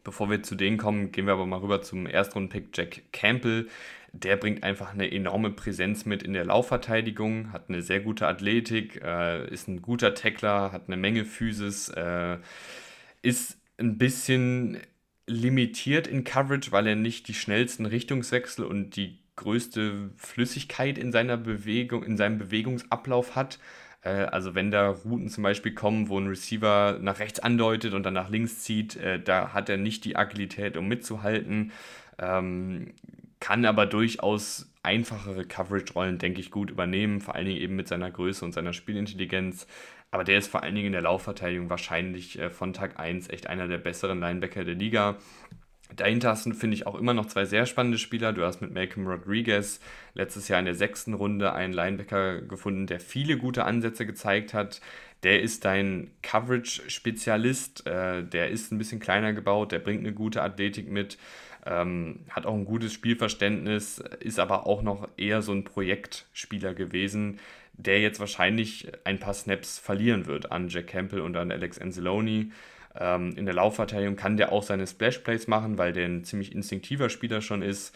bevor 0.03 0.29
wir 0.29 0.41
zu 0.43 0.55
denen 0.55 0.77
kommen, 0.77 1.11
gehen 1.11 1.27
wir 1.27 1.33
aber 1.33 1.45
mal 1.45 1.59
rüber 1.59 1.83
zum 1.83 2.07
Erstrundenpick 2.07 2.75
Jack 2.75 3.03
Campbell. 3.13 3.67
Der 4.11 4.38
bringt 4.38 4.63
einfach 4.63 4.93
eine 4.93 5.11
enorme 5.11 5.51
Präsenz 5.51 6.05
mit 6.05 6.23
in 6.23 6.33
der 6.33 6.45
Laufverteidigung, 6.45 7.53
hat 7.53 7.69
eine 7.69 7.83
sehr 7.83 7.99
gute 7.99 8.27
Athletik, 8.27 9.01
äh, 9.03 9.47
ist 9.49 9.67
ein 9.67 9.83
guter 9.83 10.15
Tackler, 10.15 10.71
hat 10.71 10.88
eine 10.88 10.97
Menge 10.97 11.23
Physis, 11.23 11.89
äh, 11.89 12.38
ist 13.21 13.59
ein 13.77 13.99
bisschen 13.99 14.79
limitiert 15.27 16.07
in 16.07 16.23
Coverage, 16.23 16.71
weil 16.71 16.88
er 16.88 16.95
nicht 16.95 17.27
die 17.27 17.33
schnellsten 17.36 17.86
Richtungswechsel 17.86 18.65
und 18.65 18.95
die 18.95 19.19
größte 19.36 20.11
Flüssigkeit 20.17 20.97
in 20.97 21.11
seiner 21.11 21.38
Bewegung, 21.38 22.03
in 22.03 22.17
seinem 22.17 22.38
Bewegungsablauf 22.38 23.36
hat. 23.36 23.59
Äh, 24.01 24.09
also 24.09 24.55
wenn 24.55 24.71
da 24.71 24.89
Routen 24.89 25.29
zum 25.29 25.43
Beispiel 25.43 25.73
kommen, 25.73 26.09
wo 26.09 26.19
ein 26.19 26.27
Receiver 26.27 26.99
nach 27.01 27.19
rechts 27.19 27.39
andeutet 27.39 27.93
und 27.93 28.03
dann 28.03 28.13
nach 28.13 28.29
links 28.29 28.59
zieht, 28.59 28.95
äh, 28.95 29.19
da 29.21 29.53
hat 29.53 29.69
er 29.69 29.77
nicht 29.77 30.05
die 30.05 30.15
Agilität, 30.15 30.77
um 30.77 30.88
mitzuhalten. 30.88 31.71
Ähm, 32.17 32.93
kann 33.39 33.65
aber 33.65 33.86
durchaus 33.86 34.71
einfachere 34.81 35.45
Coverage-Rollen, 35.45 36.19
denke 36.19 36.39
ich, 36.39 36.51
gut 36.51 36.69
übernehmen, 36.69 37.19
vor 37.19 37.36
allen 37.36 37.47
Dingen 37.47 37.59
eben 37.59 37.75
mit 37.75 37.88
seiner 37.88 38.09
Größe 38.09 38.45
und 38.45 38.53
seiner 38.53 38.73
Spielintelligenz. 38.73 39.67
Aber 40.11 40.23
der 40.23 40.38
ist 40.38 40.47
vor 40.47 40.63
allen 40.63 40.75
Dingen 40.75 40.88
in 40.88 40.93
der 40.93 41.01
Laufverteidigung 41.01 41.69
wahrscheinlich 41.69 42.39
äh, 42.39 42.49
von 42.49 42.71
Tag 42.71 42.99
1 42.99 43.29
echt 43.29 43.47
einer 43.47 43.67
der 43.67 43.79
besseren 43.79 44.19
Linebacker 44.19 44.63
der 44.63 44.75
Liga. 44.75 45.17
Dahinter 45.95 46.29
hast 46.29 46.45
du, 46.45 46.53
finde 46.53 46.75
ich, 46.75 46.87
auch 46.87 46.95
immer 46.95 47.13
noch 47.13 47.27
zwei 47.27 47.45
sehr 47.45 47.65
spannende 47.65 47.97
Spieler. 47.97 48.33
Du 48.33 48.43
hast 48.43 48.61
mit 48.61 48.73
Malcolm 48.73 49.07
Rodriguez 49.07 49.79
letztes 50.13 50.47
Jahr 50.47 50.59
in 50.59 50.65
der 50.65 50.75
sechsten 50.75 51.13
Runde 51.13 51.53
einen 51.53 51.73
Linebacker 51.73 52.41
gefunden, 52.41 52.87
der 52.87 52.99
viele 52.99 53.37
gute 53.37 53.63
Ansätze 53.65 54.05
gezeigt 54.05 54.53
hat. 54.53 54.81
Der 55.23 55.41
ist 55.41 55.63
dein 55.65 56.11
Coverage-Spezialist. 56.21 57.87
Äh, 57.87 58.23
der 58.23 58.49
ist 58.49 58.71
ein 58.71 58.77
bisschen 58.77 58.99
kleiner 58.99 59.33
gebaut, 59.33 59.71
der 59.71 59.79
bringt 59.79 60.01
eine 60.01 60.13
gute 60.13 60.41
Athletik 60.41 60.89
mit, 60.89 61.17
ähm, 61.65 62.19
hat 62.29 62.45
auch 62.45 62.53
ein 62.53 62.65
gutes 62.65 62.93
Spielverständnis, 62.93 63.99
ist 64.19 64.39
aber 64.39 64.67
auch 64.67 64.81
noch 64.81 65.07
eher 65.17 65.41
so 65.41 65.51
ein 65.51 65.63
Projektspieler 65.63 66.73
gewesen, 66.73 67.39
der 67.73 68.01
jetzt 68.01 68.19
wahrscheinlich 68.19 68.91
ein 69.03 69.19
paar 69.19 69.33
Snaps 69.33 69.79
verlieren 69.79 70.27
wird 70.27 70.51
an 70.51 70.67
Jack 70.67 70.87
Campbell 70.87 71.21
und 71.21 71.35
an 71.37 71.51
Alex 71.51 71.79
Anzalone. 71.79 72.51
Ähm, 72.97 73.33
in 73.35 73.45
der 73.45 73.55
Laufverteidigung 73.55 74.15
kann 74.15 74.37
der 74.37 74.51
auch 74.51 74.63
seine 74.63 74.87
Splash-Plays 74.87 75.47
machen, 75.47 75.77
weil 75.77 75.93
der 75.93 76.05
ein 76.05 76.23
ziemlich 76.23 76.53
instinktiver 76.53 77.09
Spieler 77.09 77.41
schon 77.41 77.61
ist. 77.61 77.95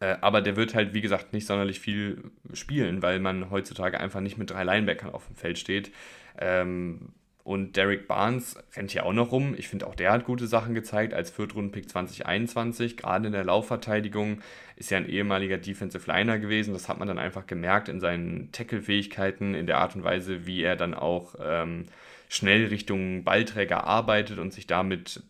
Äh, 0.00 0.16
aber 0.20 0.40
der 0.40 0.56
wird 0.56 0.74
halt, 0.74 0.94
wie 0.94 1.00
gesagt, 1.00 1.32
nicht 1.32 1.46
sonderlich 1.46 1.80
viel 1.80 2.30
spielen, 2.54 3.02
weil 3.02 3.20
man 3.20 3.50
heutzutage 3.50 4.00
einfach 4.00 4.20
nicht 4.20 4.38
mit 4.38 4.50
drei 4.50 4.64
Linebackern 4.64 5.10
auf 5.10 5.26
dem 5.26 5.36
Feld 5.36 5.58
steht. 5.58 5.92
Ähm, 6.38 7.12
und 7.42 7.76
Derek 7.76 8.06
Barnes 8.06 8.56
rennt 8.76 8.90
hier 8.90 9.04
auch 9.04 9.12
noch 9.12 9.32
rum. 9.32 9.54
Ich 9.56 9.68
finde 9.68 9.86
auch 9.86 9.94
der 9.94 10.12
hat 10.12 10.24
gute 10.24 10.46
Sachen 10.46 10.74
gezeigt 10.74 11.14
als 11.14 11.30
Viertrunden-Pick 11.30 11.88
2021. 11.88 12.96
Gerade 12.96 13.26
in 13.26 13.32
der 13.32 13.44
Laufverteidigung 13.44 14.40
ist 14.76 14.90
ja 14.90 14.98
ein 14.98 15.08
ehemaliger 15.08 15.58
Defensive 15.58 16.06
Liner 16.06 16.38
gewesen. 16.38 16.74
Das 16.74 16.88
hat 16.88 16.98
man 16.98 17.08
dann 17.08 17.18
einfach 17.18 17.46
gemerkt 17.46 17.88
in 17.88 17.98
seinen 17.98 18.52
Tackle-Fähigkeiten, 18.52 19.54
in 19.54 19.66
der 19.66 19.78
Art 19.78 19.96
und 19.96 20.04
Weise, 20.04 20.46
wie 20.46 20.62
er 20.62 20.76
dann 20.76 20.94
auch 20.94 21.34
ähm, 21.42 21.86
schnell 22.30 22.66
Richtung 22.66 23.24
Ballträger 23.24 23.84
arbeitet 23.84 24.38
und 24.38 24.52
sich 24.52 24.68
damit 24.68 25.22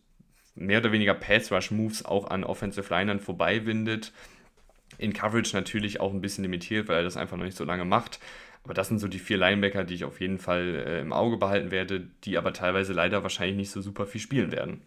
mehr 0.54 0.80
oder 0.80 0.92
weniger 0.92 1.14
Pass-Rush-Moves 1.14 2.04
auch 2.04 2.28
an 2.28 2.44
Offensive 2.44 2.94
Linern 2.94 3.20
vorbeiwindet. 3.20 4.12
In 4.98 5.14
Coverage 5.14 5.56
natürlich 5.56 5.98
auch 5.98 6.12
ein 6.12 6.20
bisschen 6.20 6.44
limitiert, 6.44 6.88
weil 6.88 6.98
er 6.98 7.02
das 7.02 7.16
einfach 7.16 7.38
noch 7.38 7.46
nicht 7.46 7.56
so 7.56 7.64
lange 7.64 7.86
macht. 7.86 8.20
Aber 8.64 8.74
das 8.74 8.88
sind 8.88 8.98
so 8.98 9.08
die 9.08 9.18
vier 9.18 9.38
Linebacker, 9.38 9.84
die 9.84 9.94
ich 9.94 10.04
auf 10.04 10.20
jeden 10.20 10.36
Fall 10.38 10.84
äh, 10.86 11.00
im 11.00 11.14
Auge 11.14 11.38
behalten 11.38 11.70
werde, 11.70 12.06
die 12.24 12.36
aber 12.36 12.52
teilweise 12.52 12.92
leider 12.92 13.22
wahrscheinlich 13.22 13.56
nicht 13.56 13.70
so 13.70 13.80
super 13.80 14.04
viel 14.04 14.20
spielen 14.20 14.52
werden. 14.52 14.82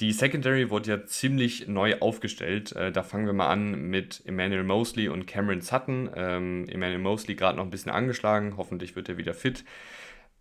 Die 0.00 0.12
Secondary 0.12 0.68
wurde 0.68 0.90
ja 0.90 1.06
ziemlich 1.06 1.68
neu 1.68 2.00
aufgestellt. 2.00 2.72
Äh, 2.72 2.92
da 2.92 3.02
fangen 3.02 3.24
wir 3.24 3.32
mal 3.32 3.48
an 3.48 3.88
mit 3.88 4.20
Emmanuel 4.26 4.64
Mosley 4.64 5.08
und 5.08 5.26
Cameron 5.26 5.62
Sutton. 5.62 6.10
Ähm, 6.14 6.68
Emmanuel 6.68 6.98
Mosley 6.98 7.34
gerade 7.34 7.56
noch 7.56 7.64
ein 7.64 7.70
bisschen 7.70 7.92
angeschlagen, 7.92 8.58
hoffentlich 8.58 8.94
wird 8.94 9.08
er 9.08 9.16
wieder 9.16 9.32
fit. 9.32 9.64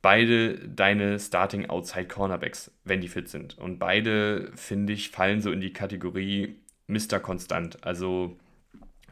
Beide 0.06 0.60
deine 0.70 1.18
Starting 1.18 1.66
Outside 1.66 2.06
Cornerbacks, 2.06 2.70
wenn 2.84 3.02
die 3.02 3.08
fit 3.08 3.28
sind. 3.28 3.58
Und 3.58 3.80
beide, 3.80 4.52
finde 4.56 4.94
ich, 4.94 5.10
fallen 5.10 5.42
so 5.42 5.52
in 5.52 5.62
die 5.62 5.74
Kategorie 5.74 6.58
Mr. 6.86 7.20
Konstant. 7.20 7.84
Also 7.84 8.38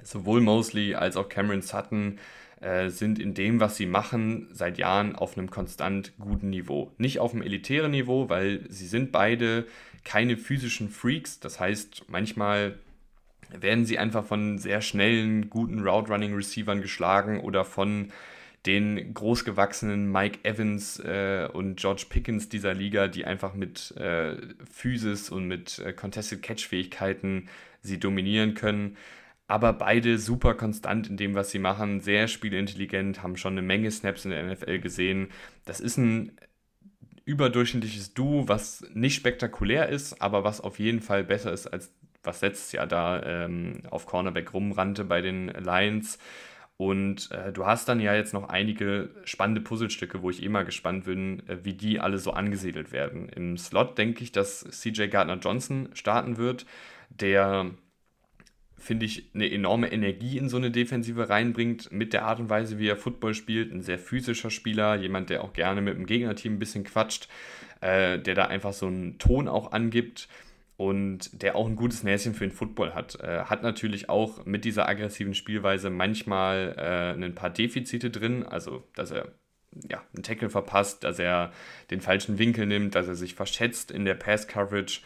sowohl 0.04 0.40
Mosley 0.40 0.94
als 0.94 1.18
auch 1.18 1.30
Cameron 1.30 1.64
Sutton 1.64 2.20
äh, 2.62 2.90
sind 2.90 3.18
in 3.18 3.34
dem, 3.34 3.60
was 3.60 3.76
sie 3.76 3.88
machen, 3.88 4.50
seit 4.52 4.78
Jahren 4.78 5.16
auf 5.16 5.36
einem 5.36 5.50
konstant 5.50 6.14
guten 6.20 6.52
Niveau. 6.52 6.92
Nicht 7.00 7.18
auf 7.18 7.34
einem 7.34 7.42
elitären 7.42 7.90
Niveau, 7.90 8.30
weil 8.30 8.64
sie 8.70 8.86
sind 8.86 9.12
beide 9.12 9.66
keine 10.04 10.38
physischen 10.38 10.90
Freaks. 10.90 11.40
Das 11.40 11.60
heißt, 11.60 12.04
manchmal 12.08 12.78
werden 13.50 13.88
sie 13.88 13.98
einfach 13.98 14.26
von 14.26 14.60
sehr 14.60 14.82
schnellen, 14.82 15.50
guten 15.50 15.80
Route-Running-Receivern 15.80 16.84
geschlagen 16.84 17.40
oder 17.40 17.66
von 17.66 18.12
den 18.66 19.14
großgewachsenen 19.14 20.12
Mike 20.12 20.40
Evans 20.44 21.00
äh, 21.00 21.48
und 21.52 21.78
George 21.78 22.06
Pickens 22.10 22.50
dieser 22.50 22.74
Liga, 22.74 23.08
die 23.08 23.26
einfach 23.26 23.54
mit 23.54 23.92
äh, 23.98 24.38
Physis 24.72 25.30
und 25.30 25.48
mit 25.48 25.80
äh, 25.80 25.94
Contested 25.94 26.42
Catch-Fähigkeiten 26.42 27.50
sie 27.82 28.00
dominieren 28.00 28.54
können 28.54 28.96
aber 29.48 29.74
beide 29.74 30.18
super 30.18 30.56
konstant 30.56 31.10
in 31.10 31.18
dem, 31.18 31.36
was 31.36 31.52
sie 31.52 31.60
machen, 31.60 32.00
sehr 32.00 32.28
spielintelligent, 32.28 33.22
haben 33.22 33.38
schon 33.38 33.54
eine 33.54 33.62
Menge 33.62 33.92
Snaps 33.92 34.26
in 34.26 34.32
der 34.32 34.44
NFL 34.44 34.80
gesehen. 34.80 35.30
Das 35.66 35.80
ist 35.80 35.98
ein 35.98 36.32
überdurchschnittliches 37.26 38.14
Duo, 38.14 38.48
was 38.48 38.86
nicht 38.94 39.16
spektakulär 39.16 39.90
ist, 39.90 40.22
aber 40.22 40.44
was 40.44 40.62
auf 40.62 40.80
jeden 40.80 41.02
Fall 41.02 41.24
besser 41.24 41.52
ist 41.54 41.68
als 41.68 41.92
was 42.24 42.42
letztes 42.42 42.72
Jahr 42.72 42.88
da 42.88 43.22
ähm, 43.22 43.82
auf 43.90 44.06
Cornerback 44.06 44.54
rumrannte 44.54 45.04
bei 45.04 45.22
den 45.22 45.50
Lions. 45.50 46.18
Und 46.84 47.32
äh, 47.32 47.54
du 47.54 47.66
hast 47.66 47.88
dann 47.88 48.02
ja 48.02 48.14
jetzt 48.14 48.34
noch 48.34 48.50
einige 48.50 49.10
spannende 49.24 49.62
Puzzlestücke, 49.62 50.22
wo 50.22 50.30
ich 50.30 50.44
eh 50.44 50.50
mal 50.50 50.66
gespannt 50.66 51.06
bin, 51.06 51.48
äh, 51.48 51.64
wie 51.64 51.76
die 51.76 52.02
alle 52.02 52.18
so 52.18 52.32
angesiedelt 52.32 52.92
werden. 52.92 53.30
Im 53.30 53.58
Slot 53.58 53.98
denke 53.98 54.22
ich, 54.22 54.34
dass 54.34 54.66
CJ 54.70 55.08
Gardner 55.08 55.38
Johnson 55.38 55.88
starten 55.94 56.36
wird, 56.36 56.66
der 57.10 57.72
finde 58.78 59.06
ich, 59.06 59.32
eine 59.34 59.50
enorme 59.50 59.94
Energie 59.94 60.38
in 60.38 60.50
so 60.50 60.58
eine 60.58 60.72
Defensive 60.72 61.30
reinbringt, 61.30 61.90
mit 61.94 62.12
der 62.12 62.26
Art 62.26 62.42
und 62.42 62.50
Weise, 62.50 62.80
wie 62.80 62.90
er 62.90 62.98
Football 62.98 63.34
spielt. 63.34 63.72
Ein 63.72 63.82
sehr 63.82 63.98
physischer 63.98 64.50
Spieler, 64.50 64.96
jemand, 64.96 65.30
der 65.30 65.46
auch 65.46 65.54
gerne 65.54 65.82
mit 65.82 65.96
dem 65.96 66.06
Gegnerteam 66.06 66.56
ein 66.56 66.60
bisschen 66.60 66.84
quatscht, 66.84 67.30
äh, 67.80 68.20
der 68.20 68.36
da 68.36 68.48
einfach 68.48 68.74
so 68.74 68.88
einen 68.88 69.20
Ton 69.20 69.48
auch 69.48 69.72
angibt 69.72 70.28
und 70.88 71.42
der 71.42 71.56
auch 71.56 71.68
ein 71.68 71.76
gutes 71.76 72.04
Näschen 72.04 72.34
für 72.34 72.46
den 72.46 72.52
Football 72.52 72.94
hat. 72.94 73.20
Äh, 73.20 73.46
hat 73.46 73.64
natürlich 73.64 74.10
auch 74.10 74.46
mit 74.46 74.66
dieser 74.66 74.88
aggressiven 74.88 75.34
Spielweise 75.34 75.90
manchmal 75.90 76.76
äh, 76.78 77.24
ein 77.24 77.36
paar 77.36 77.50
Defizite 77.50 78.10
drin, 78.10 78.44
also 78.44 78.84
dass 78.96 79.12
er 79.12 79.34
ja, 79.90 80.04
einen 80.14 80.24
Tackle 80.24 80.50
verpasst, 80.50 81.04
dass 81.04 81.18
er 81.20 81.52
den 81.90 82.02
falschen 82.02 82.38
Winkel 82.38 82.66
nimmt, 82.66 82.96
dass 82.96 83.08
er 83.08 83.16
sich 83.16 83.34
verschätzt 83.34 83.90
in 83.92 84.06
der 84.06 84.14
Pass-Coverage 84.14 85.02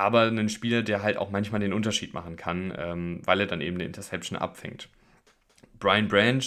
aber 0.00 0.22
ein 0.22 0.48
Spieler, 0.48 0.82
der 0.82 1.02
halt 1.02 1.18
auch 1.18 1.30
manchmal 1.30 1.60
den 1.60 1.74
Unterschied 1.74 2.14
machen 2.14 2.36
kann, 2.36 2.72
ähm, 2.76 3.20
weil 3.26 3.40
er 3.40 3.46
dann 3.46 3.60
eben 3.60 3.76
eine 3.76 3.84
Interception 3.84 4.38
abfängt. 4.38 4.88
Brian 5.78 6.08
Branch 6.08 6.42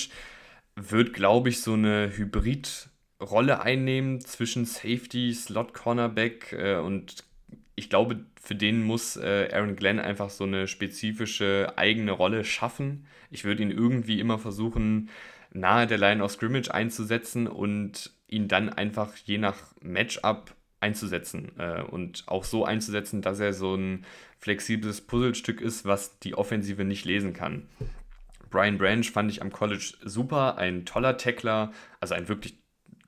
wird, 0.76 1.14
glaube 1.14 1.50
ich, 1.50 1.62
so 1.62 1.74
eine 1.74 2.12
Hybrid-Rolle 2.18 3.62
einnehmen 3.62 4.22
zwischen 4.22 4.66
Safety, 4.66 5.34
Slot 5.34 5.74
Cornerback 5.76 6.54
äh, 6.54 6.78
und 6.78 7.24
ich 7.76 7.90
glaube, 7.90 8.26
für 8.42 8.56
den 8.56 8.84
muss 8.84 9.18
äh, 9.18 9.50
Aaron 9.52 9.76
Glenn 9.76 10.00
einfach 10.00 10.30
so 10.30 10.44
eine 10.44 10.68
spezifische 10.68 11.74
eigene 11.76 12.12
Rolle 12.12 12.44
schaffen. 12.44 13.08
Ich 13.32 13.44
würde 13.44 13.64
ihn 13.64 13.72
irgendwie 13.72 14.20
immer 14.20 14.38
versuchen, 14.38 15.10
nahe 15.52 15.88
der 15.88 15.98
Line 15.98 16.24
of 16.24 16.32
Scrimmage 16.32 16.70
einzusetzen 16.72 17.48
und 17.48 18.12
ihn 18.28 18.48
dann 18.48 18.70
einfach 18.70 19.16
je 19.18 19.38
nach 19.38 19.58
Matchup 19.82 20.56
einzusetzen 20.80 21.52
äh, 21.58 21.82
und 21.82 22.24
auch 22.28 22.44
so 22.44 22.66
einzusetzen, 22.66 23.22
dass 23.22 23.40
er 23.40 23.54
so 23.54 23.76
ein 23.76 24.06
flexibles 24.38 25.02
Puzzlestück 25.02 25.62
ist, 25.62 25.86
was 25.86 26.20
die 26.20 26.36
Offensive 26.36 26.84
nicht 26.84 27.06
lesen 27.06 27.34
kann. 27.34 27.68
Brian 28.50 28.78
Branch 28.78 29.06
fand 29.06 29.32
ich 29.32 29.42
am 29.42 29.52
College 29.52 29.94
super, 30.04 30.58
ein 30.58 30.86
toller 30.86 31.18
Tackler, 31.18 31.72
also 32.00 32.14
ein 32.14 32.28
wirklich 32.28 32.60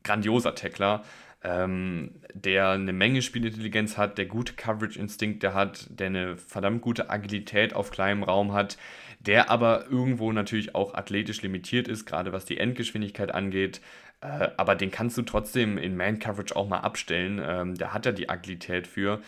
grandioser 0.04 0.56
Tackler, 0.56 1.04
ähm, 1.46 2.16
der 2.34 2.72
eine 2.72 2.92
Menge 2.92 3.22
Spielintelligenz 3.22 3.98
hat, 3.98 4.18
der 4.18 4.26
gute 4.26 4.54
Coverage-Instinkte 4.54 5.54
hat, 5.54 5.88
der 5.92 6.08
eine 6.08 6.38
verdammt 6.38 6.82
gute 6.82 7.10
Agilität 7.10 7.76
auf 7.76 7.92
kleinem 7.92 8.24
Raum 8.24 8.54
hat, 8.54 8.78
der 9.20 9.52
aber 9.52 9.86
irgendwo 9.90 10.32
natürlich 10.32 10.74
auch 10.74 10.96
athletisch 10.96 11.44
limitiert 11.44 11.88
ist, 11.88 12.06
gerade 12.06 12.34
was 12.34 12.46
die 12.46 12.58
Endgeschwindigkeit 12.58 13.34
angeht. 13.34 13.80
Äh, 14.22 14.50
aber 14.58 14.76
den 14.76 14.90
kannst 14.90 15.18
du 15.18 15.22
trotzdem 15.22 15.78
in 15.78 15.96
Man-Coverage 15.96 16.56
auch 16.56 16.68
mal 16.68 16.80
abstellen. 16.80 17.40
Ähm, 17.44 17.76
da 17.76 17.94
hat 17.94 18.08
er 18.08 18.14
die 18.14 18.30
Agilität 18.30 18.88
für. 18.88 19.22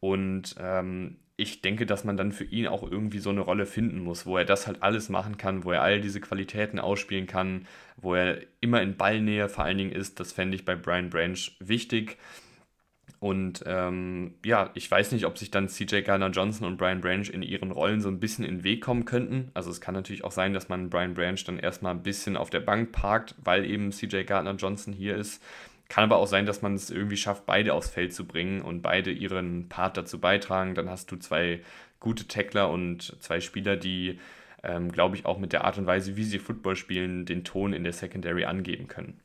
Und 0.00 0.56
ähm, 0.58 1.18
ich 1.40 1.62
denke, 1.62 1.86
dass 1.86 2.04
man 2.04 2.16
dann 2.16 2.32
für 2.32 2.44
ihn 2.44 2.66
auch 2.66 2.88
irgendwie 2.88 3.18
so 3.18 3.30
eine 3.30 3.40
Rolle 3.40 3.66
finden 3.66 4.00
muss, 4.00 4.26
wo 4.26 4.36
er 4.36 4.44
das 4.44 4.66
halt 4.66 4.82
alles 4.82 5.08
machen 5.08 5.38
kann, 5.38 5.64
wo 5.64 5.72
er 5.72 5.82
all 5.82 6.00
diese 6.00 6.20
Qualitäten 6.20 6.78
ausspielen 6.78 7.26
kann, 7.26 7.66
wo 7.96 8.14
er 8.14 8.38
immer 8.60 8.82
in 8.82 8.96
Ballnähe 8.96 9.48
vor 9.48 9.64
allen 9.64 9.78
Dingen 9.78 9.92
ist. 9.92 10.20
Das 10.20 10.32
fände 10.32 10.54
ich 10.54 10.64
bei 10.64 10.76
Brian 10.76 11.10
Branch 11.10 11.38
wichtig. 11.58 12.18
Und 13.18 13.62
ähm, 13.66 14.34
ja, 14.44 14.70
ich 14.74 14.90
weiß 14.90 15.12
nicht, 15.12 15.26
ob 15.26 15.36
sich 15.36 15.50
dann 15.50 15.68
CJ 15.68 16.00
Garner 16.02 16.30
Johnson 16.30 16.66
und 16.66 16.78
Brian 16.78 17.02
Branch 17.02 17.28
in 17.30 17.42
ihren 17.42 17.70
Rollen 17.70 18.00
so 18.00 18.08
ein 18.08 18.18
bisschen 18.18 18.46
in 18.46 18.58
den 18.58 18.64
Weg 18.64 18.80
kommen 18.80 19.04
könnten. 19.04 19.50
Also 19.52 19.70
es 19.70 19.80
kann 19.82 19.94
natürlich 19.94 20.24
auch 20.24 20.32
sein, 20.32 20.54
dass 20.54 20.70
man 20.70 20.88
Brian 20.88 21.12
Branch 21.12 21.42
dann 21.44 21.58
erstmal 21.58 21.92
ein 21.94 22.02
bisschen 22.02 22.36
auf 22.36 22.48
der 22.48 22.60
Bank 22.60 22.92
parkt, 22.92 23.34
weil 23.44 23.66
eben 23.66 23.92
CJ 23.92 24.22
Gardner 24.24 24.54
Johnson 24.54 24.94
hier 24.94 25.16
ist. 25.16 25.42
Kann 25.90 26.04
aber 26.04 26.18
auch 26.18 26.28
sein, 26.28 26.46
dass 26.46 26.62
man 26.62 26.74
es 26.74 26.88
irgendwie 26.88 27.16
schafft, 27.16 27.46
beide 27.46 27.74
aufs 27.74 27.90
Feld 27.90 28.14
zu 28.14 28.24
bringen 28.24 28.62
und 28.62 28.80
beide 28.80 29.10
ihren 29.10 29.68
Part 29.68 29.96
dazu 29.96 30.20
beitragen. 30.20 30.76
Dann 30.76 30.88
hast 30.88 31.10
du 31.10 31.16
zwei 31.16 31.60
gute 31.98 32.28
Tackler 32.28 32.70
und 32.70 33.16
zwei 33.20 33.40
Spieler, 33.40 33.76
die, 33.76 34.20
ähm, 34.62 34.92
glaube 34.92 35.16
ich, 35.16 35.26
auch 35.26 35.38
mit 35.38 35.52
der 35.52 35.64
Art 35.64 35.78
und 35.78 35.86
Weise, 35.86 36.16
wie 36.16 36.22
sie 36.22 36.38
Football 36.38 36.76
spielen, 36.76 37.26
den 37.26 37.42
Ton 37.42 37.72
in 37.72 37.82
der 37.82 37.92
Secondary 37.92 38.44
angeben 38.44 38.86
können. 38.86 39.18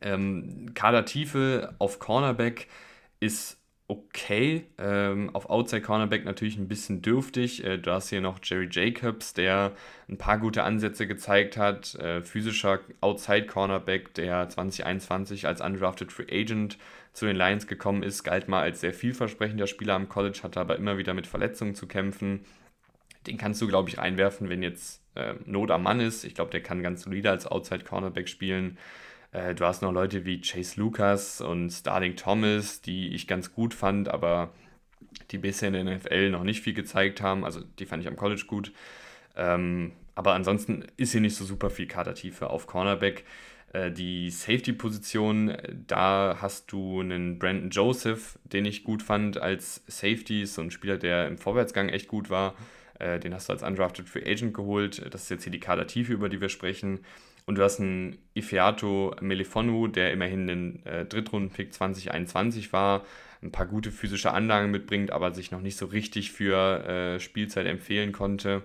Ähm, 0.00 0.72
Kadertiefe 0.74 1.76
auf 1.78 2.00
Cornerback 2.00 2.66
ist 3.20 3.55
okay. 3.88 4.66
Ähm, 4.78 5.30
auf 5.34 5.48
Outside 5.48 5.82
Cornerback 5.82 6.24
natürlich 6.24 6.56
ein 6.56 6.68
bisschen 6.68 7.02
dürftig. 7.02 7.64
Äh, 7.64 7.78
du 7.78 7.92
hast 7.92 8.08
hier 8.08 8.20
noch 8.20 8.38
Jerry 8.42 8.68
Jacobs, 8.70 9.34
der 9.34 9.72
ein 10.08 10.18
paar 10.18 10.38
gute 10.38 10.62
Ansätze 10.64 11.06
gezeigt 11.06 11.56
hat. 11.56 11.94
Äh, 11.96 12.22
physischer 12.22 12.80
Outside 13.00 13.46
Cornerback, 13.46 14.14
der 14.14 14.48
2021 14.48 15.46
als 15.46 15.60
Undrafted 15.60 16.12
Free 16.12 16.26
Agent 16.30 16.78
zu 17.12 17.26
den 17.26 17.36
Lions 17.36 17.66
gekommen 17.66 18.02
ist, 18.02 18.24
galt 18.24 18.48
mal 18.48 18.60
als 18.60 18.80
sehr 18.80 18.92
vielversprechender 18.92 19.66
Spieler 19.66 19.94
am 19.94 20.08
College, 20.08 20.40
hatte 20.42 20.60
aber 20.60 20.76
immer 20.76 20.98
wieder 20.98 21.14
mit 21.14 21.26
Verletzungen 21.26 21.74
zu 21.74 21.86
kämpfen. 21.86 22.44
Den 23.26 23.38
kannst 23.38 23.60
du, 23.62 23.66
glaube 23.66 23.88
ich, 23.88 23.98
reinwerfen, 23.98 24.48
wenn 24.48 24.62
jetzt 24.62 25.02
äh, 25.14 25.34
Not 25.46 25.70
am 25.70 25.82
Mann 25.82 26.00
ist. 26.00 26.24
Ich 26.24 26.34
glaube, 26.34 26.50
der 26.50 26.62
kann 26.62 26.82
ganz 26.82 27.02
solide 27.02 27.30
als 27.30 27.46
Outside 27.46 27.84
Cornerback 27.84 28.28
spielen. 28.28 28.78
Äh, 29.32 29.54
du 29.54 29.64
hast 29.64 29.82
noch 29.82 29.92
Leute 29.92 30.24
wie 30.24 30.40
Chase 30.40 30.80
Lucas 30.80 31.40
und 31.40 31.70
Starling 31.70 32.16
Thomas, 32.16 32.80
die 32.80 33.14
ich 33.14 33.26
ganz 33.26 33.52
gut 33.52 33.74
fand, 33.74 34.08
aber 34.08 34.52
die 35.30 35.38
bisher 35.38 35.68
in 35.68 35.74
der 35.74 35.96
NFL 35.96 36.30
noch 36.30 36.44
nicht 36.44 36.62
viel 36.62 36.74
gezeigt 36.74 37.20
haben. 37.20 37.44
Also 37.44 37.60
die 37.78 37.86
fand 37.86 38.02
ich 38.02 38.08
am 38.08 38.16
College 38.16 38.44
gut. 38.46 38.72
Ähm, 39.36 39.92
aber 40.14 40.32
ansonsten 40.32 40.84
ist 40.96 41.12
hier 41.12 41.20
nicht 41.20 41.36
so 41.36 41.44
super 41.44 41.70
viel 41.70 41.86
Kadertiefe 41.86 42.50
auf 42.50 42.66
Cornerback. 42.66 43.24
Äh, 43.72 43.90
die 43.90 44.30
Safety-Position, 44.30 45.56
da 45.86 46.38
hast 46.40 46.72
du 46.72 47.00
einen 47.00 47.38
Brandon 47.38 47.70
Joseph, 47.70 48.38
den 48.44 48.64
ich 48.64 48.84
gut 48.84 49.02
fand 49.02 49.38
als 49.38 49.82
Safety, 49.86 50.46
so 50.46 50.62
ein 50.62 50.70
Spieler, 50.70 50.96
der 50.96 51.28
im 51.28 51.38
Vorwärtsgang 51.38 51.88
echt 51.88 52.08
gut 52.08 52.30
war. 52.30 52.54
Äh, 52.98 53.20
den 53.20 53.34
hast 53.34 53.48
du 53.48 53.52
als 53.52 53.62
Undrafted 53.62 54.08
Free 54.08 54.24
Agent 54.24 54.54
geholt. 54.54 55.04
Das 55.12 55.24
ist 55.24 55.28
jetzt 55.28 55.44
hier 55.44 55.52
die 55.52 55.60
Kadertiefe, 55.60 56.12
über 56.12 56.28
die 56.28 56.40
wir 56.40 56.48
sprechen. 56.48 57.00
Und 57.46 57.56
du 57.56 57.62
hast 57.62 57.80
einen 57.80 58.18
Ifeato 58.34 59.14
Melefonu, 59.20 59.86
der 59.86 60.12
immerhin 60.12 60.50
ein 60.50 60.86
äh, 60.86 61.04
Drittrunden-Pick 61.04 61.72
2021 61.72 62.72
war, 62.72 63.04
ein 63.40 63.52
paar 63.52 63.66
gute 63.66 63.92
physische 63.92 64.32
Anlagen 64.32 64.72
mitbringt, 64.72 65.12
aber 65.12 65.32
sich 65.32 65.52
noch 65.52 65.60
nicht 65.60 65.76
so 65.78 65.86
richtig 65.86 66.32
für 66.32 66.84
äh, 66.84 67.20
Spielzeit 67.20 67.66
empfehlen 67.66 68.10
konnte. 68.10 68.62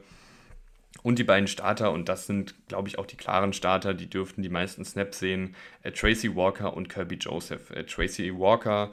Und 1.03 1.19
die 1.19 1.23
beiden 1.23 1.47
Starter, 1.47 1.91
und 1.91 2.09
das 2.09 2.25
sind, 2.25 2.55
glaube 2.67 2.87
ich, 2.87 2.97
auch 2.97 3.05
die 3.05 3.17
klaren 3.17 3.53
Starter, 3.53 3.93
die 3.93 4.09
dürften 4.09 4.41
die 4.41 4.49
meisten 4.49 4.83
Snaps 4.83 5.19
sehen, 5.19 5.55
äh, 5.83 5.91
Tracy 5.91 6.35
Walker 6.35 6.75
und 6.75 6.89
Kirby 6.89 7.15
Joseph. 7.15 7.69
Äh, 7.69 7.85
Tracy 7.85 8.33
Walker 8.37 8.91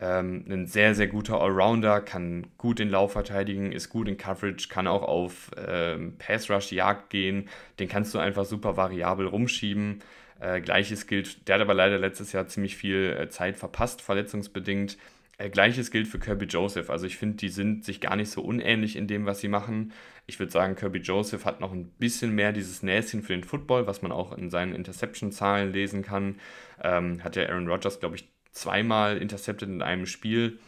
ähm, 0.00 0.44
ein 0.48 0.66
sehr, 0.66 0.94
sehr 0.94 1.08
guter 1.08 1.40
Allrounder, 1.40 2.00
kann 2.00 2.46
gut 2.56 2.78
den 2.78 2.88
Lauf 2.88 3.12
verteidigen, 3.12 3.72
ist 3.72 3.88
gut 3.88 4.08
in 4.08 4.16
Coverage, 4.16 4.68
kann 4.68 4.86
auch 4.86 5.02
auf 5.02 5.50
ähm, 5.56 6.14
Pass 6.18 6.48
Rush 6.50 6.72
Jagd 6.72 7.10
gehen. 7.10 7.48
Den 7.78 7.88
kannst 7.88 8.14
du 8.14 8.18
einfach 8.18 8.44
super 8.44 8.76
variabel 8.76 9.26
rumschieben. 9.26 10.00
Äh, 10.40 10.60
Gleiches 10.60 11.06
gilt, 11.06 11.48
der 11.48 11.56
hat 11.56 11.62
aber 11.62 11.74
leider 11.74 11.98
letztes 11.98 12.32
Jahr 12.32 12.46
ziemlich 12.46 12.76
viel 12.76 13.16
äh, 13.18 13.28
Zeit 13.28 13.56
verpasst, 13.56 14.00
verletzungsbedingt. 14.00 14.96
Äh, 15.38 15.50
Gleiches 15.50 15.90
gilt 15.90 16.06
für 16.06 16.20
Kirby 16.20 16.46
Joseph. 16.46 16.90
Also 16.90 17.06
ich 17.06 17.16
finde, 17.16 17.36
die 17.36 17.48
sind 17.48 17.84
sich 17.84 18.00
gar 18.00 18.14
nicht 18.14 18.30
so 18.30 18.42
unähnlich 18.42 18.94
in 18.94 19.08
dem, 19.08 19.26
was 19.26 19.40
sie 19.40 19.48
machen. 19.48 19.92
Ich 20.26 20.38
würde 20.38 20.52
sagen, 20.52 20.76
Kirby 20.76 20.98
Joseph 20.98 21.44
hat 21.44 21.60
noch 21.60 21.72
ein 21.72 21.90
bisschen 21.98 22.34
mehr 22.34 22.52
dieses 22.52 22.82
Näschen 22.82 23.22
für 23.22 23.32
den 23.32 23.44
Football, 23.44 23.86
was 23.86 24.02
man 24.02 24.12
auch 24.12 24.36
in 24.36 24.50
seinen 24.50 24.74
Interception-Zahlen 24.74 25.72
lesen 25.72 26.02
kann. 26.02 26.36
Ähm, 26.82 27.24
hat 27.24 27.34
ja 27.34 27.48
Aaron 27.48 27.68
Rodgers, 27.68 27.98
glaube 27.98 28.16
ich, 28.16 28.28
zweimal 28.60 29.18
intercepted 29.18 29.68
in 29.68 29.82
einem 29.82 30.06
Spiel. 30.06 30.58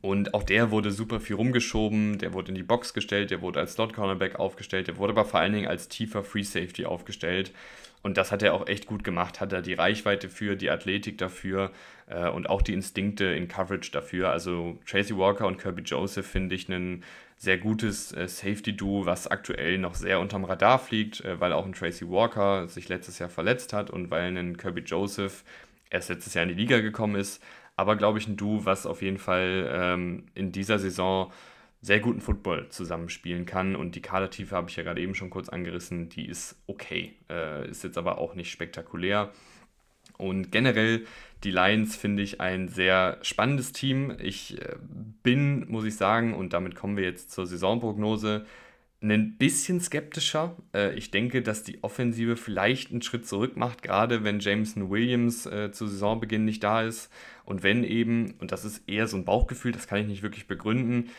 Und 0.00 0.34
auch 0.34 0.42
der 0.42 0.70
wurde 0.72 0.90
super 0.90 1.20
viel 1.20 1.36
rumgeschoben, 1.36 2.18
der 2.18 2.32
wurde 2.32 2.48
in 2.48 2.56
die 2.56 2.64
Box 2.64 2.92
gestellt, 2.92 3.30
der 3.30 3.40
wurde 3.40 3.60
als 3.60 3.74
Slot-Cornerback 3.74 4.36
aufgestellt, 4.36 4.88
der 4.88 4.96
wurde 4.96 5.12
aber 5.12 5.24
vor 5.24 5.38
allen 5.38 5.52
Dingen 5.52 5.68
als 5.68 5.88
tiefer 5.88 6.24
Free 6.24 6.42
Safety 6.42 6.86
aufgestellt. 6.86 7.52
Und 8.02 8.16
das 8.16 8.32
hat 8.32 8.42
er 8.42 8.54
auch 8.54 8.66
echt 8.66 8.86
gut 8.86 9.04
gemacht, 9.04 9.40
hat 9.40 9.52
er 9.52 9.62
die 9.62 9.74
Reichweite 9.74 10.28
für, 10.28 10.56
die 10.56 10.70
Athletik 10.70 11.18
dafür 11.18 11.70
äh, 12.08 12.28
und 12.28 12.50
auch 12.50 12.60
die 12.62 12.72
Instinkte 12.72 13.26
in 13.26 13.46
Coverage 13.46 13.92
dafür. 13.92 14.30
Also 14.30 14.76
Tracy 14.86 15.16
Walker 15.16 15.46
und 15.46 15.58
Kirby 15.58 15.82
Joseph 15.82 16.26
finde 16.26 16.56
ich 16.56 16.68
ein 16.68 17.04
sehr 17.36 17.58
gutes 17.58 18.12
äh, 18.12 18.26
Safety-Duo, 18.26 19.06
was 19.06 19.28
aktuell 19.28 19.78
noch 19.78 19.94
sehr 19.94 20.18
unterm 20.18 20.44
Radar 20.44 20.80
fliegt, 20.80 21.24
äh, 21.24 21.38
weil 21.38 21.52
auch 21.52 21.64
ein 21.64 21.74
Tracy 21.74 22.08
Walker 22.08 22.66
sich 22.66 22.88
letztes 22.88 23.20
Jahr 23.20 23.28
verletzt 23.28 23.72
hat 23.72 23.90
und 23.90 24.10
weil 24.10 24.36
ein 24.36 24.56
Kirby 24.56 24.80
Joseph 24.80 25.44
erst 25.92 26.08
letztes 26.08 26.34
Jahr 26.34 26.42
in 26.42 26.48
die 26.48 26.54
Liga 26.54 26.80
gekommen 26.80 27.16
ist. 27.16 27.42
Aber 27.76 27.96
glaube 27.96 28.18
ich, 28.18 28.26
ein 28.26 28.36
Duo, 28.36 28.64
was 28.64 28.86
auf 28.86 29.02
jeden 29.02 29.18
Fall 29.18 29.70
ähm, 29.72 30.26
in 30.34 30.52
dieser 30.52 30.78
Saison 30.78 31.32
sehr 31.80 32.00
guten 32.00 32.20
Football 32.20 32.68
zusammenspielen 32.68 33.44
kann. 33.44 33.76
Und 33.76 33.94
die 33.94 34.02
Kadertiefe 34.02 34.54
habe 34.54 34.70
ich 34.70 34.76
ja 34.76 34.82
gerade 34.82 35.00
eben 35.00 35.14
schon 35.14 35.30
kurz 35.30 35.48
angerissen, 35.48 36.08
die 36.08 36.26
ist 36.26 36.56
okay. 36.66 37.14
Äh, 37.28 37.68
ist 37.68 37.84
jetzt 37.84 37.98
aber 37.98 38.18
auch 38.18 38.34
nicht 38.34 38.50
spektakulär. 38.50 39.32
Und 40.18 40.52
generell 40.52 41.06
die 41.42 41.50
Lions 41.50 41.96
finde 41.96 42.22
ich 42.22 42.40
ein 42.40 42.68
sehr 42.68 43.18
spannendes 43.22 43.72
Team. 43.72 44.14
Ich 44.20 44.60
äh, 44.60 44.76
bin, 45.22 45.68
muss 45.68 45.84
ich 45.84 45.96
sagen, 45.96 46.34
und 46.34 46.52
damit 46.52 46.76
kommen 46.76 46.96
wir 46.96 47.04
jetzt 47.04 47.32
zur 47.32 47.46
Saisonprognose, 47.46 48.46
ein 49.02 49.36
bisschen 49.36 49.80
skeptischer. 49.80 50.56
Äh, 50.74 50.94
ich 50.94 51.10
denke, 51.10 51.42
dass 51.42 51.62
die 51.62 51.82
Offensive 51.82 52.36
vielleicht 52.36 52.90
einen 52.90 53.02
Schritt 53.02 53.26
zurück 53.26 53.56
macht, 53.56 53.82
gerade 53.82 54.24
wenn 54.24 54.40
Jameson 54.40 54.90
Williams 54.90 55.46
äh, 55.46 55.72
zu 55.72 55.86
Saisonbeginn 55.86 56.44
nicht 56.44 56.62
da 56.62 56.82
ist. 56.82 57.10
Und 57.44 57.62
wenn 57.62 57.84
eben, 57.84 58.34
und 58.38 58.52
das 58.52 58.64
ist 58.64 58.88
eher 58.88 59.08
so 59.08 59.16
ein 59.16 59.24
Bauchgefühl, 59.24 59.72
das 59.72 59.86
kann 59.86 59.98
ich 59.98 60.06
nicht 60.06 60.22
wirklich 60.22 60.46
begründen, 60.46 61.10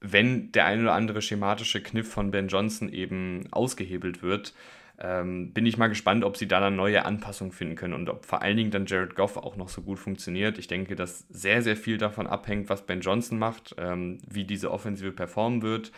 wenn 0.00 0.52
der 0.52 0.66
ein 0.66 0.80
oder 0.82 0.94
andere 0.94 1.22
schematische 1.22 1.82
Kniff 1.82 2.10
von 2.10 2.30
Ben 2.30 2.48
Johnson 2.48 2.90
eben 2.90 3.44
ausgehebelt 3.50 4.22
wird, 4.22 4.54
ähm, 4.98 5.52
bin 5.52 5.64
ich 5.64 5.78
mal 5.78 5.88
gespannt, 5.88 6.24
ob 6.24 6.36
sie 6.36 6.46
da 6.46 6.60
dann 6.60 6.76
neue 6.76 7.04
Anpassungen 7.04 7.52
finden 7.52 7.74
können 7.74 7.94
und 7.94 8.08
ob 8.10 8.26
vor 8.26 8.42
allen 8.42 8.56
Dingen 8.56 8.70
dann 8.70 8.86
Jared 8.86 9.14
Goff 9.14 9.36
auch 9.38 9.56
noch 9.56 9.70
so 9.70 9.80
gut 9.80 9.98
funktioniert. 9.98 10.58
Ich 10.58 10.68
denke, 10.68 10.94
dass 10.94 11.26
sehr, 11.30 11.62
sehr 11.62 11.76
viel 11.76 11.96
davon 11.96 12.26
abhängt, 12.26 12.68
was 12.68 12.84
Ben 12.84 13.00
Johnson 13.00 13.38
macht, 13.38 13.74
ähm, 13.78 14.18
wie 14.28 14.44
diese 14.44 14.70
Offensive 14.70 15.12
performen 15.12 15.62
wird. 15.62 15.90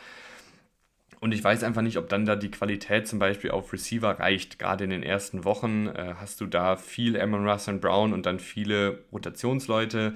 Und 1.22 1.30
ich 1.30 1.44
weiß 1.44 1.62
einfach 1.62 1.82
nicht, 1.82 1.98
ob 1.98 2.08
dann 2.08 2.26
da 2.26 2.34
die 2.34 2.50
Qualität 2.50 3.06
zum 3.06 3.20
Beispiel 3.20 3.52
auf 3.52 3.72
Receiver 3.72 4.18
reicht. 4.18 4.58
Gerade 4.58 4.82
in 4.82 4.90
den 4.90 5.04
ersten 5.04 5.44
Wochen 5.44 5.86
äh, 5.86 6.14
hast 6.16 6.40
du 6.40 6.46
da 6.46 6.74
viel 6.74 7.16
Amon 7.18 7.48
Russell 7.48 7.78
Brown 7.78 8.12
und 8.12 8.26
dann 8.26 8.40
viele 8.40 9.04
Rotationsleute. 9.12 10.14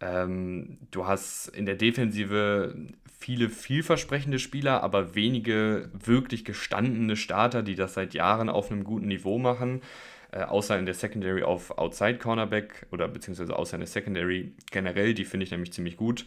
Ähm, 0.00 0.78
du 0.92 1.08
hast 1.08 1.48
in 1.48 1.66
der 1.66 1.74
Defensive 1.74 2.72
viele 3.18 3.48
vielversprechende 3.48 4.38
Spieler, 4.38 4.84
aber 4.84 5.16
wenige 5.16 5.90
wirklich 5.92 6.44
gestandene 6.44 7.16
Starter, 7.16 7.64
die 7.64 7.74
das 7.74 7.94
seit 7.94 8.14
Jahren 8.14 8.48
auf 8.48 8.70
einem 8.70 8.84
guten 8.84 9.08
Niveau 9.08 9.40
machen. 9.40 9.82
Äh, 10.30 10.42
außer 10.42 10.78
in 10.78 10.86
der 10.86 10.94
Secondary 10.94 11.42
auf 11.42 11.78
Outside 11.78 12.18
Cornerback 12.18 12.86
oder 12.92 13.08
beziehungsweise 13.08 13.56
außer 13.56 13.74
in 13.74 13.80
der 13.80 13.88
Secondary 13.88 14.52
generell, 14.70 15.14
die 15.14 15.24
finde 15.24 15.46
ich 15.46 15.50
nämlich 15.50 15.72
ziemlich 15.72 15.96
gut 15.96 16.26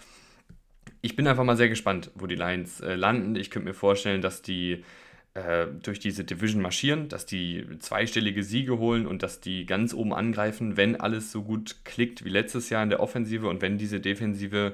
ich 1.02 1.16
bin 1.16 1.28
einfach 1.28 1.44
mal 1.44 1.58
sehr 1.58 1.70
gespannt, 1.70 2.12
wo 2.16 2.28
die 2.28 2.36
Lions 2.36 2.82
äh, 2.82 2.96
landen. 2.96 3.36
Ich 3.36 3.50
könnte 3.50 3.68
mir 3.68 3.74
vorstellen, 3.74 4.22
dass 4.22 4.42
die 4.42 4.84
äh, 5.34 5.68
durch 5.84 6.00
diese 6.00 6.24
Division 6.24 6.62
marschieren, 6.62 7.10
dass 7.10 7.26
die 7.26 7.66
zweistellige 7.80 8.44
Siege 8.44 8.80
holen 8.80 9.06
und 9.06 9.22
dass 9.22 9.40
die 9.40 9.66
ganz 9.66 9.94
oben 9.94 10.14
angreifen, 10.14 10.78
wenn 10.78 11.00
alles 11.00 11.32
so 11.32 11.44
gut 11.44 11.78
klickt 11.84 12.26
wie 12.26 12.30
letztes 12.30 12.70
Jahr 12.70 12.84
in 12.84 12.90
der 12.90 13.00
Offensive 13.00 13.48
und 13.48 13.62
wenn 13.62 13.78
diese 13.78 14.00
Defensive 14.00 14.74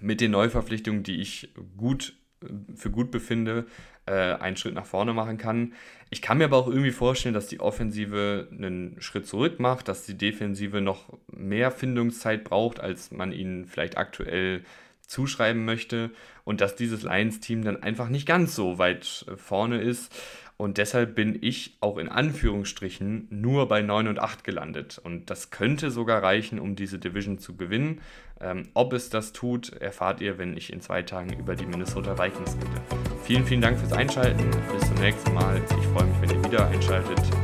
mit 0.00 0.20
den 0.20 0.30
Neuverpflichtungen, 0.30 1.02
die 1.02 1.20
ich 1.20 1.52
gut 1.76 2.14
äh, 2.42 2.46
für 2.76 2.90
gut 2.90 3.10
befinde, 3.10 3.66
äh, 4.06 4.12
einen 4.12 4.56
Schritt 4.56 4.74
nach 4.74 4.86
vorne 4.86 5.12
machen 5.12 5.38
kann. 5.38 5.72
Ich 6.10 6.22
kann 6.22 6.38
mir 6.38 6.44
aber 6.44 6.58
auch 6.58 6.68
irgendwie 6.68 6.90
vorstellen, 6.90 7.34
dass 7.34 7.48
die 7.48 7.60
Offensive 7.60 8.48
einen 8.52 9.00
Schritt 9.00 9.26
zurück 9.26 9.58
macht, 9.58 9.88
dass 9.88 10.04
die 10.04 10.16
Defensive 10.16 10.80
noch 10.80 11.18
mehr 11.32 11.70
Findungszeit 11.70 12.44
braucht, 12.44 12.80
als 12.80 13.10
man 13.10 13.32
ihnen 13.32 13.66
vielleicht 13.66 13.96
aktuell 13.96 14.62
zuschreiben 15.06 15.64
möchte 15.64 16.10
und 16.44 16.60
dass 16.60 16.76
dieses 16.76 17.02
Lions-Team 17.02 17.64
dann 17.64 17.82
einfach 17.82 18.08
nicht 18.08 18.26
ganz 18.26 18.54
so 18.54 18.78
weit 18.78 19.24
äh, 19.28 19.36
vorne 19.36 19.80
ist. 19.80 20.14
Und 20.56 20.78
deshalb 20.78 21.16
bin 21.16 21.36
ich 21.40 21.76
auch 21.80 21.98
in 21.98 22.08
Anführungsstrichen 22.08 23.26
nur 23.30 23.66
bei 23.66 23.82
9 23.82 24.06
und 24.06 24.20
8 24.20 24.44
gelandet. 24.44 25.00
Und 25.02 25.28
das 25.28 25.50
könnte 25.50 25.90
sogar 25.90 26.22
reichen, 26.22 26.60
um 26.60 26.76
diese 26.76 27.00
Division 27.00 27.38
zu 27.38 27.56
gewinnen. 27.56 28.00
Ähm, 28.40 28.68
ob 28.72 28.92
es 28.92 29.10
das 29.10 29.32
tut, 29.32 29.72
erfahrt 29.72 30.20
ihr, 30.20 30.38
wenn 30.38 30.56
ich 30.56 30.72
in 30.72 30.80
zwei 30.80 31.02
Tagen 31.02 31.36
über 31.36 31.56
die 31.56 31.66
Minnesota 31.66 32.16
Vikings 32.16 32.54
rede. 32.56 32.80
Vielen, 33.24 33.44
vielen 33.44 33.62
Dank 33.62 33.78
fürs 33.78 33.92
Einschalten. 33.92 34.48
Bis 34.72 34.86
zum 34.86 34.96
nächsten 34.98 35.34
Mal. 35.34 35.60
Ich 35.80 35.86
freue 35.88 36.04
mich, 36.04 36.20
wenn 36.20 36.30
ihr 36.30 36.44
wieder 36.44 36.68
einschaltet. 36.68 37.43